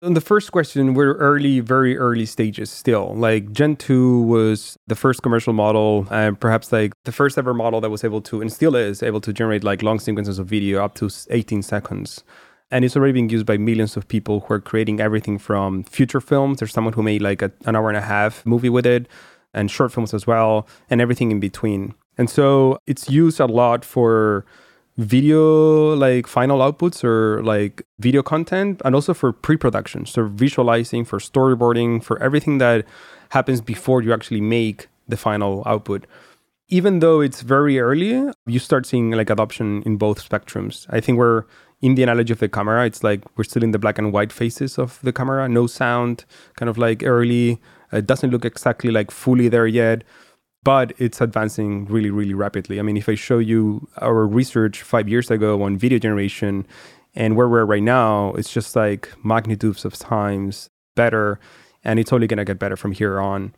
On 0.00 0.14
the 0.14 0.22
first 0.22 0.50
question, 0.50 0.94
we're 0.94 1.12
early, 1.16 1.60
very 1.60 1.98
early 1.98 2.24
stages 2.24 2.70
still. 2.70 3.14
Like 3.14 3.52
Gen 3.52 3.76
2 3.76 4.22
was 4.22 4.78
the 4.86 4.94
first 4.94 5.22
commercial 5.22 5.52
model 5.52 6.08
and 6.10 6.40
perhaps 6.40 6.72
like 6.72 6.92
the 7.04 7.12
first 7.12 7.36
ever 7.36 7.52
model 7.52 7.82
that 7.82 7.90
was 7.90 8.02
able 8.02 8.22
to, 8.22 8.40
and 8.40 8.50
still 8.50 8.74
is 8.74 9.02
able 9.02 9.20
to 9.20 9.32
generate 9.34 9.62
like 9.62 9.82
long 9.82 9.98
sequences 9.98 10.38
of 10.38 10.46
video 10.46 10.82
up 10.82 10.94
to 10.94 11.10
18 11.28 11.60
seconds 11.60 12.24
and 12.70 12.84
it's 12.84 12.96
already 12.96 13.12
being 13.12 13.30
used 13.30 13.46
by 13.46 13.56
millions 13.56 13.96
of 13.96 14.06
people 14.08 14.40
who 14.40 14.54
are 14.54 14.60
creating 14.60 15.00
everything 15.00 15.38
from 15.38 15.84
future 15.84 16.20
films. 16.20 16.58
There's 16.58 16.72
someone 16.72 16.92
who 16.92 17.02
made 17.02 17.22
like 17.22 17.42
a, 17.42 17.50
an 17.64 17.76
hour 17.76 17.88
and 17.88 17.96
a 17.96 18.02
half 18.02 18.44
movie 18.44 18.68
with 18.68 18.86
it, 18.86 19.08
and 19.54 19.70
short 19.70 19.92
films 19.92 20.12
as 20.12 20.26
well, 20.26 20.66
and 20.90 21.00
everything 21.00 21.30
in 21.30 21.40
between. 21.40 21.94
And 22.16 22.28
so 22.28 22.78
it's 22.86 23.08
used 23.08 23.40
a 23.40 23.46
lot 23.46 23.84
for 23.84 24.44
video 24.98 25.94
like 25.94 26.26
final 26.26 26.58
outputs 26.58 27.04
or 27.04 27.42
like 27.44 27.82
video 28.00 28.20
content 28.20 28.82
and 28.84 28.96
also 28.96 29.14
for 29.14 29.32
pre-production 29.32 30.04
so 30.04 30.26
visualizing 30.26 31.04
for 31.04 31.20
storyboarding 31.20 32.02
for 32.02 32.20
everything 32.20 32.58
that 32.58 32.84
happens 33.28 33.60
before 33.60 34.02
you 34.02 34.12
actually 34.12 34.40
make 34.40 34.88
the 35.06 35.16
final 35.16 35.62
output 35.66 36.04
even 36.68 36.98
though 36.98 37.20
it's 37.20 37.42
very 37.42 37.78
early 37.78 38.28
you 38.46 38.58
start 38.58 38.84
seeing 38.84 39.12
like 39.12 39.30
adoption 39.30 39.84
in 39.84 39.96
both 39.96 40.28
spectrums 40.28 40.84
i 40.90 40.98
think 40.98 41.16
we're 41.16 41.44
in 41.80 41.94
the 41.94 42.02
analogy 42.02 42.32
of 42.32 42.38
the 42.40 42.48
camera 42.48 42.84
it's 42.84 43.04
like 43.04 43.22
we're 43.36 43.44
still 43.44 43.62
in 43.62 43.70
the 43.70 43.78
black 43.78 43.98
and 43.98 44.12
white 44.12 44.32
phases 44.32 44.78
of 44.78 44.98
the 45.02 45.12
camera 45.12 45.48
no 45.48 45.66
sound 45.66 46.24
kind 46.56 46.68
of 46.68 46.78
like 46.78 47.02
early 47.02 47.60
it 47.92 48.06
doesn't 48.06 48.30
look 48.30 48.44
exactly 48.44 48.90
like 48.90 49.10
fully 49.10 49.48
there 49.48 49.66
yet 49.66 50.04
but 50.62 50.92
it's 50.98 51.20
advancing 51.20 51.86
really, 51.86 52.10
really 52.10 52.34
rapidly. 52.34 52.78
I 52.78 52.82
mean, 52.82 52.96
if 52.96 53.08
I 53.08 53.14
show 53.14 53.38
you 53.38 53.88
our 53.98 54.26
research 54.26 54.82
five 54.82 55.08
years 55.08 55.30
ago 55.30 55.62
on 55.62 55.78
video 55.78 55.98
generation 55.98 56.66
and 57.14 57.36
where 57.36 57.48
we're 57.48 57.64
right 57.64 57.82
now, 57.82 58.32
it's 58.34 58.52
just 58.52 58.76
like 58.76 59.08
magnitudes 59.24 59.84
of 59.84 59.94
times 59.94 60.68
better, 60.94 61.38
and 61.84 61.98
it's 61.98 62.12
only 62.12 62.26
going 62.26 62.38
to 62.38 62.44
get 62.44 62.58
better 62.58 62.76
from 62.76 62.92
here 62.92 63.20
on. 63.20 63.54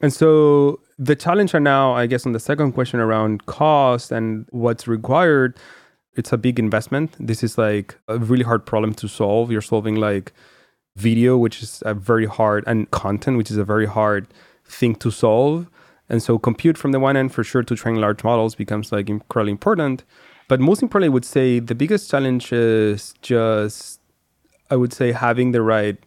And 0.00 0.12
so 0.12 0.80
the 0.98 1.16
challenge 1.16 1.54
are 1.54 1.60
now, 1.60 1.94
I 1.94 2.06
guess, 2.06 2.26
on 2.26 2.32
the 2.32 2.40
second 2.40 2.72
question 2.72 3.00
around 3.00 3.46
cost 3.46 4.12
and 4.12 4.46
what's 4.50 4.86
required, 4.86 5.58
it's 6.16 6.32
a 6.32 6.38
big 6.38 6.58
investment. 6.58 7.14
This 7.20 7.42
is 7.42 7.56
like 7.58 7.96
a 8.08 8.18
really 8.18 8.44
hard 8.44 8.66
problem 8.66 8.94
to 8.94 9.08
solve. 9.08 9.52
You're 9.52 9.62
solving 9.62 9.96
like 9.96 10.32
video, 10.96 11.36
which 11.36 11.62
is 11.62 11.82
a 11.86 11.94
very 11.94 12.26
hard, 12.26 12.64
and 12.66 12.90
content, 12.90 13.36
which 13.36 13.50
is 13.50 13.58
a 13.58 13.64
very 13.64 13.86
hard 13.86 14.26
thing 14.64 14.94
to 14.96 15.10
solve. 15.10 15.68
And 16.08 16.22
so 16.22 16.38
compute 16.38 16.78
from 16.78 16.92
the 16.92 17.00
one 17.00 17.16
end 17.16 17.34
for 17.34 17.44
sure 17.44 17.62
to 17.62 17.76
train 17.76 17.96
large 17.96 18.24
models 18.24 18.54
becomes 18.54 18.92
like 18.92 19.08
incredibly 19.08 19.52
important. 19.52 20.04
But 20.48 20.60
most 20.60 20.82
importantly, 20.82 21.12
I 21.12 21.14
would 21.14 21.24
say 21.24 21.58
the 21.58 21.74
biggest 21.74 22.10
challenge 22.10 22.52
is 22.52 23.14
just, 23.20 24.00
I 24.70 24.76
would 24.76 24.92
say, 24.92 25.12
having 25.12 25.52
the 25.52 25.62
right 25.62 25.98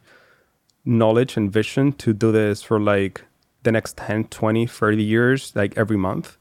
knowledge 0.85 1.37
and 1.37 1.51
vision 1.51 1.91
to 1.93 2.13
do 2.13 2.31
this 2.31 2.63
for 2.63 2.79
like 2.79 3.25
the 3.63 3.71
next 3.71 3.97
10, 3.97 4.25
20, 4.25 4.65
30 4.65 5.03
years, 5.03 5.53
like 5.55 5.77
every 5.77 5.97
month. 5.97 6.37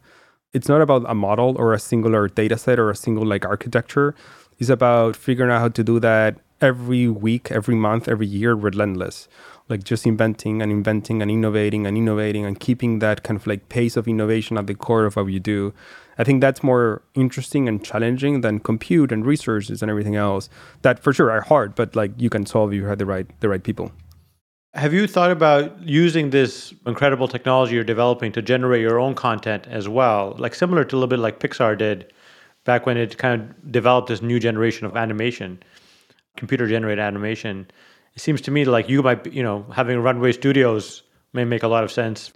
It's 0.58 0.68
not 0.68 0.80
about 0.80 1.04
a 1.08 1.14
model 1.14 1.54
or 1.56 1.72
a 1.72 1.78
singular 1.78 2.28
data 2.28 2.58
set 2.58 2.78
or 2.78 2.90
a 2.90 2.96
single 2.96 3.26
like 3.32 3.44
architecture. 3.44 4.14
It's 4.58 4.70
about 4.70 5.14
figuring 5.14 5.52
out 5.52 5.60
how 5.60 5.68
to 5.68 5.84
do 5.84 6.00
that 6.00 6.38
every 6.60 7.06
week, 7.26 7.52
every 7.52 7.76
month, 7.76 8.08
every 8.08 8.26
year, 8.26 8.54
relentless 8.54 9.28
like 9.68 9.84
just 9.84 10.06
inventing 10.06 10.62
and 10.62 10.72
inventing 10.72 11.20
and 11.22 11.30
innovating 11.30 11.86
and 11.86 11.96
innovating 11.96 12.44
and 12.44 12.58
keeping 12.58 12.98
that 13.00 13.22
kind 13.22 13.38
of 13.38 13.46
like 13.46 13.68
pace 13.68 13.96
of 13.96 14.08
innovation 14.08 14.56
at 14.56 14.66
the 14.66 14.74
core 14.74 15.04
of 15.04 15.16
what 15.16 15.26
you 15.26 15.40
do. 15.40 15.74
I 16.16 16.24
think 16.24 16.40
that's 16.40 16.62
more 16.62 17.02
interesting 17.14 17.68
and 17.68 17.84
challenging 17.84 18.40
than 18.40 18.60
compute 18.60 19.12
and 19.12 19.24
resources 19.24 19.82
and 19.82 19.90
everything 19.90 20.16
else 20.16 20.48
that 20.82 20.98
for 20.98 21.12
sure 21.12 21.30
are 21.30 21.42
hard, 21.42 21.74
but 21.74 21.94
like 21.94 22.12
you 22.16 22.30
can 22.30 22.46
solve 22.46 22.72
if 22.72 22.76
you 22.76 22.86
have 22.86 22.98
the 22.98 23.06
right 23.06 23.26
the 23.40 23.48
right 23.48 23.62
people. 23.62 23.92
Have 24.74 24.92
you 24.92 25.06
thought 25.06 25.30
about 25.30 25.82
using 25.82 26.30
this 26.30 26.74
incredible 26.86 27.26
technology 27.26 27.74
you're 27.74 27.84
developing 27.84 28.32
to 28.32 28.42
generate 28.42 28.82
your 28.82 29.00
own 29.00 29.14
content 29.14 29.66
as 29.66 29.88
well? 29.88 30.34
Like 30.38 30.54
similar 30.54 30.84
to 30.84 30.94
a 30.94 30.96
little 30.96 31.08
bit 31.08 31.18
like 31.18 31.40
Pixar 31.40 31.76
did 31.76 32.12
back 32.64 32.86
when 32.86 32.96
it 32.96 33.16
kind 33.18 33.40
of 33.40 33.72
developed 33.72 34.08
this 34.08 34.20
new 34.20 34.38
generation 34.38 34.86
of 34.86 34.96
animation, 34.96 35.62
computer 36.36 36.68
generated 36.68 37.00
animation 37.00 37.66
it 38.18 38.20
seems 38.20 38.40
to 38.40 38.50
me 38.50 38.64
like 38.64 38.88
you 38.88 39.00
might, 39.00 39.32
you 39.32 39.44
know, 39.44 39.64
having 39.72 40.00
Runway 40.00 40.32
Studios 40.32 41.04
may 41.34 41.44
make 41.44 41.62
a 41.62 41.68
lot 41.68 41.84
of 41.84 41.92
sense, 41.92 42.32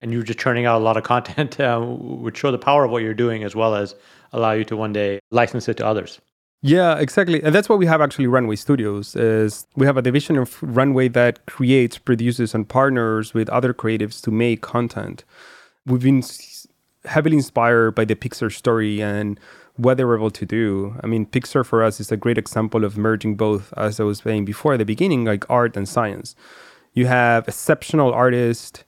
and 0.00 0.12
you 0.12 0.22
just 0.22 0.38
churning 0.38 0.64
out 0.64 0.80
a 0.80 0.84
lot 0.84 0.96
of 0.96 1.02
content 1.14 1.58
uh, 1.58 1.84
would 1.84 2.36
show 2.36 2.52
the 2.52 2.58
power 2.58 2.84
of 2.84 2.92
what 2.92 3.02
you're 3.02 3.14
doing, 3.14 3.42
as 3.42 3.56
well 3.56 3.74
as 3.74 3.96
allow 4.32 4.52
you 4.52 4.62
to 4.66 4.76
one 4.76 4.92
day 4.92 5.18
license 5.32 5.68
it 5.68 5.76
to 5.78 5.84
others. 5.84 6.20
Yeah, 6.66 6.96
exactly. 6.96 7.42
And 7.42 7.54
that's 7.54 7.68
what 7.68 7.78
we 7.78 7.84
have 7.84 8.00
actually 8.00 8.26
Runway 8.26 8.56
Studios 8.56 9.14
is 9.14 9.66
we 9.76 9.84
have 9.84 9.98
a 9.98 10.02
division 10.02 10.38
of 10.38 10.56
Runway 10.62 11.08
that 11.08 11.44
creates, 11.44 11.98
produces 11.98 12.54
and 12.54 12.66
partners 12.66 13.34
with 13.34 13.50
other 13.50 13.74
creatives 13.74 14.22
to 14.22 14.30
make 14.30 14.62
content. 14.62 15.24
We've 15.84 16.00
been 16.00 16.22
heavily 17.04 17.36
inspired 17.36 17.94
by 17.94 18.06
the 18.06 18.14
Pixar 18.14 18.50
story 18.50 19.02
and 19.02 19.38
what 19.76 19.98
they 19.98 20.04
were 20.06 20.16
able 20.16 20.30
to 20.30 20.46
do. 20.46 20.96
I 21.02 21.06
mean, 21.06 21.26
Pixar 21.26 21.66
for 21.66 21.82
us 21.84 22.00
is 22.00 22.10
a 22.10 22.16
great 22.16 22.38
example 22.38 22.82
of 22.82 22.96
merging 22.96 23.34
both, 23.34 23.70
as 23.76 24.00
I 24.00 24.04
was 24.04 24.20
saying 24.20 24.46
before 24.46 24.72
at 24.72 24.78
the 24.78 24.86
beginning, 24.86 25.26
like 25.26 25.44
art 25.50 25.76
and 25.76 25.86
science. 25.86 26.34
You 26.94 27.04
have 27.08 27.46
exceptional 27.46 28.10
artists 28.14 28.84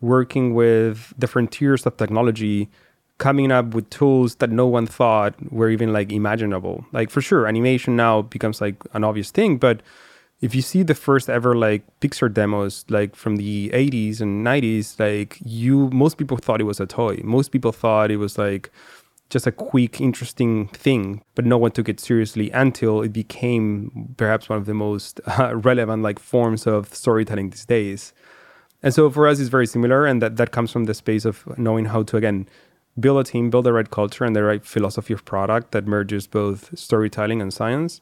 working 0.00 0.52
with 0.52 1.14
different 1.16 1.52
tiers 1.52 1.86
of 1.86 1.96
technology, 1.96 2.70
coming 3.20 3.52
up 3.52 3.74
with 3.74 3.88
tools 3.90 4.36
that 4.36 4.50
no 4.50 4.66
one 4.66 4.86
thought 4.86 5.34
were 5.52 5.68
even 5.68 5.92
like 5.92 6.10
imaginable. 6.10 6.84
Like 6.90 7.10
for 7.10 7.20
sure, 7.20 7.46
animation 7.46 7.94
now 7.94 8.22
becomes 8.22 8.60
like 8.60 8.76
an 8.94 9.04
obvious 9.04 9.30
thing, 9.30 9.58
but 9.58 9.82
if 10.40 10.54
you 10.54 10.62
see 10.62 10.82
the 10.82 10.94
first 10.94 11.28
ever 11.28 11.54
like 11.54 11.82
Pixar 12.00 12.32
demos, 12.32 12.86
like 12.88 13.14
from 13.14 13.36
the 13.36 13.68
80s 13.70 14.22
and 14.22 14.44
90s, 14.44 14.98
like 14.98 15.38
you, 15.44 15.90
most 15.90 16.16
people 16.16 16.38
thought 16.38 16.62
it 16.62 16.64
was 16.64 16.80
a 16.80 16.86
toy. 16.86 17.20
Most 17.22 17.52
people 17.52 17.72
thought 17.72 18.10
it 18.10 18.16
was 18.16 18.38
like 18.38 18.72
just 19.28 19.46
a 19.46 19.52
quick, 19.52 20.00
interesting 20.00 20.68
thing, 20.68 21.22
but 21.34 21.44
no 21.44 21.58
one 21.58 21.72
took 21.72 21.90
it 21.90 22.00
seriously 22.00 22.50
until 22.52 23.02
it 23.02 23.12
became 23.12 24.14
perhaps 24.16 24.48
one 24.48 24.58
of 24.58 24.64
the 24.64 24.74
most 24.74 25.20
uh, 25.38 25.54
relevant 25.56 26.02
like 26.02 26.18
forms 26.18 26.66
of 26.66 26.94
storytelling 26.94 27.50
these 27.50 27.66
days. 27.66 28.14
And 28.82 28.94
so 28.94 29.10
for 29.10 29.28
us, 29.28 29.38
it's 29.40 29.50
very 29.50 29.66
similar, 29.66 30.06
and 30.06 30.22
that 30.22 30.36
that 30.36 30.52
comes 30.52 30.72
from 30.72 30.84
the 30.84 30.94
space 30.94 31.26
of 31.26 31.46
knowing 31.58 31.84
how 31.84 32.02
to 32.04 32.16
again 32.16 32.48
build 33.00 33.20
a 33.20 33.24
team, 33.24 33.50
build 33.50 33.64
the 33.66 33.72
right 33.72 33.90
culture, 33.90 34.24
and 34.24 34.34
the 34.34 34.44
right 34.44 34.64
philosophy 34.64 35.12
of 35.12 35.24
product 35.24 35.72
that 35.72 35.86
merges 35.86 36.26
both 36.26 36.76
storytelling 36.78 37.40
and 37.40 37.52
science. 37.52 38.00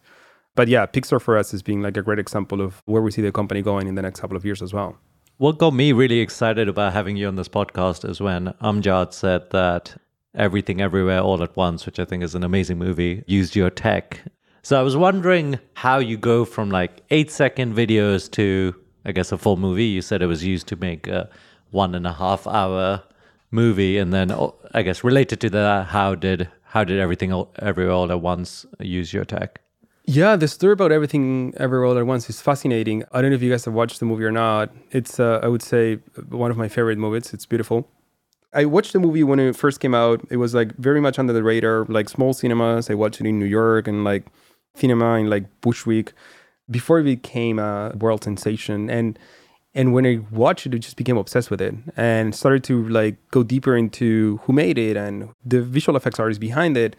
But 0.54 0.68
yeah, 0.68 0.86
Pixar 0.86 1.20
for 1.20 1.38
us 1.38 1.54
is 1.54 1.62
being 1.62 1.82
like 1.82 1.96
a 1.96 2.02
great 2.02 2.18
example 2.18 2.60
of 2.60 2.82
where 2.86 3.02
we 3.02 3.10
see 3.10 3.22
the 3.22 3.30
company 3.30 3.62
going 3.62 3.86
in 3.86 3.94
the 3.94 4.02
next 4.02 4.20
couple 4.20 4.36
of 4.36 4.44
years 4.44 4.60
as 4.60 4.72
well. 4.72 4.98
What 5.36 5.58
got 5.58 5.72
me 5.72 5.92
really 5.92 6.18
excited 6.18 6.68
about 6.68 6.92
having 6.92 7.16
you 7.16 7.28
on 7.28 7.36
this 7.36 7.48
podcast 7.48 8.08
is 8.08 8.20
when 8.20 8.48
Amjad 8.60 9.12
said 9.12 9.50
that 9.50 9.96
Everything 10.34 10.80
Everywhere 10.80 11.20
All 11.20 11.42
at 11.44 11.56
Once, 11.56 11.86
which 11.86 12.00
I 12.00 12.04
think 12.04 12.24
is 12.24 12.34
an 12.34 12.42
amazing 12.42 12.78
movie, 12.78 13.22
used 13.26 13.54
your 13.54 13.70
tech. 13.70 14.20
So 14.62 14.78
I 14.78 14.82
was 14.82 14.96
wondering 14.96 15.60
how 15.74 15.98
you 15.98 16.16
go 16.16 16.44
from 16.44 16.70
like 16.70 17.02
eight 17.10 17.30
second 17.30 17.76
videos 17.76 18.28
to, 18.32 18.74
I 19.04 19.12
guess, 19.12 19.30
a 19.30 19.38
full 19.38 19.56
movie. 19.56 19.84
You 19.84 20.02
said 20.02 20.22
it 20.22 20.26
was 20.26 20.44
used 20.44 20.66
to 20.68 20.76
make 20.76 21.06
a 21.06 21.30
one 21.70 21.94
and 21.94 22.06
a 22.06 22.12
half 22.12 22.46
hour 22.46 23.02
movie, 23.50 23.98
and 23.98 24.12
then 24.12 24.30
oh, 24.30 24.54
I 24.72 24.82
guess 24.82 25.04
related 25.04 25.40
to 25.40 25.50
that, 25.50 25.86
how 25.88 26.14
did 26.14 26.48
how 26.62 26.84
did 26.84 26.98
everything 26.98 27.46
every 27.58 27.88
all 27.88 28.10
at 28.12 28.20
once 28.20 28.66
use 28.80 29.12
your 29.12 29.24
tech? 29.24 29.60
Yeah, 30.04 30.36
the 30.36 30.48
story 30.48 30.72
about 30.72 30.90
everything 30.90 31.52
everywhere 31.58 31.84
all 31.84 31.98
at 31.98 32.06
once 32.06 32.30
is 32.30 32.40
fascinating. 32.40 33.04
I 33.12 33.20
don't 33.20 33.30
know 33.30 33.36
if 33.36 33.42
you 33.42 33.50
guys 33.50 33.66
have 33.66 33.74
watched 33.74 34.00
the 34.00 34.06
movie 34.06 34.24
or 34.24 34.32
not. 34.32 34.70
It's 34.90 35.20
uh, 35.20 35.40
I 35.42 35.48
would 35.48 35.62
say 35.62 35.96
one 36.30 36.50
of 36.50 36.56
my 36.56 36.68
favorite 36.68 36.98
movies. 36.98 37.34
It's 37.34 37.44
beautiful. 37.46 37.88
I 38.54 38.64
watched 38.64 38.94
the 38.94 39.00
movie 39.00 39.22
when 39.22 39.38
it 39.38 39.56
first 39.56 39.80
came 39.80 39.94
out. 39.94 40.26
It 40.30 40.38
was 40.38 40.54
like 40.54 40.74
very 40.76 41.00
much 41.00 41.18
under 41.18 41.34
the 41.34 41.42
radar, 41.42 41.84
like 41.90 42.08
small 42.08 42.32
cinemas. 42.32 42.88
I 42.88 42.94
watched 42.94 43.20
it 43.20 43.26
in 43.26 43.38
New 43.38 43.44
York 43.44 43.86
and 43.86 44.04
like 44.04 44.24
cinema 44.74 45.16
in 45.16 45.28
like 45.28 45.44
Bushwick 45.60 46.14
before 46.70 47.00
it 47.00 47.04
became 47.04 47.58
a 47.58 47.92
world 47.98 48.24
sensation. 48.24 48.88
And 48.88 49.18
and 49.74 49.92
when 49.92 50.06
I 50.06 50.20
watched 50.30 50.66
it, 50.66 50.74
I 50.74 50.78
just 50.78 50.96
became 50.96 51.16
obsessed 51.16 51.50
with 51.50 51.60
it 51.60 51.74
and 51.96 52.34
started 52.34 52.64
to 52.64 52.88
like 52.88 53.16
go 53.30 53.42
deeper 53.42 53.76
into 53.76 54.40
who 54.44 54.52
made 54.52 54.78
it 54.78 54.96
and 54.96 55.30
the 55.44 55.62
visual 55.62 55.96
effects 55.96 56.18
artists 56.18 56.40
behind 56.40 56.76
it. 56.76 56.96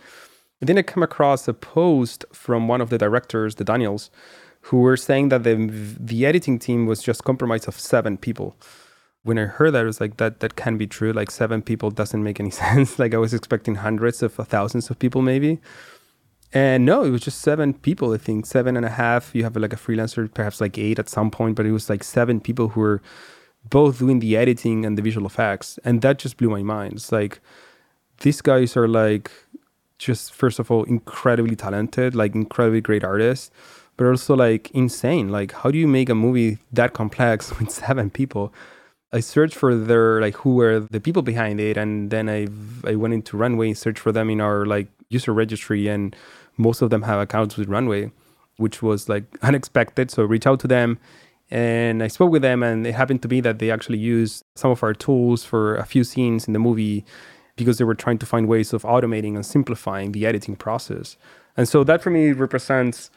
And 0.61 0.67
then 0.67 0.77
I 0.77 0.81
came 0.81 1.03
across 1.03 1.47
a 1.47 1.53
post 1.53 2.25
from 2.33 2.67
one 2.67 2.81
of 2.81 2.89
the 2.89 2.97
directors, 2.97 3.55
the 3.55 3.63
Daniels, 3.63 4.11
who 4.63 4.77
were 4.81 4.97
saying 4.97 5.29
that 5.29 5.43
the 5.43 5.55
the 5.99 6.25
editing 6.25 6.59
team 6.59 6.85
was 6.85 7.01
just 7.01 7.23
comprised 7.23 7.67
of 7.67 7.79
seven 7.79 8.17
people 8.17 8.55
when 9.23 9.37
I 9.37 9.45
heard 9.45 9.71
that, 9.71 9.81
I 9.81 9.83
was 9.83 9.99
like 9.99 10.17
that 10.17 10.39
that 10.39 10.55
can 10.55 10.77
be 10.77 10.87
true. 10.87 11.11
Like 11.11 11.31
seven 11.31 11.61
people 11.61 11.91
doesn't 11.91 12.23
make 12.23 12.39
any 12.39 12.51
sense. 12.63 12.99
like 12.99 13.13
I 13.13 13.17
was 13.17 13.33
expecting 13.33 13.75
hundreds 13.75 14.23
of 14.23 14.33
thousands 14.33 14.89
of 14.89 14.99
people 14.99 15.21
maybe. 15.21 15.59
And 16.51 16.85
no, 16.85 17.03
it 17.03 17.11
was 17.11 17.21
just 17.21 17.41
seven 17.41 17.73
people, 17.73 18.11
I 18.13 18.17
think. 18.17 18.45
Seven 18.45 18.75
and 18.75 18.85
a 18.85 18.89
half. 18.89 19.35
You 19.35 19.43
have 19.43 19.55
like 19.55 19.73
a 19.73 19.77
freelancer, 19.77 20.33
perhaps 20.33 20.59
like 20.59 20.77
eight 20.77 20.99
at 20.99 21.09
some 21.09 21.29
point, 21.29 21.55
but 21.55 21.65
it 21.65 21.71
was 21.71 21.89
like 21.89 22.03
seven 22.03 22.39
people 22.39 22.69
who 22.69 22.81
were 22.81 23.01
both 23.69 23.99
doing 23.99 24.19
the 24.19 24.35
editing 24.35 24.85
and 24.85 24.97
the 24.97 25.01
visual 25.01 25.27
effects. 25.27 25.77
And 25.83 26.01
that 26.01 26.17
just 26.17 26.37
blew 26.37 26.49
my 26.49 26.63
mind. 26.63 26.93
It's 26.93 27.11
like 27.11 27.39
these 28.21 28.41
guys 28.41 28.75
are 28.75 28.87
like 28.87 29.31
just 29.99 30.33
first 30.33 30.59
of 30.59 30.71
all 30.71 30.83
incredibly 30.85 31.55
talented, 31.55 32.15
like 32.15 32.33
incredibly 32.33 32.81
great 32.81 33.03
artists, 33.03 33.51
but 33.97 34.07
also 34.07 34.35
like 34.35 34.71
insane. 34.71 35.29
Like 35.29 35.51
how 35.51 35.69
do 35.69 35.77
you 35.77 35.87
make 35.87 36.09
a 36.09 36.15
movie 36.15 36.57
that 36.73 36.93
complex 36.93 37.57
with 37.59 37.69
seven 37.69 38.09
people? 38.09 38.53
I 39.11 39.19
searched 39.21 39.55
for 39.55 39.75
their 39.75 40.21
like 40.21 40.35
who 40.37 40.55
were 40.55 40.79
the 40.79 40.99
people 40.99 41.21
behind 41.21 41.59
it, 41.59 41.77
and 41.77 42.11
then 42.11 42.29
I 42.29 42.47
I 42.87 42.95
went 42.95 43.13
into 43.13 43.37
Runway 43.37 43.67
and 43.67 43.77
searched 43.77 43.99
for 43.99 44.11
them 44.11 44.29
in 44.29 44.39
our 44.39 44.65
like 44.65 44.87
user 45.09 45.33
registry, 45.33 45.87
and 45.87 46.15
most 46.57 46.81
of 46.81 46.89
them 46.89 47.03
have 47.03 47.19
accounts 47.19 47.57
with 47.57 47.67
Runway, 47.67 48.11
which 48.57 48.81
was 48.81 49.09
like 49.09 49.25
unexpected. 49.41 50.11
So 50.11 50.23
I 50.23 50.25
reached 50.25 50.47
out 50.47 50.59
to 50.61 50.67
them, 50.67 50.99
and 51.49 52.03
I 52.03 52.07
spoke 52.07 52.31
with 52.31 52.41
them, 52.41 52.63
and 52.63 52.85
it 52.85 52.93
happened 52.93 53.21
to 53.23 53.27
be 53.27 53.41
that 53.41 53.59
they 53.59 53.71
actually 53.71 53.97
used 53.97 54.43
some 54.55 54.71
of 54.71 54.83
our 54.83 54.93
tools 54.93 55.43
for 55.43 55.75
a 55.75 55.85
few 55.85 56.03
scenes 56.03 56.47
in 56.47 56.53
the 56.53 56.59
movie 56.59 57.05
because 57.55 57.77
they 57.77 57.83
were 57.83 57.95
trying 57.95 58.17
to 58.19 58.25
find 58.25 58.47
ways 58.47 58.71
of 58.71 58.83
automating 58.83 59.35
and 59.35 59.45
simplifying 59.45 60.13
the 60.13 60.25
editing 60.25 60.55
process. 60.55 61.17
And 61.57 61.67
so 61.67 61.83
that 61.83 62.01
for 62.01 62.09
me 62.09 62.31
represents 62.31 63.09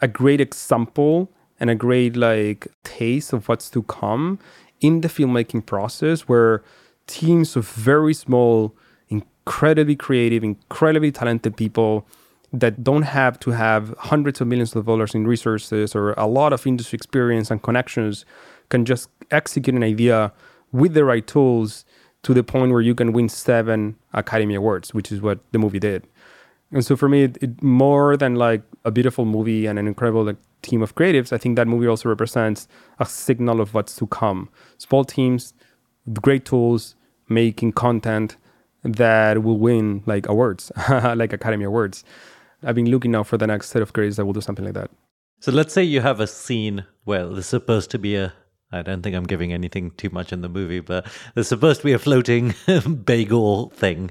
a 0.00 0.06
great 0.06 0.40
example 0.40 1.32
and 1.58 1.68
a 1.70 1.74
great 1.74 2.14
like 2.14 2.68
taste 2.84 3.32
of 3.32 3.48
what's 3.48 3.68
to 3.70 3.82
come 3.84 4.38
in 4.80 5.00
the 5.00 5.08
filmmaking 5.08 5.66
process 5.66 6.28
where 6.28 6.62
teams 7.08 7.56
of 7.56 7.66
very 7.68 8.14
small 8.14 8.76
incredibly 9.46 9.94
creative 9.94 10.42
incredibly 10.42 11.12
talented 11.12 11.56
people 11.56 12.06
that 12.52 12.82
don't 12.82 13.02
have 13.02 13.38
to 13.38 13.50
have 13.52 13.94
hundreds 13.98 14.40
of 14.40 14.46
millions 14.48 14.74
of 14.74 14.86
dollars 14.86 15.14
in 15.14 15.26
resources 15.26 15.94
or 15.94 16.12
a 16.12 16.26
lot 16.26 16.52
of 16.52 16.66
industry 16.66 16.96
experience 16.96 17.50
and 17.50 17.62
connections 17.62 18.24
can 18.70 18.84
just 18.84 19.08
execute 19.30 19.74
an 19.74 19.84
idea 19.84 20.32
with 20.72 20.94
the 20.94 21.04
right 21.04 21.26
tools 21.26 21.84
to 22.22 22.34
the 22.34 22.42
point 22.42 22.72
where 22.72 22.80
you 22.80 22.94
can 22.94 23.12
win 23.12 23.28
seven 23.28 23.96
academy 24.12 24.54
awards 24.54 24.92
which 24.92 25.12
is 25.12 25.20
what 25.20 25.38
the 25.52 25.58
movie 25.58 25.78
did. 25.78 26.06
And 26.72 26.84
so 26.84 26.96
for 26.96 27.08
me 27.08 27.22
it, 27.24 27.38
it 27.40 27.62
more 27.62 28.16
than 28.16 28.34
like 28.34 28.62
a 28.84 28.90
beautiful 28.90 29.24
movie 29.24 29.66
and 29.66 29.78
an 29.78 29.86
incredible 29.86 30.24
like, 30.24 30.36
team 30.62 30.82
of 30.82 30.96
creatives 30.96 31.32
i 31.32 31.38
think 31.38 31.54
that 31.54 31.68
movie 31.68 31.86
also 31.86 32.08
represents 32.08 32.66
a 32.98 33.06
signal 33.06 33.60
of 33.60 33.74
what's 33.74 33.94
to 33.94 34.08
come. 34.08 34.48
Small 34.78 35.04
teams 35.04 35.54
great 36.20 36.44
tools 36.44 36.96
making 37.28 37.72
content 37.72 38.36
that 38.86 39.42
will 39.42 39.58
win 39.58 40.02
like 40.06 40.28
awards 40.28 40.70
like 40.88 41.32
academy 41.32 41.64
awards 41.64 42.04
I've 42.62 42.74
been 42.74 42.90
looking 42.90 43.12
now 43.12 43.22
for 43.22 43.36
the 43.36 43.46
next 43.46 43.68
set 43.68 43.82
of 43.82 43.92
grades 43.92 44.16
that 44.16 44.24
will 44.24 44.32
do 44.32 44.40
something 44.40 44.64
like 44.64 44.74
that. 44.74 44.90
So 45.40 45.52
let's 45.52 45.72
say 45.72 45.82
you 45.82 46.00
have 46.00 46.20
a 46.20 46.26
scene. 46.26 46.84
Well, 47.04 47.32
there's 47.32 47.46
supposed 47.46 47.90
to 47.90 47.98
be 47.98 48.16
a. 48.16 48.32
I 48.72 48.82
don't 48.82 49.02
think 49.02 49.14
I'm 49.14 49.24
giving 49.26 49.52
anything 49.52 49.92
too 49.92 50.10
much 50.10 50.32
in 50.32 50.40
the 50.40 50.48
movie, 50.48 50.80
but 50.80 51.06
there's 51.34 51.46
supposed 51.46 51.80
to 51.82 51.86
be 51.86 51.92
a 51.92 51.98
floating 51.98 52.54
bagel 53.04 53.70
thing. 53.70 54.10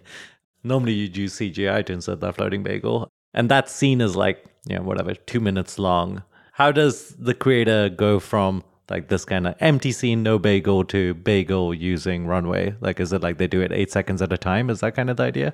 Normally, 0.64 0.94
you'd 0.94 1.18
use 1.18 1.36
CGI 1.36 1.86
to 1.86 1.94
insert 1.94 2.22
that 2.22 2.36
floating 2.36 2.64
bagel, 2.64 3.10
and 3.34 3.50
that 3.50 3.70
scene 3.70 4.00
is 4.00 4.16
like, 4.16 4.46
you 4.66 4.78
know, 4.78 4.84
whatever, 4.84 5.14
two 5.14 5.40
minutes 5.40 5.78
long. 5.78 6.24
How 6.54 6.72
does 6.72 7.10
the 7.20 7.34
creator 7.34 7.90
go 7.90 8.20
from 8.20 8.64
like 8.90 9.08
this 9.08 9.26
kind 9.26 9.48
of 9.48 9.56
empty 9.60 9.92
scene, 9.92 10.24
no 10.24 10.38
bagel, 10.38 10.84
to 10.86 11.14
bagel 11.16 11.74
using 11.74 12.28
runway? 12.28 12.76
Like, 12.82 13.00
is 13.00 13.14
it 13.14 13.22
like 13.22 13.38
they 13.38 13.48
do 13.48 13.62
it 13.62 13.72
eight 13.72 13.92
seconds 13.92 14.22
at 14.22 14.32
a 14.32 14.38
time? 14.38 14.70
Is 14.70 14.82
that 14.82 14.96
kind 14.96 15.10
of 15.10 15.18
the 15.18 15.24
idea? 15.24 15.54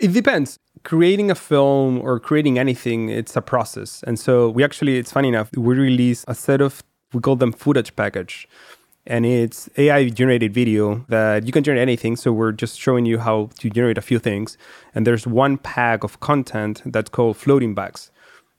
It 0.00 0.12
depends. 0.12 0.58
Creating 0.82 1.30
a 1.30 1.34
film 1.34 2.00
or 2.00 2.18
creating 2.18 2.58
anything, 2.58 3.10
it's 3.10 3.36
a 3.36 3.42
process. 3.42 4.02
And 4.06 4.18
so 4.18 4.50
we 4.50 4.64
actually, 4.64 4.98
it's 4.98 5.12
funny 5.12 5.28
enough, 5.28 5.50
we 5.56 5.74
release 5.74 6.24
a 6.26 6.34
set 6.34 6.60
of, 6.60 6.82
we 7.12 7.20
call 7.20 7.36
them 7.36 7.52
footage 7.52 7.94
package. 7.94 8.48
And 9.06 9.26
it's 9.26 9.68
AI 9.76 10.08
generated 10.08 10.54
video 10.54 11.04
that 11.10 11.46
you 11.46 11.52
can 11.52 11.62
generate 11.62 11.82
anything. 11.82 12.16
So 12.16 12.32
we're 12.32 12.52
just 12.52 12.80
showing 12.80 13.04
you 13.04 13.18
how 13.18 13.50
to 13.58 13.68
generate 13.70 13.98
a 13.98 14.02
few 14.02 14.18
things. 14.18 14.56
And 14.94 15.06
there's 15.06 15.26
one 15.26 15.58
pack 15.58 16.02
of 16.02 16.20
content 16.20 16.82
that's 16.86 17.10
called 17.10 17.36
floating 17.36 17.74
bags. 17.74 18.10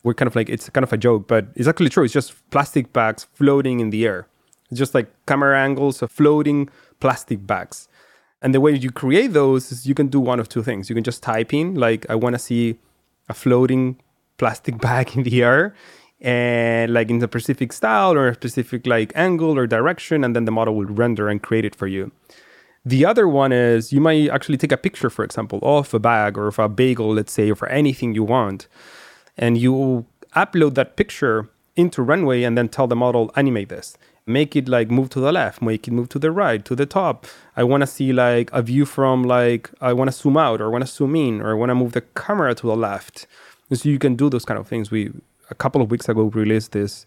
We're 0.06 0.14
kind 0.14 0.28
of 0.28 0.36
like, 0.36 0.50
it's 0.50 0.70
kind 0.70 0.84
of 0.84 0.94
a 0.94 0.98
joke, 0.98 1.28
but 1.28 1.48
it's 1.56 1.68
actually 1.68 1.90
true. 1.90 2.04
It's 2.04 2.14
just 2.14 2.34
plastic 2.52 2.94
bags 2.94 3.28
floating 3.34 3.80
in 3.80 3.90
the 3.90 4.06
air. 4.06 4.28
It's 4.70 4.80
just 4.80 4.94
like 4.94 5.08
camera 5.26 5.60
angles 5.60 6.02
of 6.02 6.12
floating 6.12 6.70
plastic 7.00 7.46
bags. 7.46 7.90
And 8.42 8.54
the 8.54 8.62
way 8.62 8.72
you 8.74 8.92
create 8.92 9.34
those 9.34 9.72
is 9.72 9.88
you 9.88 9.96
can 9.96 10.08
do 10.08 10.20
one 10.20 10.40
of 10.40 10.48
two 10.48 10.62
things. 10.62 10.90
You 10.90 10.96
can 10.96 11.04
just 11.04 11.24
type 11.24 11.54
in, 11.54 11.74
like, 11.74 12.06
I 12.08 12.16
want 12.16 12.36
to 12.36 12.40
see 12.40 12.78
a 13.28 13.34
floating 13.34 14.00
plastic 14.38 14.80
bag 14.88 15.16
in 15.18 15.24
the 15.24 15.44
air 15.44 15.74
and 16.22 16.94
like 16.94 17.10
in 17.10 17.22
a 17.22 17.28
specific 17.28 17.74
style 17.74 18.14
or 18.14 18.30
a 18.30 18.34
specific 18.34 18.88
like 18.88 19.12
angle 19.16 19.58
or 19.58 19.68
direction, 19.68 20.24
and 20.24 20.36
then 20.36 20.46
the 20.46 20.52
model 20.52 20.76
will 20.76 20.86
render 20.86 21.30
and 21.30 21.42
create 21.42 21.66
it 21.66 21.76
for 21.76 21.88
you. 21.88 22.12
The 22.86 23.06
other 23.06 23.28
one 23.28 23.52
is 23.52 23.92
you 23.92 24.00
might 24.00 24.30
actually 24.30 24.58
take 24.58 24.72
a 24.72 24.78
picture, 24.78 25.10
for 25.10 25.26
example, 25.26 25.60
of 25.64 25.94
a 25.94 26.00
bag 26.00 26.38
or 26.38 26.48
of 26.48 26.60
a 26.60 26.70
bagel, 26.70 27.14
let's 27.14 27.34
say, 27.34 27.50
or 27.50 27.56
for 27.56 27.68
anything 27.70 28.14
you 28.14 28.24
want, 28.24 28.68
and 29.38 29.58
you 29.58 30.06
upload 30.36 30.76
that 30.76 30.96
picture 30.96 31.50
into 31.76 32.02
Runway 32.02 32.44
and 32.44 32.58
then 32.58 32.70
tell 32.70 32.88
the 32.88 32.96
model, 32.96 33.32
animate 33.36 33.70
this. 33.70 33.98
Make 34.28 34.56
it 34.56 34.68
like 34.68 34.90
move 34.90 35.10
to 35.12 35.20
the 35.20 35.32
left. 35.32 35.62
Make 35.62 35.88
it 35.88 35.92
move 35.92 36.10
to 36.10 36.20
the 36.20 36.32
right 36.32 36.64
to 36.66 36.76
the 36.76 36.86
top. 36.86 37.28
I 37.56 37.64
want 37.64 37.82
to 37.82 37.88
see 37.88 38.12
like 38.12 38.50
a 38.52 38.62
view 38.64 38.86
from 38.86 39.24
like 39.24 39.70
i 39.82 39.94
want 39.94 40.12
to 40.12 40.18
zoom 40.18 40.36
out 40.36 40.62
or 40.62 40.66
i 40.66 40.70
want 40.70 40.84
to 40.84 40.92
zoom 40.92 41.16
in 41.16 41.42
or 41.42 41.52
i 41.52 41.54
want 41.54 41.70
to 41.70 41.76
move 41.76 41.92
the 41.92 42.02
camera 42.02 42.56
to 42.56 42.68
the 42.68 42.76
left. 42.76 43.28
And 43.70 43.80
so 43.80 43.88
you 43.90 44.00
can 44.00 44.16
do 44.16 44.30
those 44.30 44.46
kind 44.46 44.60
of 44.60 44.68
things. 44.68 44.90
We 44.90 45.12
a 45.52 45.56
couple 45.56 45.82
of 45.82 45.92
weeks 45.92 46.10
ago 46.10 46.24
released 46.24 46.72
this 46.72 47.06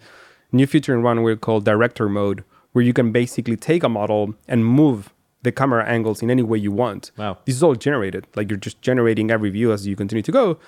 new 0.53 0.66
feature 0.66 0.95
in 0.95 1.03
runway 1.03 1.35
called 1.35 1.64
director 1.64 2.09
mode 2.09 2.45
where 2.72 2.85
you 2.85 2.93
can 2.93 3.11
basically 3.11 3.57
take 3.57 3.83
a 3.83 3.89
model 3.89 4.35
and 4.47 4.64
move 4.64 5.12
the 5.43 5.51
camera 5.51 5.85
angles 5.87 6.22
in 6.22 6.31
any 6.31 6.43
way 6.43 6.59
you 6.59 6.70
want. 6.70 7.11
Wow. 7.16 7.39
This 7.47 7.57
is 7.57 7.62
all 7.64 7.74
generated. 7.74 8.29
Like 8.37 8.49
you're 8.49 8.59
just 8.59 8.81
generating 8.81 9.31
every 9.33 9.51
view 9.51 9.72
as 9.72 9.89
you 9.89 9.97
continue 9.97 10.22
to 10.22 10.33
go 10.33 10.59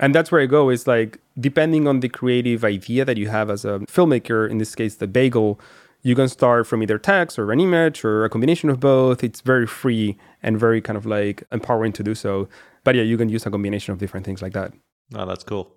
and 0.00 0.14
that's 0.14 0.32
where 0.32 0.40
I 0.40 0.46
go 0.46 0.70
is 0.70 0.86
like 0.86 1.20
depending 1.38 1.86
on 1.86 2.00
the 2.00 2.08
creative 2.08 2.64
idea 2.64 3.04
that 3.04 3.16
you 3.16 3.28
have 3.28 3.50
as 3.50 3.64
a 3.64 3.80
filmmaker, 3.80 4.48
in 4.48 4.58
this 4.58 4.74
case, 4.74 4.96
the 4.96 5.06
bagel, 5.06 5.60
you 6.02 6.14
can 6.14 6.28
start 6.28 6.66
from 6.66 6.82
either 6.82 6.98
text 6.98 7.38
or 7.38 7.50
an 7.52 7.60
image 7.60 8.04
or 8.04 8.24
a 8.24 8.30
combination 8.30 8.70
of 8.70 8.80
both. 8.80 9.24
It's 9.24 9.40
very 9.40 9.66
free 9.66 10.18
and 10.42 10.58
very 10.58 10.80
kind 10.80 10.96
of 10.96 11.06
like 11.06 11.44
empowering 11.50 11.92
to 11.92 12.02
do 12.02 12.14
so. 12.14 12.48
But 12.82 12.94
yeah, 12.94 13.02
you 13.02 13.16
can 13.16 13.28
use 13.28 13.46
a 13.46 13.50
combination 13.50 13.92
of 13.92 13.98
different 13.98 14.26
things 14.26 14.42
like 14.42 14.52
that. 14.52 14.72
Oh, 15.14 15.26
that's 15.26 15.44
cool. 15.44 15.72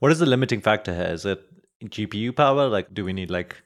What 0.00 0.12
is 0.12 0.18
the 0.18 0.26
limiting 0.26 0.60
factor 0.60 0.94
here? 0.94 1.06
Is 1.06 1.24
it 1.24 1.42
GPU 1.84 2.34
power? 2.36 2.68
Like, 2.68 2.92
do 2.92 3.04
we 3.04 3.12
need 3.12 3.30
like 3.30 3.56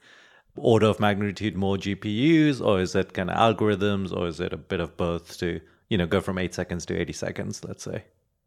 order 0.55 0.87
of 0.87 0.99
magnitude 0.99 1.57
more 1.57 1.77
GPUs, 1.77 2.65
or 2.65 2.79
is 2.79 2.95
it 2.95 3.13
kind 3.13 3.29
of 3.29 3.37
algorithms, 3.37 4.15
or 4.15 4.27
is 4.27 4.39
it 4.39 4.53
a 4.53 4.57
bit 4.57 4.79
of 4.79 4.95
both 4.95 5.37
to 5.39 5.59
you 5.89 5.97
know 5.97 6.05
go 6.05 6.21
from 6.21 6.37
eight 6.37 6.53
seconds 6.53 6.85
to 6.85 6.97
eighty 6.97 7.13
seconds? 7.13 7.63
Let's 7.63 7.83
say 7.83 8.05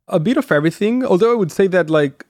a 0.09 0.21
bit 0.21 0.37
of 0.37 0.51
everything. 0.51 1.05
Although 1.05 1.33
I 1.33 1.37
would 1.37 1.53
say 1.53 1.67
that 1.69 1.91
like 1.91 2.25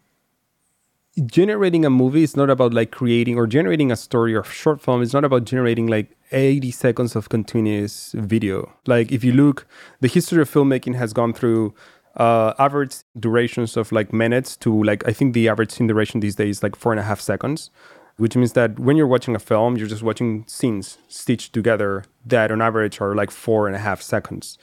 generating 1.26 1.84
a 1.84 1.90
movie 1.90 2.22
is 2.22 2.36
not 2.36 2.50
about 2.50 2.72
like 2.72 2.90
creating 2.90 3.36
or 3.36 3.46
generating 3.46 3.90
a 3.90 3.96
story 3.96 4.34
or 4.34 4.44
short 4.44 4.80
film. 4.80 5.02
It's 5.02 5.12
not 5.12 5.24
about 5.24 5.44
generating 5.44 5.86
like 5.86 6.16
80 6.32 6.70
seconds 6.70 7.16
of 7.16 7.28
continuous 7.28 8.12
video. 8.12 8.72
Like 8.86 9.10
if 9.10 9.24
you 9.24 9.32
look, 9.32 9.66
the 10.00 10.08
history 10.08 10.42
of 10.42 10.50
filmmaking 10.50 10.94
has 10.96 11.12
gone 11.12 11.32
through 11.32 11.74
uh, 12.16 12.54
average 12.58 12.96
durations 13.18 13.76
of 13.76 13.92
like 13.92 14.12
minutes 14.12 14.56
to 14.58 14.82
like 14.84 15.06
I 15.06 15.12
think 15.12 15.34
the 15.34 15.48
average 15.48 15.70
scene 15.70 15.86
duration 15.86 16.20
these 16.20 16.34
days 16.34 16.58
is 16.58 16.62
like 16.62 16.76
four 16.76 16.92
and 16.92 17.00
a 17.00 17.04
half 17.04 17.20
seconds, 17.20 17.70
which 18.16 18.36
means 18.36 18.52
that 18.54 18.78
when 18.78 18.96
you're 18.96 19.06
watching 19.06 19.34
a 19.34 19.38
film, 19.38 19.76
you're 19.76 19.88
just 19.88 20.02
watching 20.02 20.44
scenes 20.46 20.98
stitched 21.08 21.52
together 21.52 22.04
that 22.26 22.50
on 22.50 22.60
average 22.60 23.00
are 23.00 23.14
like 23.14 23.30
four 23.30 23.66
and 23.66 23.76
a 23.76 23.78
half 23.78 24.02
seconds. 24.02 24.58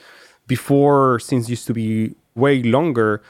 Before 0.48 1.20
scenes 1.20 1.50
used 1.50 1.66
to 1.68 1.74
be 1.74 2.16
way 2.36 2.62
longer 2.62 3.22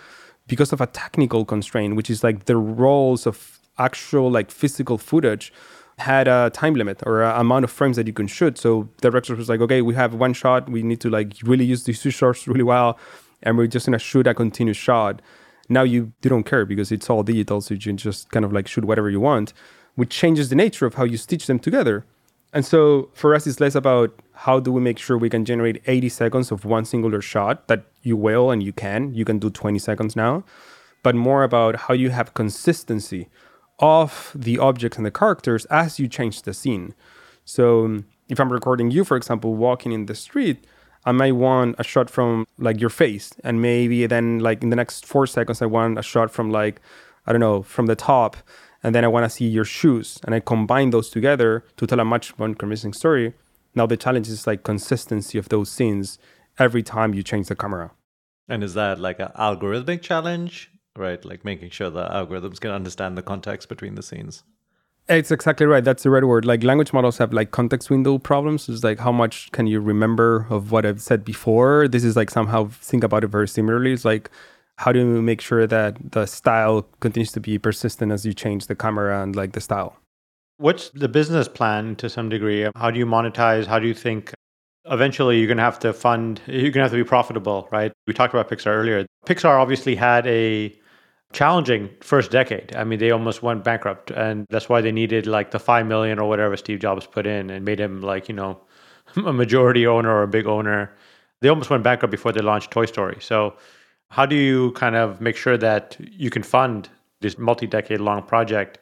because 0.48 0.74
of 0.74 0.82
a 0.82 0.88
technical 0.88 1.46
constraint, 1.46 1.96
which 1.96 2.10
is 2.10 2.24
like 2.24 2.46
the 2.46 2.58
rolls 2.58 3.26
of 3.26 3.60
actual 3.78 4.30
like 4.30 4.52
physical 4.52 4.98
footage 4.98 5.52
had 5.98 6.28
a 6.28 6.50
time 6.54 6.76
limit 6.76 7.02
or 7.06 7.22
amount 7.24 7.64
of 7.64 7.72
frames 7.72 7.96
that 7.96 8.08
you 8.08 8.14
can 8.14 8.28
shoot. 8.28 8.58
So 8.58 8.90
the 9.02 9.10
director 9.10 9.36
was 9.36 9.48
like, 9.48 9.62
okay, 9.62 9.82
we 9.82 9.96
have 9.96 10.14
one 10.14 10.34
shot. 10.34 10.70
We 10.70 10.84
need 10.84 11.00
to 11.02 11.10
like 11.10 11.34
really 11.44 11.66
use 11.66 11.84
these 11.84 12.02
two 12.02 12.12
shots 12.12 12.48
really 12.48 12.64
well. 12.64 13.00
And 13.44 13.58
we're 13.58 13.68
just 13.68 13.86
gonna 13.86 14.00
shoot 14.00 14.28
a 14.28 14.34
continuous 14.34 14.78
shot. 14.78 15.22
Now 15.70 15.84
you, 15.84 16.14
you 16.22 16.30
don't 16.30 16.44
care 16.44 16.66
because 16.66 16.92
it's 16.92 17.10
all 17.10 17.24
digital. 17.24 17.62
So 17.62 17.74
you 17.74 17.80
can 17.80 17.98
just 17.98 18.30
kind 18.32 18.44
of 18.44 18.52
like 18.52 18.68
shoot 18.68 18.86
whatever 18.86 19.10
you 19.10 19.20
want, 19.20 19.54
which 19.96 20.10
changes 20.10 20.50
the 20.50 20.56
nature 20.56 20.86
of 20.86 20.96
how 20.96 21.06
you 21.06 21.18
stitch 21.18 21.48
them 21.48 21.60
together. 21.60 22.06
And 22.56 22.66
so 22.66 23.10
for 23.14 23.36
us, 23.36 23.46
it's 23.46 23.60
less 23.60 23.76
about 23.76 24.18
how 24.32 24.62
do 24.62 24.72
we 24.72 24.80
make 24.80 24.98
sure 24.98 25.18
we 25.18 25.30
can 25.30 25.44
generate 25.44 25.82
80 25.88 26.08
seconds 26.08 26.52
of 26.54 26.64
one 26.64 26.86
singular 26.86 27.22
shot 27.22 27.68
that 27.68 27.84
you 28.02 28.16
will 28.16 28.50
and 28.50 28.64
you 28.64 28.72
can. 28.72 29.14
You 29.14 29.26
can 29.26 29.40
do 29.40 29.50
20 29.50 29.78
seconds 29.78 30.16
now, 30.16 30.46
but 31.04 31.16
more 31.16 31.44
about 31.44 31.76
how 31.76 31.94
you 31.94 32.12
have 32.12 32.34
consistency 32.34 33.28
of 33.80 34.32
the 34.34 34.58
objects 34.58 34.96
and 34.96 35.06
the 35.06 35.12
characters 35.12 35.66
as 35.66 36.00
you 36.00 36.08
change 36.08 36.44
the 36.44 36.54
scene. 36.54 36.96
So 37.44 37.84
um, 37.84 38.06
if 38.30 38.40
I'm 38.40 38.54
recording 38.54 38.90
you, 38.90 39.04
for 39.04 39.18
example, 39.18 39.54
walking 39.56 39.92
in 39.92 40.06
the 40.06 40.16
street, 40.16 40.66
I 41.06 41.12
might 41.12 41.34
want 41.34 41.76
a 41.78 41.84
shot 41.84 42.10
from 42.10 42.48
like 42.58 42.80
your 42.80 42.90
face, 42.90 43.34
and 43.44 43.62
maybe 43.62 44.08
then 44.08 44.40
like 44.40 44.64
in 44.64 44.70
the 44.70 44.78
next 44.78 45.06
four 45.06 45.28
seconds, 45.28 45.62
I 45.62 45.66
want 45.66 46.00
a 46.00 46.02
shot 46.02 46.32
from 46.32 46.52
like 46.52 46.82
I 47.28 47.34
don't 47.34 47.42
know 47.42 47.64
from 47.64 47.88
the 47.88 47.96
top, 47.96 48.38
and 48.86 48.94
then 48.94 49.04
I 49.04 49.08
want 49.08 49.24
to 49.24 49.32
see 49.32 49.48
your 49.48 49.66
shoes, 49.66 50.20
and 50.24 50.36
I 50.36 50.40
combine 50.40 50.92
those 50.92 51.10
together 51.10 51.66
to 51.78 51.88
tell 51.88 52.00
a 52.00 52.06
much 52.06 52.38
more 52.38 52.54
convincing 52.54 52.94
story. 52.94 53.34
Now 53.74 53.88
the 53.88 53.98
challenge 53.98 54.30
is 54.30 54.46
like 54.46 54.62
consistency 54.62 55.40
of 55.40 55.50
those 55.50 55.72
scenes 55.72 56.20
every 56.60 56.84
time 56.84 57.16
you 57.16 57.24
change 57.24 57.48
the 57.48 57.56
camera. 57.56 57.90
And 58.48 58.64
is 58.64 58.76
that 58.76 59.00
like 59.00 59.20
an 59.20 59.32
algorithmic 59.40 60.04
challenge, 60.04 60.70
right? 60.96 61.26
Like 61.26 61.44
making 61.44 61.72
sure 61.72 61.90
the 61.90 62.08
algorithms 62.08 62.60
can 62.60 62.70
understand 62.70 63.18
the 63.18 63.24
context 63.24 63.70
between 63.70 63.96
the 63.96 64.04
scenes. 64.04 64.44
It's 65.10 65.32
exactly 65.32 65.66
right. 65.66 65.84
That's 65.84 66.04
the 66.04 66.12
right 66.12 66.24
word. 66.24 66.46
Like 66.46 66.64
language 66.64 66.94
models 66.94 67.18
have 67.18 67.34
like 67.34 67.50
context 67.50 67.90
window 67.90 68.20
problems. 68.20 68.70
It's 68.70 68.84
like 68.84 69.00
how 69.00 69.12
much 69.12 69.52
can 69.52 69.66
you 69.66 69.80
remember 69.80 70.46
of 70.52 70.72
what 70.72 70.86
I've 70.86 71.02
said 71.02 71.26
before? 71.26 71.88
This 71.88 72.04
is 72.04 72.16
like 72.16 72.30
somehow 72.30 72.68
think 72.68 73.04
about 73.04 73.24
it 73.24 73.30
very 73.30 73.48
similarly. 73.48 73.94
It's 73.94 74.06
like 74.06 74.30
how 74.78 74.92
do 74.92 75.00
you 75.00 75.22
make 75.22 75.42
sure 75.42 75.66
that 75.68 76.12
the 76.12 76.26
style 76.26 76.88
continues 77.00 77.32
to 77.34 77.40
be 77.40 77.58
persistent 77.58 78.12
as 78.12 78.26
you 78.26 78.34
change 78.34 78.68
the 78.68 78.76
camera 78.76 79.22
and 79.22 79.36
like 79.36 79.54
the 79.54 79.62
style? 79.62 79.98
What's 80.58 80.90
the 80.90 81.10
business 81.10 81.48
plan 81.48 81.96
to 81.98 82.10
some 82.10 82.30
degree? 82.30 82.68
How 82.76 82.92
do 82.92 83.00
you 83.00 83.06
monetize? 83.06 83.66
How 83.66 83.80
do 83.80 83.88
you 83.88 83.94
think 83.94 84.34
eventually 84.86 85.38
you're 85.38 85.48
going 85.48 85.58
to 85.58 85.64
have 85.64 85.80
to 85.80 85.94
fund, 85.94 86.42
you're 86.46 86.64
going 86.64 86.74
to 86.74 86.82
have 86.82 86.92
to 86.92 86.98
be 86.98 87.04
profitable, 87.04 87.68
right? 87.72 87.92
We 88.08 88.14
talked 88.14 88.34
about 88.34 88.50
Pixar 88.50 88.68
earlier. 88.68 89.06
Pixar 89.26 89.60
obviously 89.60 89.96
had 89.96 90.28
a 90.28 90.74
challenging 91.34 91.90
first 92.02 92.32
decade. 92.32 92.76
I 92.76 92.84
mean, 92.84 93.00
they 93.00 93.12
almost 93.12 93.44
went 93.44 93.64
bankrupt, 93.64 94.12
and 94.12 94.46
that's 94.50 94.70
why 94.70 94.82
they 94.82 94.92
needed 94.92 95.28
like 95.28 95.52
the 95.52 95.60
5 95.60 95.86
million 95.86 96.20
or 96.20 96.30
whatever 96.30 96.56
Steve 96.56 96.80
Jobs 96.80 97.06
put 97.06 97.26
in 97.26 97.50
and 97.50 97.66
made 97.66 97.80
him 97.80 98.02
like, 98.02 98.30
you 98.30 98.36
know, 98.36 98.60
a 99.16 99.34
majority 99.34 99.86
owner 99.88 100.10
or 100.10 100.24
a 100.24 100.28
big 100.28 100.48
owner. 100.48 100.94
They 101.42 101.50
almost 101.50 101.70
went 101.70 101.84
bankrupt 101.84 102.12
before 102.12 102.32
they 102.32 102.42
launched 102.42 102.72
Toy 102.72 102.86
Story. 102.86 103.18
So, 103.20 103.56
how 104.10 104.26
do 104.26 104.36
you 104.36 104.72
kind 104.72 104.96
of 104.96 105.22
make 105.22 105.36
sure 105.36 105.58
that 105.58 105.98
you 106.00 106.30
can 106.30 106.44
fund 106.44 106.90
this 107.22 107.38
multi 107.38 107.68
decade 107.68 108.00
long 108.00 108.22
project 108.24 108.78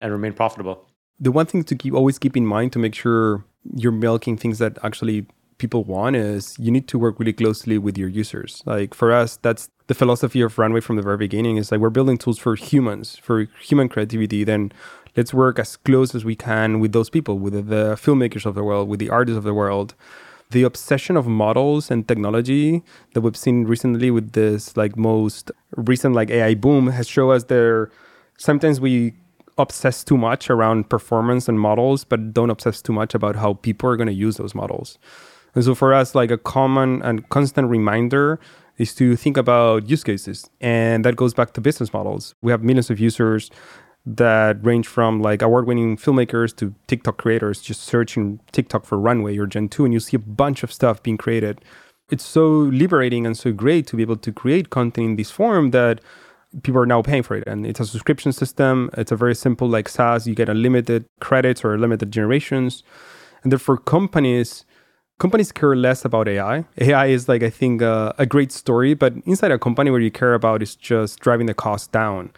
and 0.00 0.12
remain 0.12 0.32
profitable? 0.32 0.86
The 1.20 1.32
one 1.32 1.46
thing 1.46 1.64
to 1.64 1.74
keep 1.74 1.94
always 1.94 2.18
keep 2.18 2.36
in 2.36 2.46
mind 2.46 2.72
to 2.72 2.78
make 2.78 2.94
sure 2.94 3.44
you're 3.74 3.92
milking 3.92 4.36
things 4.36 4.58
that 4.58 4.78
actually 4.84 5.26
people 5.58 5.84
want 5.84 6.16
is 6.16 6.56
you 6.58 6.70
need 6.70 6.86
to 6.88 6.98
work 6.98 7.18
really 7.18 7.32
closely 7.32 7.78
with 7.78 7.98
your 7.98 8.08
users. 8.08 8.62
Like 8.64 8.94
for 8.94 9.12
us, 9.12 9.36
that's 9.38 9.68
the 9.88 9.94
philosophy 9.94 10.40
of 10.40 10.58
Runway 10.58 10.80
from 10.80 10.96
the 10.96 11.02
very 11.02 11.16
beginning 11.16 11.56
is 11.56 11.72
like 11.72 11.80
we're 11.80 11.90
building 11.90 12.16
tools 12.16 12.38
for 12.38 12.54
humans, 12.54 13.16
for 13.16 13.48
human 13.60 13.88
creativity. 13.88 14.44
Then 14.44 14.72
let's 15.16 15.34
work 15.34 15.58
as 15.58 15.76
close 15.76 16.14
as 16.14 16.24
we 16.24 16.36
can 16.36 16.78
with 16.78 16.92
those 16.92 17.10
people, 17.10 17.38
with 17.38 17.54
the 17.54 17.98
filmmakers 18.00 18.46
of 18.46 18.54
the 18.54 18.62
world, 18.62 18.88
with 18.88 19.00
the 19.00 19.10
artists 19.10 19.36
of 19.36 19.44
the 19.44 19.54
world. 19.54 19.94
The 20.50 20.62
obsession 20.62 21.16
of 21.16 21.26
models 21.26 21.90
and 21.90 22.08
technology 22.08 22.82
that 23.12 23.20
we've 23.20 23.36
seen 23.36 23.64
recently 23.64 24.10
with 24.10 24.32
this 24.32 24.76
like 24.76 24.96
most 24.96 25.50
recent 25.76 26.14
like 26.14 26.30
AI 26.30 26.54
boom 26.54 26.88
has 26.88 27.06
shown 27.06 27.34
us 27.34 27.44
there 27.44 27.90
sometimes 28.38 28.80
we 28.80 29.12
obsess 29.58 30.04
too 30.04 30.16
much 30.16 30.48
around 30.48 30.88
performance 30.88 31.48
and 31.48 31.60
models, 31.60 32.04
but 32.04 32.32
don't 32.32 32.50
obsess 32.50 32.80
too 32.80 32.92
much 32.92 33.14
about 33.14 33.36
how 33.36 33.54
people 33.54 33.90
are 33.90 33.96
going 33.96 34.06
to 34.06 34.12
use 34.14 34.36
those 34.36 34.54
models. 34.54 34.98
And 35.54 35.64
so 35.64 35.74
for 35.74 35.92
us, 35.92 36.14
like 36.14 36.30
a 36.30 36.38
common 36.38 37.02
and 37.02 37.28
constant 37.28 37.68
reminder 37.68 38.38
is 38.78 38.94
to 38.94 39.16
think 39.16 39.36
about 39.36 39.90
use 39.90 40.04
cases. 40.04 40.48
And 40.60 41.04
that 41.04 41.16
goes 41.16 41.34
back 41.34 41.52
to 41.54 41.60
business 41.60 41.92
models. 41.92 42.34
We 42.42 42.52
have 42.52 42.62
millions 42.62 42.90
of 42.90 43.00
users 43.00 43.50
that 44.16 44.64
range 44.64 44.86
from 44.86 45.20
like 45.20 45.42
award 45.42 45.66
winning 45.66 45.96
filmmakers 45.96 46.56
to 46.56 46.74
TikTok 46.86 47.18
creators 47.18 47.60
just 47.60 47.82
searching 47.82 48.40
TikTok 48.52 48.86
for 48.86 48.98
Runway 48.98 49.36
or 49.36 49.46
Gen 49.46 49.68
2, 49.68 49.84
and 49.84 49.92
you 49.92 50.00
see 50.00 50.16
a 50.16 50.20
bunch 50.20 50.62
of 50.62 50.72
stuff 50.72 51.02
being 51.02 51.18
created. 51.18 51.60
It's 52.10 52.24
so 52.24 52.48
liberating 52.48 53.26
and 53.26 53.36
so 53.36 53.52
great 53.52 53.86
to 53.88 53.96
be 53.96 54.02
able 54.02 54.16
to 54.16 54.32
create 54.32 54.70
content 54.70 55.04
in 55.04 55.16
this 55.16 55.30
form 55.30 55.72
that 55.72 56.00
people 56.62 56.80
are 56.80 56.86
now 56.86 57.02
paying 57.02 57.22
for 57.22 57.36
it. 57.36 57.46
And 57.46 57.66
it's 57.66 57.80
a 57.80 57.84
subscription 57.84 58.32
system. 58.32 58.88
It's 58.96 59.12
a 59.12 59.16
very 59.16 59.34
simple 59.34 59.68
like 59.68 59.88
SaaS. 59.88 60.26
You 60.26 60.34
get 60.34 60.48
unlimited 60.48 61.04
credits 61.20 61.62
or 61.62 61.76
limited 61.76 62.10
generations. 62.10 62.82
And 63.42 63.52
therefore, 63.52 63.76
companies 63.76 64.64
companies 65.18 65.52
care 65.52 65.74
less 65.74 66.04
about 66.04 66.28
AI. 66.28 66.64
AI 66.78 67.06
is 67.06 67.28
like 67.28 67.42
I 67.42 67.50
think 67.50 67.82
uh, 67.82 68.12
a 68.18 68.24
great 68.24 68.52
story, 68.52 68.94
but 68.94 69.12
inside 69.26 69.50
a 69.50 69.58
company 69.58 69.90
where 69.90 70.00
you 70.00 70.10
care 70.10 70.32
about 70.32 70.62
is 70.62 70.74
just 70.76 71.20
driving 71.20 71.46
the 71.46 71.54
cost 71.54 71.92
down. 71.92 72.30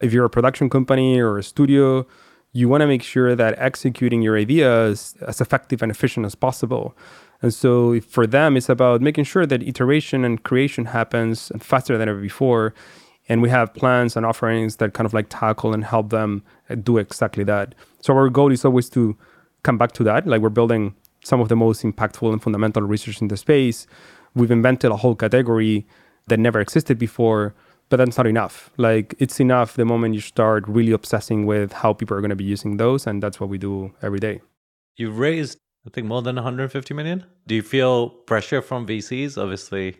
If 0.00 0.12
you're 0.12 0.24
a 0.24 0.30
production 0.30 0.70
company 0.70 1.20
or 1.20 1.38
a 1.38 1.42
studio, 1.42 2.06
you 2.52 2.68
want 2.68 2.80
to 2.82 2.86
make 2.86 3.02
sure 3.02 3.34
that 3.34 3.54
executing 3.58 4.22
your 4.22 4.38
ideas 4.38 5.16
as 5.26 5.40
effective 5.40 5.82
and 5.82 5.90
efficient 5.90 6.24
as 6.24 6.34
possible. 6.34 6.96
And 7.42 7.52
so 7.52 8.00
for 8.00 8.26
them, 8.26 8.56
it's 8.56 8.68
about 8.68 9.00
making 9.00 9.24
sure 9.24 9.46
that 9.46 9.62
iteration 9.62 10.24
and 10.24 10.42
creation 10.42 10.86
happens 10.86 11.52
faster 11.60 11.98
than 11.98 12.08
ever 12.08 12.20
before. 12.20 12.74
And 13.28 13.42
we 13.42 13.50
have 13.50 13.74
plans 13.74 14.16
and 14.16 14.24
offerings 14.24 14.76
that 14.76 14.94
kind 14.94 15.04
of 15.04 15.12
like 15.12 15.26
tackle 15.28 15.74
and 15.74 15.84
help 15.84 16.10
them 16.10 16.42
do 16.82 16.96
exactly 16.98 17.44
that. 17.44 17.74
So 18.00 18.14
our 18.14 18.30
goal 18.30 18.50
is 18.50 18.64
always 18.64 18.88
to 18.90 19.16
come 19.62 19.76
back 19.76 19.92
to 19.92 20.04
that. 20.04 20.26
Like 20.26 20.40
we're 20.40 20.48
building 20.48 20.94
some 21.24 21.40
of 21.40 21.48
the 21.48 21.56
most 21.56 21.82
impactful 21.82 22.32
and 22.32 22.42
fundamental 22.42 22.82
research 22.82 23.20
in 23.20 23.28
the 23.28 23.36
space. 23.36 23.86
We've 24.34 24.50
invented 24.50 24.90
a 24.90 24.96
whole 24.96 25.14
category 25.14 25.86
that 26.28 26.38
never 26.38 26.60
existed 26.60 26.98
before, 26.98 27.54
but 27.88 27.96
that's 27.96 28.16
not 28.16 28.26
enough. 28.26 28.70
Like 28.76 29.14
it's 29.18 29.40
enough 29.40 29.74
the 29.74 29.84
moment 29.84 30.14
you 30.14 30.20
start 30.20 30.66
really 30.68 30.92
obsessing 30.92 31.46
with 31.46 31.72
how 31.72 31.92
people 31.92 32.16
are 32.16 32.20
going 32.20 32.30
to 32.30 32.36
be 32.36 32.44
using 32.44 32.76
those, 32.76 33.06
and 33.06 33.22
that's 33.22 33.40
what 33.40 33.48
we 33.48 33.58
do 33.58 33.94
every 34.02 34.18
day. 34.18 34.40
You've 34.96 35.18
raised, 35.18 35.58
I 35.86 35.90
think, 35.90 36.06
more 36.06 36.22
than 36.22 36.36
150 36.36 36.94
million. 36.94 37.24
Do 37.46 37.54
you 37.54 37.62
feel 37.62 38.10
pressure 38.10 38.60
from 38.60 38.86
VCs? 38.86 39.40
Obviously, 39.40 39.96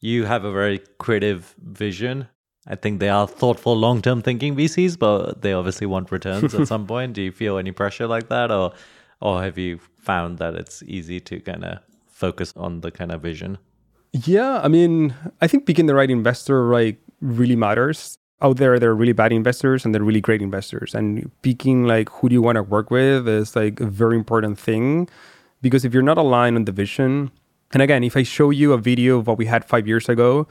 you 0.00 0.24
have 0.24 0.44
a 0.44 0.52
very 0.52 0.80
creative 0.98 1.54
vision. 1.58 2.28
I 2.68 2.74
think 2.74 3.00
they 3.00 3.08
are 3.08 3.26
thoughtful, 3.26 3.76
long 3.76 4.02
term 4.02 4.22
thinking 4.22 4.56
VCs, 4.56 4.98
but 4.98 5.42
they 5.42 5.52
obviously 5.52 5.86
want 5.86 6.10
returns 6.10 6.54
at 6.54 6.68
some 6.72 6.86
point. 6.86 7.12
Do 7.14 7.22
you 7.22 7.32
feel 7.32 7.58
any 7.58 7.72
pressure 7.72 8.06
like 8.06 8.28
that? 8.28 8.50
Or 8.50 8.72
or 9.20 9.42
have 9.42 9.56
you 9.58 9.80
found 9.98 10.38
that 10.38 10.54
it's 10.54 10.82
easy 10.82 11.20
to 11.20 11.40
kind 11.40 11.64
of 11.64 11.78
focus 12.06 12.52
on 12.56 12.80
the 12.80 12.90
kind 12.90 13.12
of 13.12 13.22
vision? 13.22 13.58
Yeah, 14.12 14.60
I 14.62 14.68
mean, 14.68 15.14
I 15.40 15.46
think 15.46 15.66
picking 15.66 15.86
the 15.86 15.94
right 15.94 16.10
investor 16.10 16.72
like 16.72 16.98
really 17.20 17.56
matters. 17.56 18.18
Out 18.42 18.58
there, 18.58 18.78
there 18.78 18.90
are 18.90 18.94
really 18.94 19.14
bad 19.14 19.32
investors 19.32 19.84
and 19.84 19.94
there 19.94 20.02
are 20.02 20.04
really 20.04 20.20
great 20.20 20.42
investors, 20.42 20.94
and 20.94 21.30
picking 21.42 21.84
like 21.84 22.10
who 22.10 22.28
do 22.28 22.34
you 22.34 22.42
want 22.42 22.56
to 22.56 22.62
work 22.62 22.90
with 22.90 23.26
is 23.26 23.56
like 23.56 23.80
a 23.80 23.86
very 23.86 24.16
important 24.16 24.58
thing 24.58 25.08
because 25.62 25.84
if 25.84 25.94
you're 25.94 26.02
not 26.02 26.18
aligned 26.18 26.56
on 26.56 26.64
the 26.64 26.72
vision, 26.72 27.30
and 27.72 27.82
again, 27.82 28.04
if 28.04 28.16
I 28.16 28.22
show 28.22 28.50
you 28.50 28.72
a 28.72 28.78
video 28.78 29.18
of 29.18 29.26
what 29.26 29.38
we 29.38 29.46
had 29.46 29.64
five 29.64 29.86
years 29.86 30.08
ago, 30.08 30.46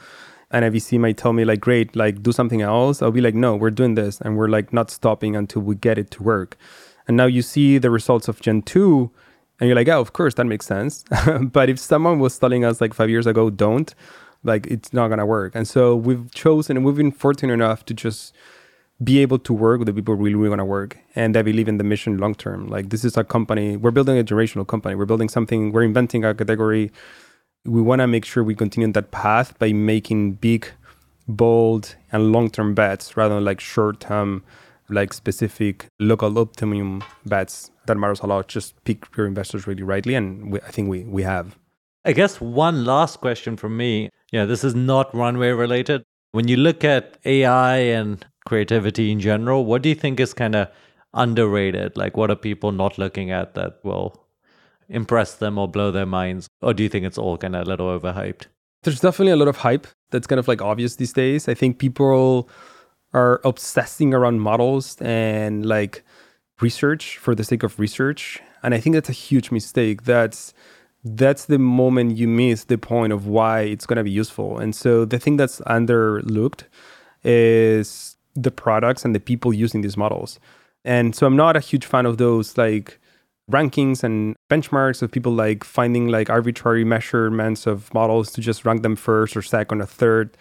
and 0.51 0.65
a 0.65 0.71
VC 0.71 0.99
might 0.99 1.17
tell 1.17 1.33
me 1.33 1.45
like, 1.45 1.59
great, 1.59 1.95
like 1.95 2.21
do 2.23 2.31
something 2.31 2.61
else, 2.61 3.01
I'll 3.01 3.11
be 3.11 3.21
like, 3.21 3.35
no, 3.35 3.55
we're 3.55 3.71
doing 3.71 3.95
this, 3.95 4.19
and 4.21 4.37
we're 4.37 4.47
like 4.47 4.73
not 4.73 4.89
stopping 4.91 5.35
until 5.35 5.61
we 5.61 5.75
get 5.75 5.97
it 5.97 6.11
to 6.11 6.23
work. 6.23 6.57
And 7.07 7.15
now 7.17 7.25
you 7.25 7.41
see 7.41 7.77
the 7.77 7.91
results 7.91 8.27
of 8.27 8.41
Gen 8.41 8.63
2 8.63 9.11
and 9.59 9.67
you're 9.69 9.75
like, 9.75 9.87
oh, 9.87 10.01
of 10.01 10.13
course, 10.13 10.33
that 10.35 10.45
makes 10.45 10.65
sense. 10.65 11.05
but 11.41 11.69
if 11.69 11.79
someone 11.79 12.19
was 12.19 12.37
telling 12.37 12.65
us 12.65 12.81
like 12.81 12.93
five 12.93 13.09
years 13.09 13.27
ago, 13.27 13.49
don't, 13.49 13.93
like 14.45 14.67
it's 14.67 14.93
not 14.93 15.09
gonna 15.09 15.25
work. 15.25 15.53
And 15.55 15.67
so 15.67 15.95
we've 15.95 16.31
chosen 16.33 16.77
and 16.77 16.85
we've 16.85 16.95
been 16.95 17.11
fortunate 17.11 17.53
enough 17.53 17.85
to 17.85 17.93
just 17.93 18.33
be 19.03 19.19
able 19.19 19.39
to 19.39 19.53
work 19.53 19.79
with 19.79 19.87
the 19.87 19.93
people 19.93 20.15
really, 20.15 20.35
really 20.35 20.49
want 20.49 20.59
to 20.59 20.65
work 20.65 20.97
and 21.15 21.35
they 21.35 21.41
believe 21.41 21.67
in 21.67 21.77
the 21.77 21.83
mission 21.83 22.17
long 22.17 22.33
term. 22.33 22.67
Like 22.67 22.89
this 22.89 23.03
is 23.03 23.17
a 23.17 23.23
company, 23.23 23.75
we're 23.75 23.91
building 23.91 24.17
a 24.17 24.23
generational 24.23 24.65
company. 24.65 24.95
We're 24.95 25.05
building 25.05 25.27
something, 25.27 25.71
we're 25.71 25.83
inventing 25.83 26.23
a 26.23 26.33
category. 26.33 26.91
We 27.65 27.81
want 27.81 27.99
to 27.99 28.07
make 28.07 28.25
sure 28.25 28.43
we 28.43 28.55
continue 28.55 28.91
that 28.91 29.11
path 29.11 29.57
by 29.59 29.73
making 29.73 30.33
big, 30.33 30.67
bold, 31.27 31.95
and 32.11 32.31
long 32.31 32.49
term 32.49 32.73
bets 32.73 33.17
rather 33.17 33.35
than 33.35 33.43
like 33.43 33.59
short 33.59 33.99
term 33.99 34.43
like 34.89 35.13
specific 35.13 35.87
local 35.99 36.37
optimum 36.37 37.03
bets 37.25 37.71
that 37.87 37.97
matters 37.97 38.19
a 38.21 38.27
lot. 38.27 38.47
Just 38.47 38.81
pick 38.83 39.05
your 39.17 39.25
investors 39.25 39.67
really 39.67 39.83
rightly, 39.83 40.15
and 40.15 40.51
we, 40.51 40.61
I 40.61 40.71
think 40.71 40.89
we 40.89 41.03
we 41.03 41.23
have. 41.23 41.57
I 42.03 42.13
guess 42.13 42.39
one 42.39 42.85
last 42.85 43.19
question 43.19 43.57
from 43.57 43.77
me. 43.77 44.09
Yeah, 44.35 44.43
this 44.43 44.65
is 44.65 44.75
not 44.75 45.15
runway 45.15 45.51
related. 45.51 46.03
When 46.33 46.49
you 46.49 46.57
look 46.57 46.83
at 46.83 47.17
AI 47.23 47.77
and 47.77 48.25
creativity 48.45 49.09
in 49.09 49.21
general, 49.21 49.63
what 49.63 49.81
do 49.81 49.87
you 49.87 49.95
think 49.95 50.19
is 50.19 50.33
kind 50.33 50.55
of 50.55 50.67
underrated? 51.13 51.95
Like, 51.95 52.17
what 52.17 52.29
are 52.29 52.35
people 52.35 52.73
not 52.73 52.97
looking 52.97 53.31
at 53.31 53.53
that 53.53 53.79
will 53.85 54.27
impress 54.89 55.35
them 55.35 55.57
or 55.57 55.69
blow 55.69 55.89
their 55.89 56.05
minds? 56.05 56.49
Or 56.61 56.73
do 56.73 56.83
you 56.83 56.89
think 56.89 57.05
it's 57.05 57.17
all 57.17 57.37
kind 57.37 57.55
of 57.55 57.65
a 57.65 57.69
little 57.69 57.87
overhyped? 57.97 58.47
There's 58.83 58.99
definitely 58.99 59.31
a 59.31 59.37
lot 59.37 59.47
of 59.47 59.55
hype 59.55 59.87
that's 60.11 60.27
kind 60.27 60.39
of 60.39 60.49
like 60.49 60.61
obvious 60.61 60.97
these 60.97 61.13
days. 61.13 61.47
I 61.47 61.53
think 61.53 61.79
people 61.79 62.49
are 63.13 63.39
obsessing 63.45 64.13
around 64.13 64.41
models 64.41 64.97
and 64.99 65.65
like 65.65 66.03
research 66.59 67.17
for 67.17 67.35
the 67.35 67.45
sake 67.45 67.63
of 67.63 67.79
research 67.79 68.41
and 68.63 68.73
i 68.73 68.79
think 68.79 68.93
that's 68.93 69.09
a 69.09 69.19
huge 69.27 69.51
mistake 69.51 70.03
that's 70.03 70.53
that's 71.05 71.45
the 71.45 71.59
moment 71.59 72.17
you 72.17 72.27
miss 72.27 72.63
the 72.63 72.79
point 72.79 73.13
of 73.13 73.27
why 73.27 73.61
it's 73.61 73.85
going 73.85 73.97
to 73.97 74.03
be 74.03 74.11
useful. 74.11 74.57
And 74.57 74.75
so 74.75 75.05
the 75.05 75.19
thing 75.19 75.37
that's 75.37 75.61
underlooked 75.61 76.63
is 77.23 78.17
the 78.33 78.49
products 78.51 79.05
and 79.05 79.13
the 79.13 79.19
people 79.19 79.53
using 79.53 79.81
these 79.81 79.95
models. 79.95 80.39
And 80.83 81.15
so 81.15 81.25
i'm 81.25 81.35
not 81.35 81.55
a 81.55 81.59
huge 81.59 81.85
fan 81.85 82.05
of 82.05 82.17
those 82.17 82.57
like 82.57 82.99
rankings 83.51 84.03
and 84.03 84.35
benchmarks 84.49 85.01
of 85.03 85.11
people 85.11 85.31
like 85.31 85.63
finding 85.63 86.07
like 86.07 86.29
arbitrary 86.29 86.83
measurements 86.83 87.67
of 87.67 87.93
models 87.93 88.31
to 88.31 88.41
just 88.41 88.65
rank 88.65 88.81
them 88.81 88.95
first 88.95 89.37
or 89.37 89.43
second 89.43 89.81
or 89.81 89.85
third. 89.85 90.35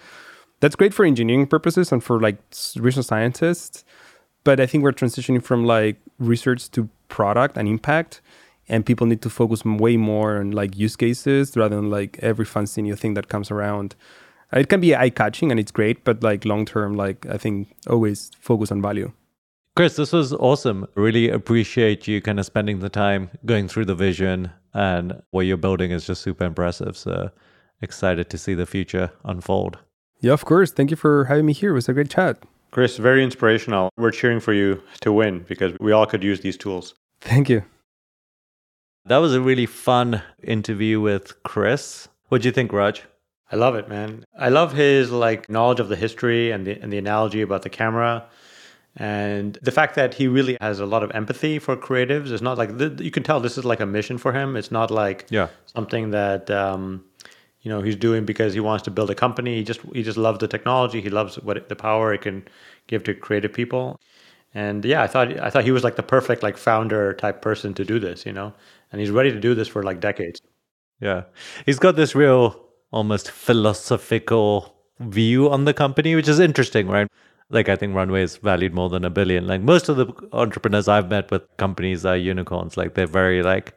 That's 0.61 0.77
great 0.77 0.95
for 0.95 1.05
engineering 1.05 1.47
purposes 1.47 1.93
and 1.93 2.03
for 2.03 2.21
like 2.21 2.39
research 2.77 3.05
scientists 3.05 3.85
but 4.45 4.61
i 4.61 4.67
think 4.67 4.85
we're 4.85 4.93
transitioning 4.93 5.43
from 5.43 5.65
like 5.65 5.97
research 6.19 6.71
to 6.71 6.89
product 7.09 7.57
and 7.57 7.67
impact 7.67 8.21
and 8.69 8.87
people 8.87 9.07
need 9.07 9.23
to 9.23 9.31
focus 9.31 9.65
way 9.65 9.97
more 9.97 10.39
on 10.39 10.51
like 10.51 10.77
use 10.77 10.97
cases 10.97 11.57
rather 11.57 11.77
than 11.77 11.91
like 11.91 12.19
every 12.21 12.45
fancy 12.45 12.83
new 12.83 12.97
thing 12.97 13.15
that 13.15 13.29
comes 13.29 13.51
around 13.51 13.95
uh, 14.53 14.59
it 14.59 14.69
can 14.69 14.81
be 14.81 14.95
eye 14.95 15.11
catching 15.11 15.51
and 15.51 15.61
it's 15.61 15.73
great 15.73 16.05
but 16.05 16.23
like 16.23 16.45
long 16.45 16.65
term 16.65 16.95
like 16.95 17.27
i 17.27 17.37
think 17.37 17.75
always 17.89 18.31
focus 18.41 18.71
on 18.71 18.81
value 18.81 19.13
chris 19.77 19.97
this 19.97 20.13
was 20.13 20.33
awesome 20.35 20.87
really 20.95 21.29
appreciate 21.29 22.07
you 22.07 22.21
kind 22.21 22.39
of 22.39 22.47
spending 22.47 22.81
the 22.81 22.89
time 22.89 23.31
going 23.45 23.69
through 23.69 23.85
the 23.85 23.95
vision 23.95 24.51
and 24.73 25.23
what 25.31 25.43
you're 25.43 25.57
building 25.57 25.91
is 25.91 26.07
just 26.07 26.23
super 26.23 26.45
impressive 26.45 26.97
so 26.97 27.31
excited 27.83 28.31
to 28.31 28.39
see 28.39 28.55
the 28.55 28.67
future 28.67 29.11
unfold 29.25 29.79
yeah, 30.25 30.33
of 30.33 30.47
course. 30.47 30.73
Thank 30.73 30.91
you 30.91 30.97
for 30.97 31.27
having 31.27 31.45
me 31.45 31.53
here. 31.53 31.73
It 31.73 31.75
was 31.75 31.87
a 31.87 31.93
great 31.93 32.09
chat. 32.09 32.39
Chris, 32.71 32.97
very 32.97 33.23
inspirational. 33.23 33.91
We're 33.99 34.11
cheering 34.11 34.41
for 34.41 34.55
you 34.55 34.83
to 35.03 35.13
win 35.13 35.45
because 35.47 35.75
we 35.81 35.93
all 35.93 36.07
could 36.07 36.25
use 36.25 36.41
these 36.41 36.57
tools. 36.57 36.95
Thank 37.21 37.51
you. 37.51 37.63
That 39.07 39.19
was 39.19 39.35
a 39.35 39.41
really 39.41 39.67
fun 39.67 40.23
interview 40.43 40.99
with 40.99 41.43
Chris. 41.43 42.09
What 42.29 42.41
do 42.41 42.49
you 42.49 42.53
think, 42.53 42.73
Raj? 42.73 43.03
I 43.53 43.57
love 43.57 43.75
it, 43.75 43.87
man. 43.87 44.25
I 44.39 44.49
love 44.49 44.73
his 44.73 45.11
like 45.11 45.51
knowledge 45.51 45.79
of 45.79 45.91
the 45.91 45.97
history 45.97 46.51
and 46.51 46.67
the 46.67 46.81
and 46.81 46.91
the 46.91 46.97
analogy 46.97 47.43
about 47.43 47.63
the 47.63 47.71
camera. 47.71 48.25
And 48.97 49.59
the 49.61 49.73
fact 49.73 49.97
that 49.97 50.15
he 50.15 50.27
really 50.27 50.57
has 50.61 50.81
a 50.81 50.87
lot 50.87 51.03
of 51.03 51.11
empathy 51.11 51.59
for 51.59 51.77
creatives. 51.77 52.31
It's 52.31 52.43
not 52.43 52.57
like 52.57 52.71
you 53.01 53.11
can 53.11 53.23
tell 53.23 53.41
this 53.41 53.59
is 53.59 53.65
like 53.65 53.81
a 53.81 53.87
mission 53.87 54.17
for 54.17 54.33
him. 54.33 54.57
It's 54.57 54.71
not 54.71 54.91
like 54.91 55.27
yeah. 55.29 55.49
something 55.67 56.11
that 56.13 56.51
um, 56.51 57.05
you 57.61 57.71
know 57.71 57.83
he's 57.83 57.97
doing 57.97 58.25
because 58.25 58.55
he 58.55 58.61
wants 58.61 58.85
to 58.85 58.91
build 58.91 59.11
a 59.11 59.15
company. 59.15 59.57
He 59.57 59.65
just 59.65 59.81
he 59.93 60.03
just 60.03 60.17
loves 60.17 60.39
the 60.39 60.49
technology. 60.49 61.03
He 61.03 61.11
loves 61.11 61.37
what 61.41 61.69
the 61.69 61.77
power 61.77 62.15
it 62.15 62.23
can 62.23 62.49
give 62.87 63.05
to 63.05 63.13
creative 63.13 63.53
people. 63.53 64.01
And 64.55 64.85
yeah, 64.85 65.03
I 65.03 65.07
thought 65.09 65.39
I 65.41 65.51
thought 65.51 65.65
he 65.65 65.73
was 65.73 65.85
like 65.85 65.97
the 65.97 66.03
perfect 66.03 66.43
like 66.43 66.57
founder 66.57 67.13
type 67.13 67.43
person 67.43 67.75
to 67.75 67.85
do 67.85 67.99
this. 67.99 68.25
You 68.25 68.33
know, 68.33 68.55
and 68.93 69.01
he's 69.01 69.11
ready 69.11 69.33
to 69.33 69.41
do 69.41 69.55
this 69.55 69.69
for 69.69 69.83
like 69.83 70.01
decades. 70.01 70.41
Yeah, 71.01 71.25
he's 71.67 71.79
got 71.79 71.97
this 71.97 72.15
real 72.15 72.61
almost 72.93 73.31
philosophical 73.31 74.75
view 75.01 75.51
on 75.51 75.65
the 75.65 75.75
company, 75.75 76.15
which 76.15 76.29
is 76.29 76.39
interesting, 76.39 76.87
right? 76.87 77.09
Like 77.51 77.69
I 77.69 77.77
think 77.77 77.95
Runway 77.95 78.23
is 78.23 78.37
valued 78.37 78.73
more 78.73 78.89
than 78.89 79.05
a 79.05 79.11
billion. 79.11 79.47
Like 79.47 79.61
most 79.61 79.89
of 79.89 79.97
the 79.97 80.07
entrepreneurs 80.33 80.89
I've 80.89 81.11
met 81.11 81.31
with 81.31 81.43
companies 81.57 82.07
are 82.07 82.17
unicorns. 82.17 82.77
Like 82.77 82.95
they're 82.95 83.07
very 83.07 83.43
like 83.43 83.77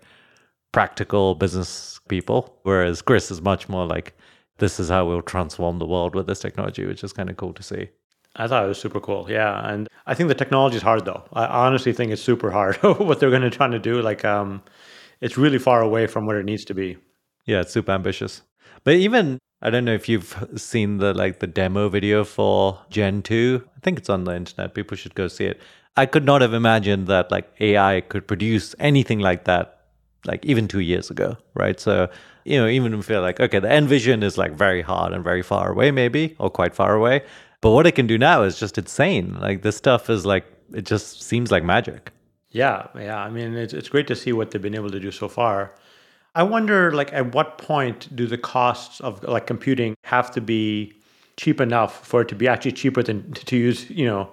practical 0.71 1.36
business 1.36 1.99
people, 2.07 2.59
whereas 2.63 3.01
Chris 3.01 3.32
is 3.32 3.41
much 3.41 3.67
more 3.67 3.86
like 3.86 4.15
this 4.59 4.80
is 4.80 4.89
how 4.89 5.05
we'll 5.07 5.21
transform 5.21 5.80
the 5.80 5.86
world 5.86 6.15
with 6.15 6.28
this 6.28 6.39
technology, 6.39 6.86
which 6.86 7.03
is 7.03 7.13
kind 7.13 7.30
of 7.30 7.38
cool 7.38 7.53
to 7.53 7.63
see. 7.63 7.89
I 8.38 8.47
thought 8.47 8.63
it 8.63 8.67
was 8.67 8.79
super 8.79 8.99
cool. 8.99 9.27
Yeah, 9.29 9.67
and 9.67 9.88
I 10.05 10.13
think 10.13 10.29
the 10.29 10.35
technology 10.35 10.77
is 10.77 10.83
hard 10.83 11.05
though. 11.05 11.23
I 11.33 11.45
honestly 11.45 11.93
think 11.93 12.11
it's 12.11 12.21
super 12.21 12.51
hard 12.51 12.75
what 12.81 13.19
they're 13.19 13.29
going 13.29 13.41
to 13.41 13.49
try 13.49 13.67
to 13.67 13.79
do. 13.79 14.01
Like, 14.01 14.23
um, 14.23 14.61
it's 15.21 15.38
really 15.38 15.59
far 15.59 15.81
away 15.81 16.07
from 16.07 16.25
what 16.25 16.35
it 16.35 16.45
needs 16.45 16.63
to 16.65 16.73
be. 16.73 16.97
Yeah, 17.45 17.61
it's 17.61 17.73
super 17.73 17.91
ambitious. 17.91 18.41
But 18.83 18.95
even 18.95 19.39
I 19.61 19.69
don't 19.71 19.85
know 19.85 19.93
if 19.93 20.07
you've 20.07 20.35
seen 20.55 20.97
the 20.97 21.13
like 21.13 21.39
the 21.39 21.47
demo 21.47 21.89
video 21.89 22.23
for 22.23 22.79
Gen 22.89 23.21
2. 23.23 23.63
I 23.75 23.79
think 23.79 23.97
it's 23.97 24.09
on 24.09 24.25
the 24.25 24.35
internet. 24.35 24.75
People 24.75 24.95
should 24.97 25.15
go 25.15 25.27
see 25.27 25.45
it. 25.45 25.59
I 25.95 26.05
could 26.05 26.25
not 26.25 26.41
have 26.41 26.53
imagined 26.53 27.07
that 27.07 27.31
like 27.31 27.51
AI 27.59 28.01
could 28.01 28.27
produce 28.27 28.75
anything 28.77 29.19
like 29.19 29.45
that 29.45 29.73
like 30.25 30.45
even 30.45 30.67
2 30.67 30.79
years 30.79 31.09
ago, 31.09 31.38
right? 31.55 31.79
So, 31.79 32.09
you 32.45 32.57
know, 32.59 32.67
even 32.67 33.01
feel 33.01 33.21
like 33.21 33.39
okay, 33.39 33.59
the 33.59 33.71
end 33.71 33.88
vision 33.88 34.21
is 34.21 34.38
like 34.38 34.51
very 34.51 34.83
hard 34.83 35.11
and 35.13 35.23
very 35.23 35.41
far 35.41 35.71
away 35.71 35.89
maybe 35.89 36.35
or 36.38 36.51
quite 36.51 36.75
far 36.75 36.93
away, 36.93 37.23
but 37.68 37.74
what 37.74 37.86
it 37.86 37.95
can 37.95 38.07
do 38.07 38.18
now 38.18 38.43
is 38.43 38.57
just 38.57 38.78
insane. 38.78 39.38
Like 39.41 39.61
this 39.61 39.76
stuff 39.76 40.09
is 40.09 40.26
like 40.26 40.45
it 40.74 40.86
just 40.86 41.22
seems 41.22 41.51
like 41.51 41.65
magic. 41.65 42.13
Yeah, 42.49 42.88
yeah. 42.95 43.20
I 43.20 43.30
mean, 43.30 43.55
it's 43.55 43.74
it's 43.74 43.89
great 43.89 44.07
to 44.07 44.15
see 44.15 44.32
what 44.32 44.51
they've 44.51 44.61
been 44.61 44.74
able 44.74 44.89
to 44.89 45.01
do 45.01 45.11
so 45.11 45.28
far. 45.28 45.76
I 46.34 46.43
wonder, 46.43 46.93
like, 46.93 47.11
at 47.11 47.36
what 47.36 47.57
point 47.57 48.15
do 48.15 48.26
the 48.26 48.38
costs 48.38 49.01
of 49.01 49.22
like 49.24 49.47
computing 49.47 49.95
have 50.05 50.32
to 50.32 50.39
be 50.39 50.93
cheap 51.36 51.59
enough 51.59 52.07
for 52.07 52.22
it 52.22 52.30
to 52.30 52.36
be 52.36 52.47
actually 52.47 52.72
cheaper 52.72 53.03
than 53.03 53.34
to 53.34 53.57
use, 53.57 53.89
you 53.89 54.05
know, 54.05 54.32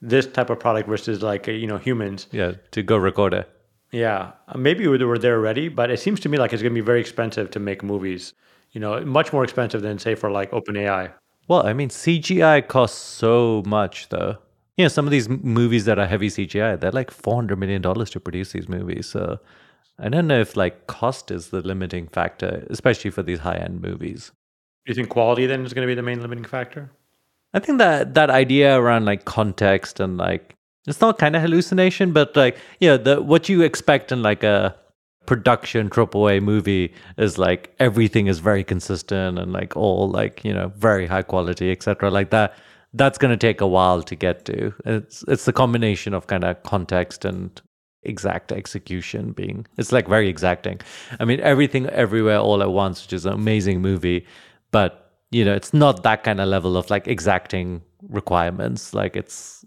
this 0.00 0.24
type 0.28 0.48
of 0.48 0.60
product 0.60 0.88
versus 0.88 1.22
like 1.22 1.48
you 1.48 1.66
know 1.66 1.78
humans? 1.78 2.28
Yeah, 2.30 2.52
to 2.70 2.84
go 2.84 2.96
record 2.96 3.34
it. 3.34 3.50
Yeah, 3.90 4.30
uh, 4.46 4.58
maybe 4.58 4.86
we 4.86 5.04
were 5.04 5.18
there 5.18 5.34
already, 5.34 5.68
but 5.68 5.90
it 5.90 5.98
seems 5.98 6.20
to 6.20 6.28
me 6.28 6.38
like 6.38 6.52
it's 6.52 6.62
going 6.62 6.72
to 6.72 6.80
be 6.80 6.86
very 6.86 7.00
expensive 7.00 7.50
to 7.50 7.58
make 7.58 7.82
movies. 7.82 8.32
You 8.70 8.80
know, 8.80 9.00
much 9.04 9.32
more 9.32 9.42
expensive 9.42 9.82
than 9.82 9.98
say 9.98 10.14
for 10.14 10.30
like 10.30 10.52
OpenAI. 10.52 11.10
Well, 11.48 11.66
I 11.66 11.72
mean, 11.72 11.88
CGI 11.88 12.66
costs 12.66 12.98
so 12.98 13.62
much, 13.66 14.08
though. 14.08 14.36
You 14.76 14.84
know, 14.84 14.88
some 14.88 15.06
of 15.06 15.10
these 15.10 15.28
movies 15.28 15.84
that 15.86 15.98
are 15.98 16.06
heavy 16.06 16.28
CGI, 16.28 16.78
they're 16.78 16.90
like 16.90 17.10
four 17.10 17.34
hundred 17.34 17.58
million 17.58 17.80
dollars 17.80 18.10
to 18.10 18.20
produce 18.20 18.52
these 18.52 18.68
movies. 18.68 19.08
So 19.08 19.38
I 19.98 20.08
don't 20.08 20.26
know 20.26 20.40
if 20.40 20.56
like 20.56 20.86
cost 20.86 21.30
is 21.30 21.48
the 21.48 21.62
limiting 21.62 22.08
factor, 22.08 22.66
especially 22.68 23.10
for 23.10 23.22
these 23.22 23.38
high 23.38 23.56
end 23.56 23.80
movies. 23.80 24.32
Do 24.84 24.90
you 24.90 24.94
think 24.94 25.08
quality 25.08 25.46
then 25.46 25.64
is 25.64 25.72
going 25.72 25.86
to 25.86 25.90
be 25.90 25.94
the 25.94 26.02
main 26.02 26.20
limiting 26.20 26.44
factor? 26.44 26.90
I 27.54 27.58
think 27.58 27.78
that 27.78 28.14
that 28.14 28.28
idea 28.28 28.78
around 28.78 29.06
like 29.06 29.24
context 29.24 29.98
and 29.98 30.18
like 30.18 30.54
it's 30.86 31.00
not 31.00 31.18
kind 31.18 31.34
of 31.34 31.42
hallucination, 31.42 32.12
but 32.12 32.36
like 32.36 32.58
yeah, 32.80 32.98
the 32.98 33.22
what 33.22 33.48
you 33.48 33.62
expect 33.62 34.12
in 34.12 34.22
like 34.22 34.42
a 34.42 34.76
production 35.26 35.90
triple 35.90 36.28
A 36.28 36.40
movie 36.40 36.94
is 37.18 37.38
like 37.38 37.74
everything 37.78 38.26
is 38.26 38.38
very 38.38 38.64
consistent 38.64 39.38
and 39.38 39.52
like 39.52 39.76
all 39.76 40.08
like 40.10 40.44
you 40.44 40.54
know 40.54 40.72
very 40.76 41.06
high 41.06 41.22
quality, 41.22 41.70
etc. 41.70 42.10
Like 42.10 42.30
that. 42.30 42.54
That's 42.94 43.18
going 43.18 43.32
to 43.32 43.36
take 43.36 43.60
a 43.60 43.66
while 43.66 44.02
to 44.02 44.14
get 44.14 44.46
to. 44.46 44.72
It's 44.86 45.22
it's 45.28 45.44
the 45.44 45.52
combination 45.52 46.14
of 46.14 46.28
kind 46.28 46.44
of 46.44 46.62
context 46.62 47.26
and 47.26 47.60
exact 48.06 48.52
execution 48.52 49.32
being 49.32 49.66
it's 49.76 49.92
like 49.92 50.06
very 50.08 50.28
exacting 50.28 50.80
i 51.18 51.24
mean 51.24 51.40
everything 51.40 51.86
everywhere 51.86 52.38
all 52.38 52.62
at 52.62 52.70
once 52.70 53.02
which 53.02 53.12
is 53.12 53.26
an 53.26 53.32
amazing 53.32 53.82
movie 53.82 54.24
but 54.70 55.06
you 55.30 55.44
know 55.44 55.54
it's 55.54 55.74
not 55.74 56.02
that 56.04 56.22
kind 56.22 56.40
of 56.40 56.48
level 56.48 56.76
of 56.76 56.88
like 56.88 57.08
exacting 57.08 57.82
requirements 58.08 58.94
like 58.94 59.16
it's 59.16 59.64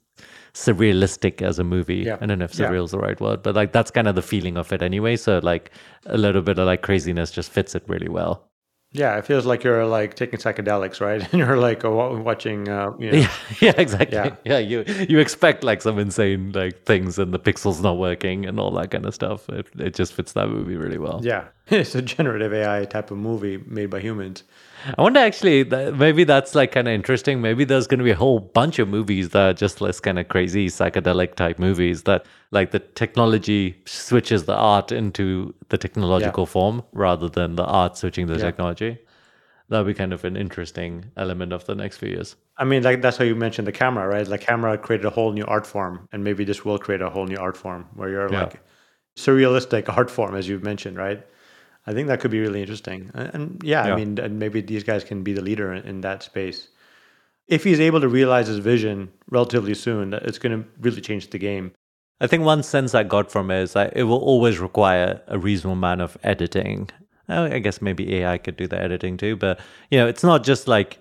surrealistic 0.54 1.42
as 1.42 1.60
a 1.60 1.64
movie 1.64 2.04
yeah. 2.06 2.18
i 2.22 2.26
don't 2.26 2.40
know 2.40 2.46
if 2.46 2.54
surreal 2.54 2.78
yeah. 2.78 2.84
is 2.84 2.92
the 2.92 3.00
right 3.00 3.20
word 3.22 3.42
but 3.44 3.56
like 3.56 3.72
that's 3.72 3.92
kind 3.92 4.08
of 4.08 4.16
the 4.16 4.22
feeling 4.22 4.58
of 4.58 4.72
it 4.72 4.82
anyway 4.82 5.16
so 5.16 5.40
like 5.44 5.72
a 6.06 6.18
little 6.18 6.42
bit 6.42 6.58
of 6.58 6.66
like 6.66 6.82
craziness 6.82 7.32
just 7.32 7.52
fits 7.52 7.76
it 7.76 7.84
really 7.88 8.10
well 8.10 8.50
yeah, 8.92 9.18
it 9.18 9.26
feels 9.28 9.46
like 9.46 9.64
you're 9.64 9.86
like 9.86 10.16
taking 10.16 10.40
psychedelics, 10.40 11.00
right? 11.00 11.22
And 11.32 11.40
you're 11.40 11.58
like 11.58 11.84
watching. 11.84 12.68
Uh, 12.68 12.92
you 12.98 13.12
know. 13.12 13.18
Yeah, 13.20 13.32
yeah, 13.62 13.74
exactly. 13.78 14.18
Yeah. 14.18 14.36
yeah, 14.44 14.58
you 14.58 14.84
you 15.08 15.20
expect 15.20 15.64
like 15.64 15.82
some 15.82 16.00
insane 16.00 16.52
like 16.54 16.86
things, 16.86 17.20
and 17.20 17.32
the 17.32 17.40
pixels 17.40 17.82
not 17.84 17.98
working, 17.98 18.46
and 18.46 18.60
all 18.60 18.72
that 18.72 18.90
kind 18.90 19.06
of 19.06 19.14
stuff. 19.14 19.48
It 19.50 19.68
it 19.78 19.94
just 19.94 20.14
fits 20.14 20.34
that 20.34 20.50
movie 20.50 20.76
really 20.76 20.98
well. 20.98 21.22
Yeah, 21.24 21.50
it's 21.68 21.94
a 21.94 22.02
generative 22.02 22.52
AI 22.54 22.86
type 22.86 23.12
of 23.12 23.18
movie 23.18 23.58
made 23.68 23.92
by 23.92 24.00
humans. 24.00 24.44
I 24.98 25.02
wonder 25.02 25.20
actually 25.20 25.64
that 25.64 25.96
maybe 25.96 26.24
that's 26.24 26.56
like 26.56 26.72
kind 26.72 26.88
of 26.88 26.94
interesting. 26.94 27.42
Maybe 27.42 27.66
there's 27.66 27.88
going 27.88 28.00
to 28.00 28.04
be 28.04 28.12
a 28.12 28.16
whole 28.16 28.40
bunch 28.40 28.80
of 28.80 28.88
movies 28.88 29.30
that 29.30 29.50
are 29.50 29.54
just 29.54 29.82
less 29.82 30.00
kind 30.00 30.20
of 30.20 30.28
crazy 30.28 30.68
psychedelic 30.68 31.36
type 31.36 31.60
movies 31.60 32.04
that 32.04 32.26
like 32.52 32.72
the 32.72 32.80
technology 32.80 33.82
switches 33.86 34.46
the 34.46 34.56
art 34.56 34.92
into 34.92 35.54
the 35.70 35.78
technological 35.78 36.44
yeah. 36.44 36.52
form 36.52 36.84
rather 36.94 37.30
than 37.30 37.56
the 37.56 37.66
art 37.66 37.98
switching 37.98 38.28
the 38.28 38.36
yeah. 38.36 38.46
technology. 38.46 38.98
That'll 39.70 39.86
be 39.86 39.94
kind 39.94 40.14
of 40.14 40.26
an 40.26 40.36
interesting 40.36 41.12
element 41.16 41.54
of 41.54 41.66
the 41.66 41.76
next 41.76 41.98
few 41.98 42.10
years. 42.10 42.36
I 42.58 42.64
mean, 42.64 42.82
like 42.82 43.02
that's 43.02 43.18
how 43.18 43.24
you 43.24 43.36
mentioned 43.36 43.68
the 43.68 43.72
camera, 43.72 44.08
right? 44.08 44.26
The 44.26 44.38
camera 44.38 44.78
created 44.78 45.06
a 45.06 45.12
whole 45.12 45.32
new 45.32 45.46
art 45.46 45.68
form, 45.68 46.08
and 46.12 46.24
maybe 46.24 46.44
this 46.44 46.66
will 46.66 46.80
create 46.80 47.02
a 47.02 47.10
whole 47.10 47.28
new 47.28 47.38
art 47.38 47.56
form 47.56 47.88
where 47.94 48.10
you're 48.10 48.32
yeah. 48.32 48.44
like 48.44 48.64
surrealistic 49.16 49.96
art 49.96 50.10
form, 50.10 50.36
as 50.36 50.48
you've 50.48 50.64
mentioned, 50.64 50.98
right? 50.98 51.24
I 51.90 51.94
think 51.94 52.08
that 52.08 52.20
could 52.20 52.30
be 52.30 52.40
really 52.40 52.62
interesting. 52.62 53.10
And 53.16 53.60
yeah, 53.64 53.88
yeah. 53.88 53.94
I 53.94 53.96
mean, 53.96 54.20
and 54.20 54.38
maybe 54.38 54.62
these 54.62 54.84
guys 54.84 55.04
can 55.04 55.24
be 55.24 55.34
the 55.34 55.42
leader 55.42 55.74
in, 55.74 55.84
in 55.88 56.02
that 56.02 56.22
space. 56.22 56.68
If 57.48 57.64
he's 57.64 57.80
able 57.80 58.00
to 58.00 58.08
realize 58.08 58.48
his 58.48 58.60
vision 58.60 59.12
relatively 59.32 59.74
soon, 59.74 60.14
it's 60.14 60.38
going 60.38 60.56
to 60.56 60.70
really 60.80 61.02
change 61.02 61.32
the 61.32 61.40
game. 61.40 61.72
I 62.22 62.28
think 62.28 62.44
one 62.44 62.62
sense 62.62 62.94
I 62.94 63.02
got 63.02 63.32
from 63.32 63.50
it 63.50 63.64
is 63.64 63.74
that 63.74 63.98
it 63.98 64.04
will 64.04 64.20
always 64.20 64.60
require 64.60 65.20
a 65.28 65.40
reasonable 65.40 65.74
amount 65.74 66.02
of 66.02 66.16
editing. 66.22 66.92
I 67.28 67.58
guess 67.58 67.82
maybe 67.82 68.16
AI 68.18 68.38
could 68.38 68.56
do 68.56 68.68
the 68.68 68.80
editing 68.80 69.18
too, 69.18 69.36
but 69.36 69.60
you 69.90 69.98
know, 69.98 70.08
it's 70.08 70.24
not 70.24 70.44
just 70.44 70.68
like 70.68 71.00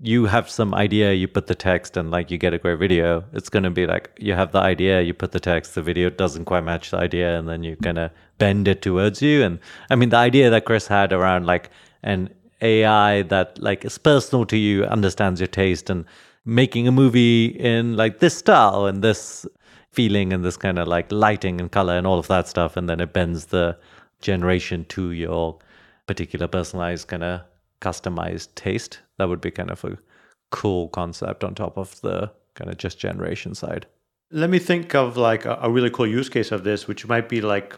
you 0.00 0.26
have 0.26 0.50
some 0.50 0.74
idea, 0.74 1.12
you 1.12 1.28
put 1.28 1.46
the 1.46 1.54
text, 1.54 1.96
and 1.96 2.10
like 2.10 2.32
you 2.32 2.38
get 2.38 2.52
a 2.52 2.58
great 2.58 2.80
video. 2.80 3.24
It's 3.32 3.48
going 3.48 3.62
to 3.62 3.70
be 3.70 3.86
like 3.86 4.10
you 4.18 4.34
have 4.34 4.50
the 4.50 4.58
idea, 4.58 5.02
you 5.02 5.14
put 5.14 5.30
the 5.30 5.40
text, 5.40 5.76
the 5.76 5.82
video 5.82 6.10
doesn't 6.10 6.46
quite 6.46 6.64
match 6.64 6.90
the 6.90 6.98
idea, 6.98 7.38
and 7.38 7.48
then 7.48 7.62
you 7.62 7.76
kind 7.76 7.98
of 7.98 8.10
bend 8.38 8.68
it 8.68 8.82
towards 8.82 9.22
you. 9.22 9.42
And 9.42 9.58
I 9.90 9.96
mean, 9.96 10.10
the 10.10 10.16
idea 10.16 10.50
that 10.50 10.64
Chris 10.64 10.86
had 10.86 11.12
around 11.12 11.46
like 11.46 11.70
an 12.02 12.30
AI 12.62 13.22
that 13.22 13.58
like 13.58 13.84
is 13.84 13.98
personal 13.98 14.44
to 14.46 14.56
you, 14.56 14.84
understands 14.84 15.40
your 15.40 15.48
taste, 15.48 15.90
and 15.90 16.04
making 16.44 16.86
a 16.86 16.92
movie 16.92 17.46
in 17.46 17.96
like 17.96 18.20
this 18.20 18.36
style 18.36 18.86
and 18.86 19.02
this 19.02 19.46
feeling 19.90 20.32
and 20.32 20.44
this 20.44 20.56
kind 20.56 20.78
of 20.78 20.86
like 20.86 21.10
lighting 21.10 21.60
and 21.60 21.72
color 21.72 21.96
and 21.96 22.06
all 22.06 22.18
of 22.18 22.28
that 22.28 22.48
stuff, 22.48 22.76
and 22.76 22.88
then 22.88 23.00
it 23.00 23.12
bends 23.12 23.46
the 23.46 23.76
generation 24.20 24.84
to 24.86 25.12
your 25.12 25.58
particular 26.06 26.46
personalized 26.46 27.08
kind 27.08 27.24
of 27.24 27.40
customized 27.80 28.54
taste. 28.54 29.00
That 29.18 29.28
would 29.28 29.40
be 29.40 29.50
kind 29.50 29.70
of 29.70 29.84
a 29.84 29.98
cool 30.50 30.88
concept 30.88 31.44
on 31.44 31.54
top 31.54 31.76
of 31.76 32.00
the 32.00 32.30
kind 32.54 32.70
of 32.70 32.78
just 32.78 32.98
generation 32.98 33.54
side. 33.54 33.86
Let 34.30 34.50
me 34.50 34.58
think 34.58 34.94
of 34.94 35.16
like 35.16 35.44
a, 35.44 35.70
really 35.70 35.90
cool 35.90 36.06
use 36.06 36.28
case 36.28 36.50
of 36.50 36.64
this, 36.64 36.88
which 36.88 37.06
might 37.06 37.28
be 37.28 37.40
like 37.40 37.76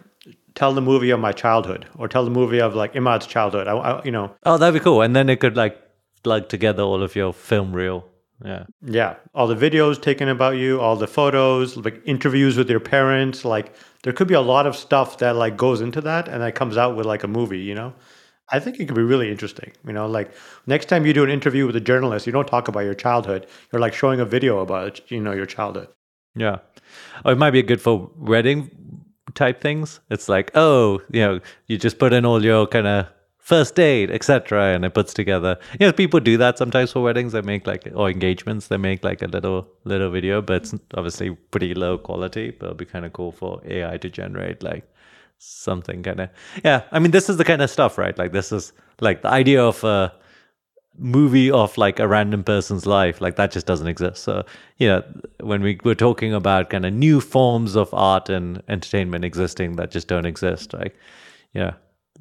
tell 0.59 0.74
the 0.74 0.80
movie 0.80 1.11
of 1.11 1.20
my 1.20 1.30
childhood 1.30 1.86
or 1.96 2.09
tell 2.09 2.24
the 2.24 2.32
movie 2.32 2.61
of 2.61 2.74
like 2.74 2.96
Immad's 2.96 3.28
childhood. 3.28 3.68
I, 3.68 3.76
I, 3.76 4.04
you 4.04 4.11
know. 4.11 4.34
Oh, 4.44 4.59
that'd 4.59 4.74
be 4.74 4.82
cool. 4.82 5.02
And 5.02 5.14
then 5.14 5.28
it 5.28 5.38
could 5.38 5.56
like 5.56 5.80
plug 6.24 6.48
together 6.48 6.82
all 6.82 7.00
of 7.00 7.14
your 7.14 7.32
film 7.32 7.72
reel. 7.72 8.04
Yeah. 8.44 8.64
Yeah. 8.84 9.14
All 9.36 9.46
the 9.46 9.54
videos 9.54 10.02
taken 10.02 10.28
about 10.28 10.56
you, 10.56 10.80
all 10.80 10.96
the 10.96 11.06
photos, 11.06 11.76
like 11.76 12.02
interviews 12.04 12.56
with 12.56 12.68
your 12.68 12.80
parents. 12.80 13.44
Like 13.44 13.72
there 14.02 14.12
could 14.12 14.26
be 14.26 14.34
a 14.34 14.40
lot 14.40 14.66
of 14.66 14.74
stuff 14.74 15.18
that 15.18 15.36
like 15.36 15.56
goes 15.56 15.80
into 15.80 16.00
that 16.00 16.26
and 16.26 16.42
that 16.42 16.56
comes 16.56 16.76
out 16.76 16.96
with 16.96 17.06
like 17.06 17.22
a 17.22 17.28
movie, 17.28 17.61
you 17.61 17.76
know? 17.76 17.94
I 18.50 18.59
think 18.59 18.80
it 18.80 18.86
could 18.86 18.96
be 18.96 19.02
really 19.02 19.30
interesting. 19.30 19.70
You 19.86 19.92
know, 19.92 20.06
like 20.09 20.32
next 20.66 20.86
time 20.86 21.06
you 21.06 21.12
do 21.12 21.22
an 21.22 21.30
interview 21.30 21.66
with 21.66 21.76
a 21.76 21.80
journalist, 21.80 22.26
you 22.26 22.32
don't 22.32 22.48
talk 22.48 22.66
about 22.66 22.80
your 22.80 22.94
childhood. 22.94 23.46
You're 23.70 23.80
like 23.80 23.94
showing 23.94 24.18
a 24.18 24.24
video 24.24 24.59
about 24.59 25.09
you 25.11 25.20
know 25.20 25.32
your 25.32 25.46
childhood. 25.46 25.88
Yeah, 26.34 26.59
or 27.24 27.32
it 27.32 27.38
might 27.38 27.50
be 27.50 27.62
good 27.62 27.82
for 27.82 28.11
wedding 28.16 28.88
type 29.35 29.61
things. 29.61 30.01
It's 30.11 30.29
like, 30.29 30.51
oh, 30.55 31.01
you 31.11 31.20
know, 31.20 31.41
you 31.66 31.79
just 31.79 31.99
put 31.99 32.12
in 32.12 32.24
all 32.24 32.45
your 32.45 32.66
kind 32.66 32.87
of 32.87 33.07
first 33.39 33.74
date, 33.74 34.11
etc., 34.11 34.74
and 34.74 34.85
it 34.85 34.93
puts 34.93 35.14
together. 35.14 35.57
You 35.81 35.87
know, 35.87 35.93
people 35.93 36.20
do 36.20 36.37
that 36.37 36.59
sometimes 36.59 36.93
for 36.93 37.03
weddings. 37.03 37.33
They 37.33 37.41
make 37.41 37.66
like 37.66 37.89
or 37.95 38.11
engagements. 38.11 38.68
They 38.68 38.76
make 38.76 39.03
like 39.03 39.22
a 39.22 39.26
little 39.26 39.66
little 39.85 40.11
video, 40.11 40.43
but 40.43 40.57
it's 40.62 40.74
obviously 40.95 41.31
pretty 41.31 41.74
low 41.74 41.97
quality. 41.99 42.51
But 42.51 42.66
it'll 42.66 42.76
be 42.76 42.85
kind 42.85 43.07
of 43.07 43.12
cool 43.12 43.33
for 43.33 43.61
AI 43.64 43.97
to 43.97 44.11
generate 44.11 44.62
like 44.62 44.85
something 45.39 46.03
kind 46.03 46.20
of. 46.20 46.29
Yeah, 46.64 46.83
I 46.93 46.99
mean, 46.99 47.11
this 47.11 47.29
is 47.31 47.39
the 47.39 47.45
kind 47.45 47.62
of 47.62 47.70
stuff, 47.70 47.97
right? 47.97 48.16
Like 48.18 48.33
this 48.33 48.53
is 48.53 48.72
like 49.01 49.22
the 49.22 49.29
idea 49.29 49.64
of 49.64 49.83
a 49.83 50.12
movie 50.99 51.51
of 51.51 51.76
like 51.78 51.99
a 51.99 52.09
random 52.09 52.42
person's 52.42 52.86
life 52.86 53.20
like 53.20 53.36
that 53.36 53.51
just 53.51 53.66
doesn't 53.66 53.86
exist 53.86 54.22
so 54.22 54.44
you 54.78 54.88
know 54.88 55.03
when 55.40 55.62
we 55.62 55.78
were 55.84 55.94
talking 55.94 56.34
about 56.34 56.70
kind 56.70 56.84
of 56.84 56.92
new 56.92 57.20
forms 57.20 57.76
of 57.76 57.92
art 57.94 58.28
and 58.28 58.62
entertainment 58.68 59.24
existing 59.24 59.76
that 59.76 59.90
just 59.90 60.09
don't 60.09 60.26
exist 60.26 60.72
like 60.72 60.96
yeah 61.55 61.72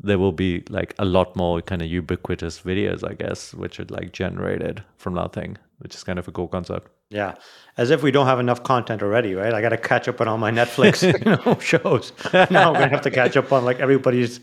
there 0.02 0.20
will 0.20 0.32
be 0.32 0.64
like 0.70 0.94
a 1.00 1.06
lot 1.06 1.36
more 1.36 1.62
kind 1.62 1.82
of 1.82 1.88
ubiquitous 1.88 2.62
videos, 2.62 3.08
I 3.08 3.14
guess, 3.14 3.54
which 3.54 3.80
are 3.80 3.86
like 3.90 4.12
generated 4.12 4.84
from 4.98 5.16
nothing, 5.16 5.58
which 5.80 5.96
is 5.96 6.04
kind 6.04 6.20
of 6.20 6.28
a 6.28 6.32
cool 6.32 6.48
concept. 6.48 6.90
Yeah, 7.10 7.36
as 7.78 7.90
if 7.90 8.04
we 8.04 8.12
don't 8.12 8.26
have 8.26 8.40
enough 8.40 8.64
content 8.64 9.02
already, 9.02 9.34
right? 9.34 9.54
I 9.54 9.62
got 9.62 9.70
to 9.70 9.78
catch 9.78 10.08
up 10.08 10.20
on 10.20 10.28
all 10.28 10.38
my 10.38 10.52
Netflix 10.52 11.02
you 11.26 11.32
know, 11.46 11.58
shows. 11.60 12.12
Now 12.52 12.74
I'm 12.74 12.74
gonna 12.74 12.90
have 12.90 13.02
to 13.02 13.12
catch 13.12 13.38
up 13.38 13.52
on 13.52 13.64
like 13.64 13.80
everybody's 13.80 14.40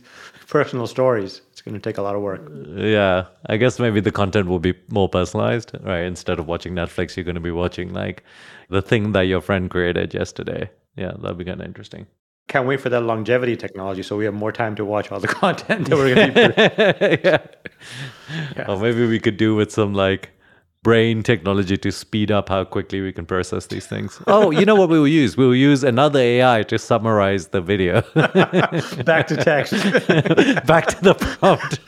personal 0.48 0.86
stories. 0.86 1.42
It's 1.52 1.62
gonna 1.62 1.80
take 1.80 1.98
a 1.98 2.02
lot 2.02 2.14
of 2.14 2.22
work. 2.22 2.50
Yeah, 2.76 3.26
I 3.46 3.56
guess 3.56 3.78
maybe 3.78 4.00
the 4.00 4.12
content 4.12 4.48
will 4.48 4.58
be 4.58 4.74
more 4.88 5.08
personalized, 5.08 5.72
right? 5.82 6.04
Instead 6.04 6.38
of 6.38 6.46
watching 6.46 6.74
Netflix, 6.74 7.16
you're 7.16 7.24
gonna 7.24 7.40
be 7.40 7.50
watching 7.50 7.92
like 7.92 8.22
the 8.70 8.82
thing 8.82 9.12
that 9.12 9.22
your 9.22 9.40
friend 9.40 9.70
created 9.70 10.14
yesterday. 10.14 10.70
Yeah, 10.96 11.12
that'd 11.20 11.38
be 11.38 11.44
kind 11.44 11.60
of 11.60 11.66
interesting. 11.66 12.06
Can't 12.46 12.66
wait 12.66 12.80
for 12.80 12.90
that 12.90 13.00
longevity 13.00 13.56
technology 13.56 14.02
so 14.02 14.16
we 14.16 14.26
have 14.26 14.34
more 14.34 14.52
time 14.52 14.74
to 14.76 14.84
watch 14.84 15.10
all 15.10 15.18
the 15.18 15.28
content 15.42 15.88
that 15.88 15.96
we're 15.96 16.14
going 16.14 16.34
to 16.34 17.18
be. 17.18 17.20
yeah. 17.24 17.38
yeah. 18.56 18.66
Or 18.68 18.78
maybe 18.78 19.06
we 19.06 19.18
could 19.18 19.36
do 19.36 19.54
with 19.54 19.72
some 19.72 19.94
like 19.94 20.30
brain 20.84 21.22
technology 21.22 21.76
to 21.78 21.90
speed 21.90 22.30
up 22.30 22.50
how 22.50 22.62
quickly 22.62 23.00
we 23.00 23.12
can 23.12 23.26
process 23.26 23.66
these 23.66 23.86
things. 23.86 24.20
Oh, 24.34 24.50
you 24.50 24.64
know 24.64 24.74
what 24.74 24.88
we 24.90 24.98
will 24.98 25.08
use? 25.08 25.36
We 25.36 25.46
will 25.46 25.54
use 25.54 25.84
another 25.84 26.18
AI 26.18 26.64
to 26.64 26.78
summarize 26.78 27.48
the 27.48 27.60
video. 27.60 28.02
Back 29.04 29.26
to 29.28 29.36
text. 29.36 29.72
Back 30.66 30.86
to 30.88 31.00
the 31.02 31.14
prompt. 31.14 31.78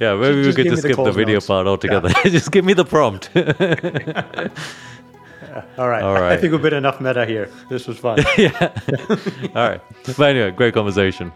yeah, 0.00 0.14
maybe 0.14 0.42
just 0.42 0.58
we 0.58 0.64
could 0.64 0.70
just 0.70 0.82
skip 0.82 0.96
the, 0.96 1.04
the 1.04 1.12
video 1.12 1.34
notes. 1.34 1.46
part 1.46 1.66
altogether. 1.66 2.08
Yeah. 2.08 2.30
just 2.30 2.50
give 2.50 2.64
me 2.64 2.72
the 2.72 2.84
prompt. 2.84 3.30
All 5.76 5.88
right. 5.88 6.02
All 6.02 6.14
right. 6.14 6.32
I 6.32 6.36
think 6.36 6.52
we've 6.52 6.62
been 6.62 6.74
enough 6.74 7.00
meta 7.00 7.26
here. 7.26 7.50
This 7.68 7.86
was 7.86 7.98
fun. 7.98 8.18
yeah. 8.38 8.72
All 9.54 9.68
right. 9.68 9.80
But 10.16 10.30
anyway, 10.30 10.50
great 10.50 10.74
conversation. 10.74 11.30